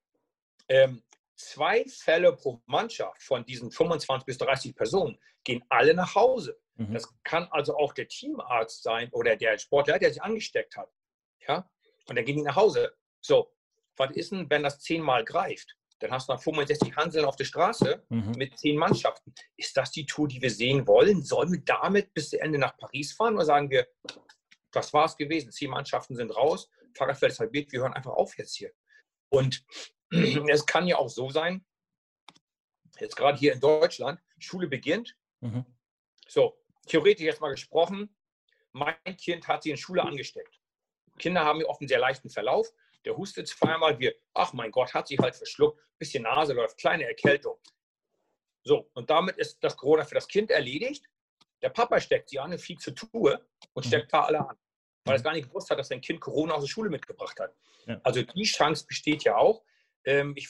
ähm, 0.70 1.04
zwei 1.38 1.86
Fälle 1.86 2.34
pro 2.36 2.62
Mannschaft 2.66 3.22
von 3.24 3.46
diesen 3.46 3.72
25 3.72 4.26
bis 4.26 4.38
30 4.38 4.76
Personen 4.76 5.18
gehen 5.44 5.64
alle 5.70 5.94
nach 5.94 6.16
Hause. 6.16 6.60
Mhm. 6.76 6.94
Das 6.94 7.08
kann 7.24 7.48
also 7.52 7.78
auch 7.78 7.94
der 7.94 8.08
Teamarzt 8.08 8.84
sein 8.84 9.10
oder 9.12 9.36
der 9.36 9.58
Sportler, 9.58 10.00
der 10.00 10.12
sich 10.12 10.22
angesteckt 10.22 10.76
hat. 10.76 10.92
Ja? 11.48 11.70
Und 12.08 12.16
dann 12.16 12.26
gehen 12.26 12.38
die 12.38 12.44
nach 12.44 12.56
Hause. 12.56 12.94
So, 13.22 13.54
was 13.96 14.12
ist 14.12 14.32
denn, 14.32 14.50
wenn 14.50 14.64
das 14.64 14.80
zehnmal 14.80 15.24
greift? 15.24 15.76
Dann 16.00 16.12
hast 16.12 16.30
du 16.30 16.34
noch 16.34 16.42
65 16.42 16.96
Hanseln 16.96 17.26
auf 17.26 17.36
der 17.36 17.46
Straße 17.46 18.04
mhm. 18.10 18.32
mit 18.38 18.58
zehn 18.58 18.78
Mannschaften. 18.78 19.34
Ist 19.56 19.76
das 19.78 19.92
die 19.92 20.06
Tour, 20.06 20.28
die 20.28 20.42
wir 20.42 20.52
sehen 20.52 20.86
wollen? 20.86 21.24
Sollen 21.24 21.52
wir 21.52 21.62
damit 21.66 22.14
bis 22.14 22.30
zum 22.30 22.40
Ende 22.40 22.60
nach 22.60 22.78
Paris 22.78 23.14
fahren 23.14 23.36
oder 23.36 23.46
sagen 23.46 23.70
wir, 23.72 23.88
das 24.72 24.94
war 24.94 25.06
es 25.06 25.18
gewesen, 25.18 25.52
zehn 25.52 25.72
Mannschaften 25.72 26.16
sind 26.16 26.36
raus, 26.36 26.70
Fahrradfeld 26.94 27.32
ist 27.32 27.40
halbiert, 27.40 27.72
wir 27.72 27.82
hören 27.82 27.94
einfach 27.94 28.12
auf 28.12 28.38
jetzt 28.38 28.56
hier. 28.56 28.72
Und 29.30 29.64
es 30.50 30.66
kann 30.66 30.88
ja 30.88 30.98
auch 30.98 31.10
so 31.10 31.30
sein, 31.30 31.66
jetzt 33.00 33.16
gerade 33.16 33.38
hier 33.38 33.54
in 33.54 33.60
Deutschland, 33.60 34.20
Schule 34.40 34.68
beginnt. 34.68 35.16
Mhm. 35.42 35.66
So, 36.28 36.58
theoretisch 36.88 37.26
jetzt 37.26 37.42
mal 37.42 37.52
gesprochen, 37.52 38.16
mein 38.72 38.96
Kind 39.18 39.48
hat 39.48 39.64
sich 39.64 39.72
in 39.72 39.78
Schule 39.78 40.04
angesteckt. 40.04 40.60
Kinder 41.18 41.44
haben 41.44 41.62
ja 41.62 41.68
oft 41.68 41.82
einen 41.82 41.88
sehr 41.88 42.00
leichten 42.00 42.30
Verlauf. 42.30 42.68
Der 43.06 43.16
hustet 43.16 43.48
zweimal, 43.48 43.98
wir, 44.00 44.14
ach 44.34 44.54
mein 44.54 44.72
Gott, 44.72 44.94
hat 44.94 45.08
sich 45.08 45.18
halt 45.20 45.36
verschluckt, 45.36 45.80
bisschen 45.98 46.24
Nase 46.24 46.54
läuft, 46.54 46.78
kleine 46.78 47.06
Erkältung. 47.06 47.58
So, 48.64 48.90
und 48.94 49.10
damit 49.10 49.38
ist 49.38 49.64
das 49.64 49.78
Corona 49.78 50.04
für 50.04 50.16
das 50.16 50.28
Kind 50.28 50.52
erledigt. 50.52 51.06
Der 51.62 51.70
Papa 51.70 52.00
steckt 52.02 52.30
sie 52.30 52.40
an 52.40 52.52
und 52.52 52.60
fliegt 52.60 52.82
zur 52.82 52.94
Tour 52.94 53.46
und 53.74 53.86
mhm. 53.86 53.88
steckt 53.88 54.14
da 54.14 54.26
alle 54.26 54.48
an 54.48 54.58
weil 55.08 55.16
es 55.16 55.24
gar 55.24 55.34
nicht 55.34 55.48
gewusst 55.48 55.70
hat, 55.70 55.80
dass 55.80 55.88
sein 55.88 56.02
Kind 56.02 56.20
Corona 56.20 56.54
aus 56.54 56.64
der 56.64 56.70
Schule 56.70 56.90
mitgebracht 56.90 57.40
hat. 57.40 57.56
Ja. 57.86 58.00
Also 58.04 58.22
die 58.22 58.44
Chance 58.44 58.86
besteht 58.88 59.24
ja 59.24 59.38
auch. 59.38 59.64
Ähm, 60.08 60.34
ich 60.36 60.50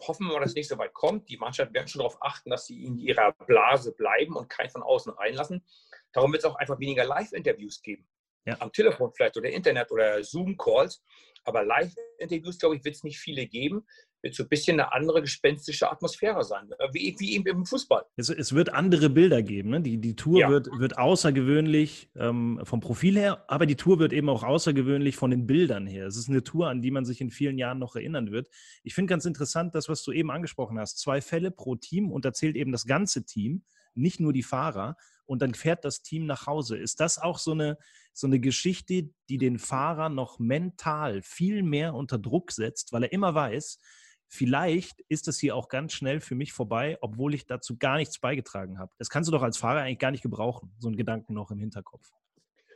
hoffe 0.00 0.22
mal, 0.22 0.38
dass 0.40 0.50
es 0.50 0.54
nicht 0.54 0.68
so 0.68 0.76
weit 0.78 0.92
kommt. 0.92 1.28
Die 1.30 1.38
Mannschaft 1.38 1.72
werden 1.72 1.88
schon 1.88 2.00
darauf 2.00 2.22
achten, 2.22 2.50
dass 2.50 2.66
sie 2.66 2.84
in 2.84 2.98
ihrer 2.98 3.32
Blase 3.32 3.92
bleiben 3.92 4.36
und 4.36 4.48
keinen 4.48 4.70
von 4.70 4.82
außen 4.82 5.12
reinlassen. 5.12 5.64
Darum 6.12 6.32
wird 6.32 6.44
es 6.44 6.50
auch 6.50 6.56
einfach 6.56 6.78
weniger 6.78 7.04
Live-Interviews 7.04 7.82
geben. 7.82 8.06
Ja. 8.44 8.56
Am 8.60 8.72
Telefon 8.72 9.12
vielleicht 9.14 9.36
oder 9.36 9.50
Internet 9.50 9.90
oder 9.90 10.22
Zoom-Calls. 10.22 11.02
Aber 11.44 11.64
Live-Interviews, 11.64 12.58
glaube 12.58 12.76
ich, 12.76 12.84
wird 12.84 12.94
es 12.94 13.04
nicht 13.04 13.18
viele 13.18 13.46
geben 13.46 13.86
wird 14.24 14.34
so 14.34 14.42
ein 14.42 14.48
bisschen 14.48 14.80
eine 14.80 14.92
andere 14.92 15.20
gespenstische 15.20 15.88
Atmosphäre 15.88 16.42
sein, 16.42 16.68
äh, 16.78 16.88
wie, 16.92 17.14
wie 17.18 17.34
eben 17.34 17.46
im 17.46 17.66
Fußball. 17.66 18.04
Es, 18.16 18.30
es, 18.30 18.54
wird 18.54 18.72
andere 18.72 19.10
Bilder 19.10 19.42
geben. 19.42 19.70
Ne? 19.70 19.82
Die, 19.82 19.98
die 19.98 20.16
Tour 20.16 20.40
ja. 20.40 20.48
wird, 20.48 20.68
wird 20.78 20.98
außergewöhnlich 20.98 22.10
ähm, 22.16 22.60
vom 22.64 22.80
Profil 22.80 23.16
her, 23.16 23.44
aber 23.48 23.66
die 23.66 23.76
Tour 23.76 24.00
wird 24.00 24.12
eben 24.12 24.28
auch 24.28 24.42
außergewöhnlich 24.42 25.14
von 25.14 25.30
den 25.30 25.46
Bildern 25.46 25.86
her. 25.86 26.06
Es 26.06 26.16
ist 26.16 26.28
eine 26.28 26.42
Tour, 26.42 26.68
an 26.68 26.82
die 26.82 26.90
man 26.90 27.04
sich 27.04 27.20
in 27.20 27.30
vielen 27.30 27.58
Jahren 27.58 27.78
noch 27.78 27.94
erinnern 27.94 28.32
wird. 28.32 28.48
Ich 28.82 28.94
finde 28.94 29.10
ganz 29.10 29.26
interessant, 29.26 29.74
das, 29.74 29.88
was 29.88 30.02
du 30.02 30.10
eben 30.10 30.30
angesprochen 30.30 30.78
hast. 30.78 30.98
Zwei 30.98 31.20
Fälle 31.20 31.50
pro 31.50 31.76
Team 31.76 32.10
und 32.10 32.24
da 32.24 32.32
zählt 32.32 32.56
eben 32.56 32.72
das 32.72 32.86
ganze 32.86 33.24
Team, 33.24 33.62
nicht 33.94 34.18
nur 34.18 34.32
die 34.32 34.42
Fahrer. 34.42 34.96
Und 35.26 35.42
dann 35.42 35.54
fährt 35.54 35.84
das 35.84 36.02
Team 36.02 36.26
nach 36.26 36.46
Hause. 36.46 36.76
Ist 36.76 37.00
das 37.00 37.18
auch 37.18 37.38
so 37.38 37.52
eine, 37.52 37.78
so 38.12 38.26
eine 38.26 38.40
Geschichte, 38.40 39.10
die 39.28 39.38
den 39.38 39.58
Fahrer 39.58 40.08
noch 40.08 40.38
mental 40.38 41.22
viel 41.22 41.62
mehr 41.62 41.94
unter 41.94 42.18
Druck 42.18 42.52
setzt, 42.52 42.92
weil 42.92 43.04
er 43.04 43.12
immer 43.12 43.34
weiß, 43.34 43.78
vielleicht 44.28 45.00
ist 45.08 45.28
das 45.28 45.38
hier 45.38 45.56
auch 45.56 45.68
ganz 45.68 45.92
schnell 45.92 46.20
für 46.20 46.34
mich 46.34 46.52
vorbei, 46.52 46.98
obwohl 47.00 47.34
ich 47.34 47.46
dazu 47.46 47.76
gar 47.76 47.96
nichts 47.96 48.18
beigetragen 48.18 48.78
habe. 48.78 48.92
Das 48.98 49.08
kannst 49.08 49.28
du 49.28 49.32
doch 49.32 49.42
als 49.42 49.58
Fahrer 49.58 49.80
eigentlich 49.80 49.98
gar 49.98 50.10
nicht 50.10 50.22
gebrauchen, 50.22 50.74
so 50.78 50.88
einen 50.88 50.96
Gedanken 50.96 51.34
noch 51.34 51.50
im 51.50 51.58
Hinterkopf. 51.58 52.10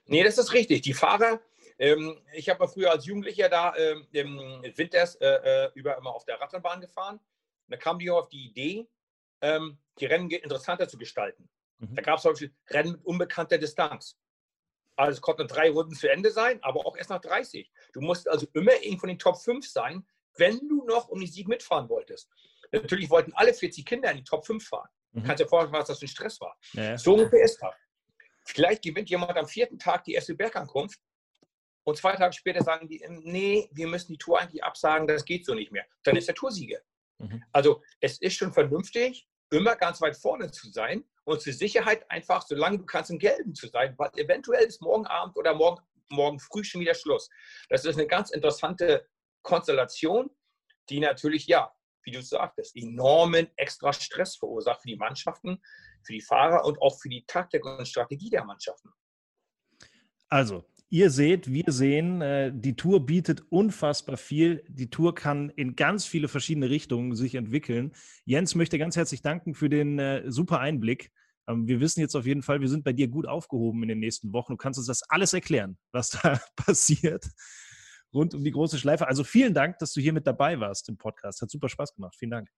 Nee, 0.06 0.24
das 0.24 0.38
ist 0.38 0.54
richtig. 0.54 0.82
Die 0.82 0.94
Fahrer, 0.94 1.40
ähm, 1.78 2.18
ich 2.32 2.48
habe 2.48 2.66
früher 2.66 2.90
als 2.90 3.04
Jugendlicher 3.06 3.48
da 3.48 3.74
ähm, 3.76 4.06
im 4.12 4.38
Winters 4.74 5.16
äh, 5.16 5.26
äh, 5.66 5.70
über 5.74 5.96
immer 5.98 6.14
auf 6.14 6.24
der 6.24 6.40
Radrennbahn 6.40 6.80
gefahren. 6.80 7.20
Da 7.68 7.76
kam 7.76 7.98
die 7.98 8.10
auf 8.10 8.28
die 8.28 8.46
Idee, 8.46 8.88
ähm, 9.42 9.78
die 10.00 10.06
Rennen 10.06 10.30
interessanter 10.30 10.88
zu 10.88 10.96
gestalten. 10.96 11.48
Mhm. 11.78 11.94
Da 11.94 12.02
gab 12.02 12.16
es 12.16 12.22
zum 12.22 12.32
Beispiel 12.32 12.54
Rennen 12.70 12.92
mit 12.92 13.04
unbekannter 13.04 13.58
Distanz. 13.58 14.16
Also 14.96 15.12
es 15.12 15.20
konnten 15.20 15.46
drei 15.46 15.70
Runden 15.70 15.94
zu 15.94 16.10
Ende 16.10 16.30
sein, 16.30 16.58
aber 16.62 16.84
auch 16.84 16.96
erst 16.96 17.10
nach 17.10 17.20
30. 17.20 17.70
Du 17.92 18.00
musst 18.00 18.28
also 18.28 18.46
immer 18.52 18.72
irgendwo 18.82 19.00
von 19.00 19.08
den 19.08 19.18
Top 19.18 19.38
5 19.38 19.68
sein, 19.68 20.04
wenn 20.36 20.58
du 20.68 20.84
noch 20.86 21.08
um 21.08 21.20
die 21.20 21.26
Sieg 21.26 21.46
mitfahren 21.46 21.88
wolltest. 21.88 22.28
Natürlich 22.72 23.08
wollten 23.08 23.32
alle 23.34 23.54
40 23.54 23.84
Kinder 23.84 24.10
in 24.10 24.18
die 24.18 24.24
Top 24.24 24.44
5 24.44 24.66
fahren. 24.66 24.88
Mhm. 25.12 25.22
Kannst 25.22 25.42
dir 25.42 25.48
vorstellen, 25.48 25.72
was 25.72 25.86
das 25.86 26.00
für 26.00 26.06
ein 26.06 26.08
Stress 26.08 26.40
war. 26.40 26.58
Ja. 26.72 26.98
So 26.98 27.14
ungefähr 27.14 27.44
ist 27.44 27.58
das. 27.62 27.74
Vielleicht 28.44 28.82
gewinnt 28.82 29.08
jemand 29.10 29.36
am 29.36 29.46
vierten 29.46 29.78
Tag 29.78 30.04
die 30.04 30.14
erste 30.14 30.34
Bergankunft 30.34 30.98
und 31.84 31.96
zwei 31.96 32.16
Tage 32.16 32.32
später 32.32 32.62
sagen 32.62 32.88
die, 32.88 33.04
nee, 33.08 33.68
wir 33.72 33.86
müssen 33.86 34.12
die 34.12 34.18
Tour 34.18 34.40
eigentlich 34.40 34.64
absagen, 34.64 35.06
das 35.06 35.24
geht 35.24 35.46
so 35.46 35.54
nicht 35.54 35.70
mehr. 35.70 35.86
Dann 36.02 36.16
ist 36.16 36.28
der 36.28 36.34
Toursieger. 36.34 36.80
Mhm. 37.18 37.42
Also 37.52 37.82
es 38.00 38.18
ist 38.20 38.36
schon 38.36 38.52
vernünftig, 38.52 39.28
immer 39.50 39.76
ganz 39.76 40.00
weit 40.00 40.16
vorne 40.16 40.50
zu 40.50 40.70
sein 40.70 41.04
und 41.28 41.42
zur 41.42 41.52
Sicherheit 41.52 42.10
einfach, 42.10 42.42
solange 42.46 42.78
du 42.78 42.86
kannst, 42.86 43.10
im 43.10 43.18
Gelben 43.18 43.54
zu 43.54 43.68
sein, 43.68 43.94
weil 43.98 44.10
eventuell 44.16 44.64
ist 44.64 44.80
morgen 44.80 45.06
Abend 45.06 45.36
oder 45.36 45.54
morgen, 45.54 45.82
morgen 46.08 46.40
früh 46.40 46.64
schon 46.64 46.80
wieder 46.80 46.94
Schluss. 46.94 47.28
Das 47.68 47.84
ist 47.84 47.96
eine 47.96 48.06
ganz 48.06 48.30
interessante 48.30 49.06
Konstellation, 49.42 50.30
die 50.88 51.00
natürlich, 51.00 51.46
ja, 51.46 51.70
wie 52.02 52.12
du 52.12 52.22
sagtest, 52.22 52.74
enormen 52.74 53.50
extra 53.56 53.92
Stress 53.92 54.36
verursacht 54.36 54.80
für 54.80 54.88
die 54.88 54.96
Mannschaften, 54.96 55.60
für 56.02 56.14
die 56.14 56.22
Fahrer 56.22 56.64
und 56.64 56.80
auch 56.80 56.98
für 56.98 57.10
die 57.10 57.26
Taktik 57.26 57.66
und 57.66 57.86
Strategie 57.86 58.30
der 58.30 58.44
Mannschaften. 58.44 58.90
Also, 60.30 60.64
ihr 60.90 61.10
seht, 61.10 61.52
wir 61.52 61.64
sehen, 61.68 62.20
äh, 62.22 62.52
die 62.54 62.76
Tour 62.76 63.04
bietet 63.04 63.42
unfassbar 63.50 64.16
viel. 64.16 64.64
Die 64.68 64.90
Tour 64.90 65.14
kann 65.14 65.50
in 65.50 65.76
ganz 65.76 66.04
viele 66.04 66.28
verschiedene 66.28 66.70
Richtungen 66.70 67.14
sich 67.14 67.34
entwickeln. 67.34 67.92
Jens 68.24 68.54
möchte 68.54 68.78
ganz 68.78 68.96
herzlich 68.96 69.22
danken 69.22 69.54
für 69.54 69.68
den 69.68 69.98
äh, 69.98 70.30
super 70.30 70.60
Einblick. 70.60 71.10
Ähm, 71.48 71.66
wir 71.66 71.80
wissen 71.80 72.00
jetzt 72.00 72.14
auf 72.14 72.26
jeden 72.26 72.42
Fall, 72.42 72.60
wir 72.60 72.68
sind 72.68 72.84
bei 72.84 72.92
dir 72.92 73.08
gut 73.08 73.26
aufgehoben 73.26 73.82
in 73.82 73.88
den 73.88 73.98
nächsten 73.98 74.32
Wochen. 74.32 74.54
Du 74.54 74.56
kannst 74.56 74.78
uns 74.78 74.86
das 74.86 75.02
alles 75.08 75.32
erklären, 75.32 75.78
was 75.92 76.10
da 76.22 76.40
passiert. 76.56 77.26
rund 78.12 78.34
um 78.34 78.44
die 78.44 78.52
große 78.52 78.78
Schleife. 78.78 79.06
Also 79.06 79.24
vielen 79.24 79.54
Dank, 79.54 79.78
dass 79.78 79.92
du 79.92 80.00
hier 80.00 80.12
mit 80.12 80.26
dabei 80.26 80.58
warst 80.60 80.88
im 80.88 80.96
Podcast. 80.96 81.42
Hat 81.42 81.50
super 81.50 81.68
Spaß 81.68 81.94
gemacht. 81.94 82.14
Vielen 82.18 82.30
Dank. 82.30 82.48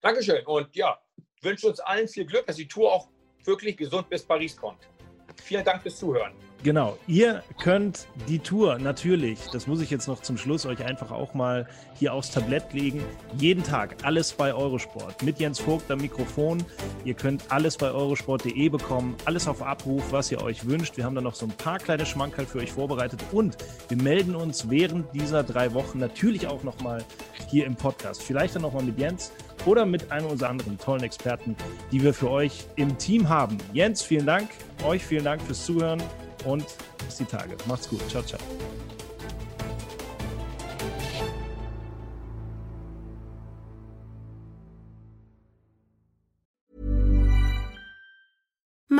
Dankeschön. 0.00 0.44
Und 0.46 0.74
ja, 0.74 0.98
wünsche 1.42 1.68
uns 1.68 1.80
allen 1.80 2.08
viel 2.08 2.26
Glück, 2.26 2.46
dass 2.46 2.56
die 2.56 2.66
Tour 2.66 2.92
auch 2.92 3.08
wirklich 3.44 3.76
gesund 3.76 4.08
bis 4.08 4.24
Paris 4.24 4.56
kommt. 4.56 4.88
Vielen 5.36 5.64
Dank 5.64 5.82
fürs 5.82 5.98
Zuhören. 5.98 6.32
Genau, 6.62 6.96
ihr 7.08 7.42
könnt 7.60 8.06
die 8.28 8.38
Tour 8.38 8.78
natürlich, 8.78 9.40
das 9.52 9.66
muss 9.66 9.80
ich 9.80 9.90
jetzt 9.90 10.06
noch 10.06 10.22
zum 10.22 10.38
Schluss 10.38 10.64
euch 10.64 10.84
einfach 10.84 11.10
auch 11.10 11.34
mal 11.34 11.66
hier 11.98 12.14
aufs 12.14 12.30
Tablett 12.30 12.72
legen, 12.72 13.02
jeden 13.36 13.64
Tag 13.64 13.96
alles 14.04 14.32
bei 14.32 14.54
Eurosport 14.54 15.24
mit 15.24 15.40
Jens 15.40 15.58
Vogt 15.58 15.90
am 15.90 15.98
Mikrofon. 15.98 16.64
Ihr 17.04 17.14
könnt 17.14 17.50
alles 17.50 17.76
bei 17.76 17.90
eurosport.de 17.90 18.68
bekommen, 18.68 19.16
alles 19.24 19.48
auf 19.48 19.60
Abruf, 19.60 20.12
was 20.12 20.30
ihr 20.30 20.40
euch 20.40 20.64
wünscht. 20.64 20.96
Wir 20.96 21.04
haben 21.04 21.16
da 21.16 21.20
noch 21.20 21.34
so 21.34 21.46
ein 21.46 21.52
paar 21.52 21.80
kleine 21.80 22.06
Schmankerl 22.06 22.46
für 22.46 22.58
euch 22.58 22.70
vorbereitet 22.70 23.24
und 23.32 23.56
wir 23.88 24.00
melden 24.00 24.36
uns 24.36 24.70
während 24.70 25.12
dieser 25.16 25.42
drei 25.42 25.74
Wochen 25.74 25.98
natürlich 25.98 26.46
auch 26.46 26.62
nochmal 26.62 27.04
hier 27.50 27.66
im 27.66 27.74
Podcast. 27.74 28.22
Vielleicht 28.22 28.54
dann 28.54 28.62
nochmal 28.62 28.84
mit 28.84 29.00
Jens 29.00 29.32
oder 29.66 29.86
mit 29.86 30.10
einem 30.10 30.26
unserer 30.26 30.50
anderen 30.50 30.78
tollen 30.78 31.02
Experten, 31.02 31.56
die 31.90 32.02
wir 32.02 32.14
für 32.14 32.30
euch 32.30 32.66
im 32.76 32.98
Team 32.98 33.28
haben. 33.28 33.58
Jens, 33.72 34.02
vielen 34.02 34.26
Dank. 34.26 34.50
Euch 34.84 35.04
vielen 35.04 35.24
Dank 35.24 35.42
fürs 35.42 35.64
Zuhören 35.64 36.02
und 36.44 36.64
bis 37.06 37.16
die 37.16 37.24
Tage. 37.24 37.56
Macht's 37.66 37.88
gut. 37.88 38.00
Ciao, 38.08 38.22
ciao. 38.22 38.40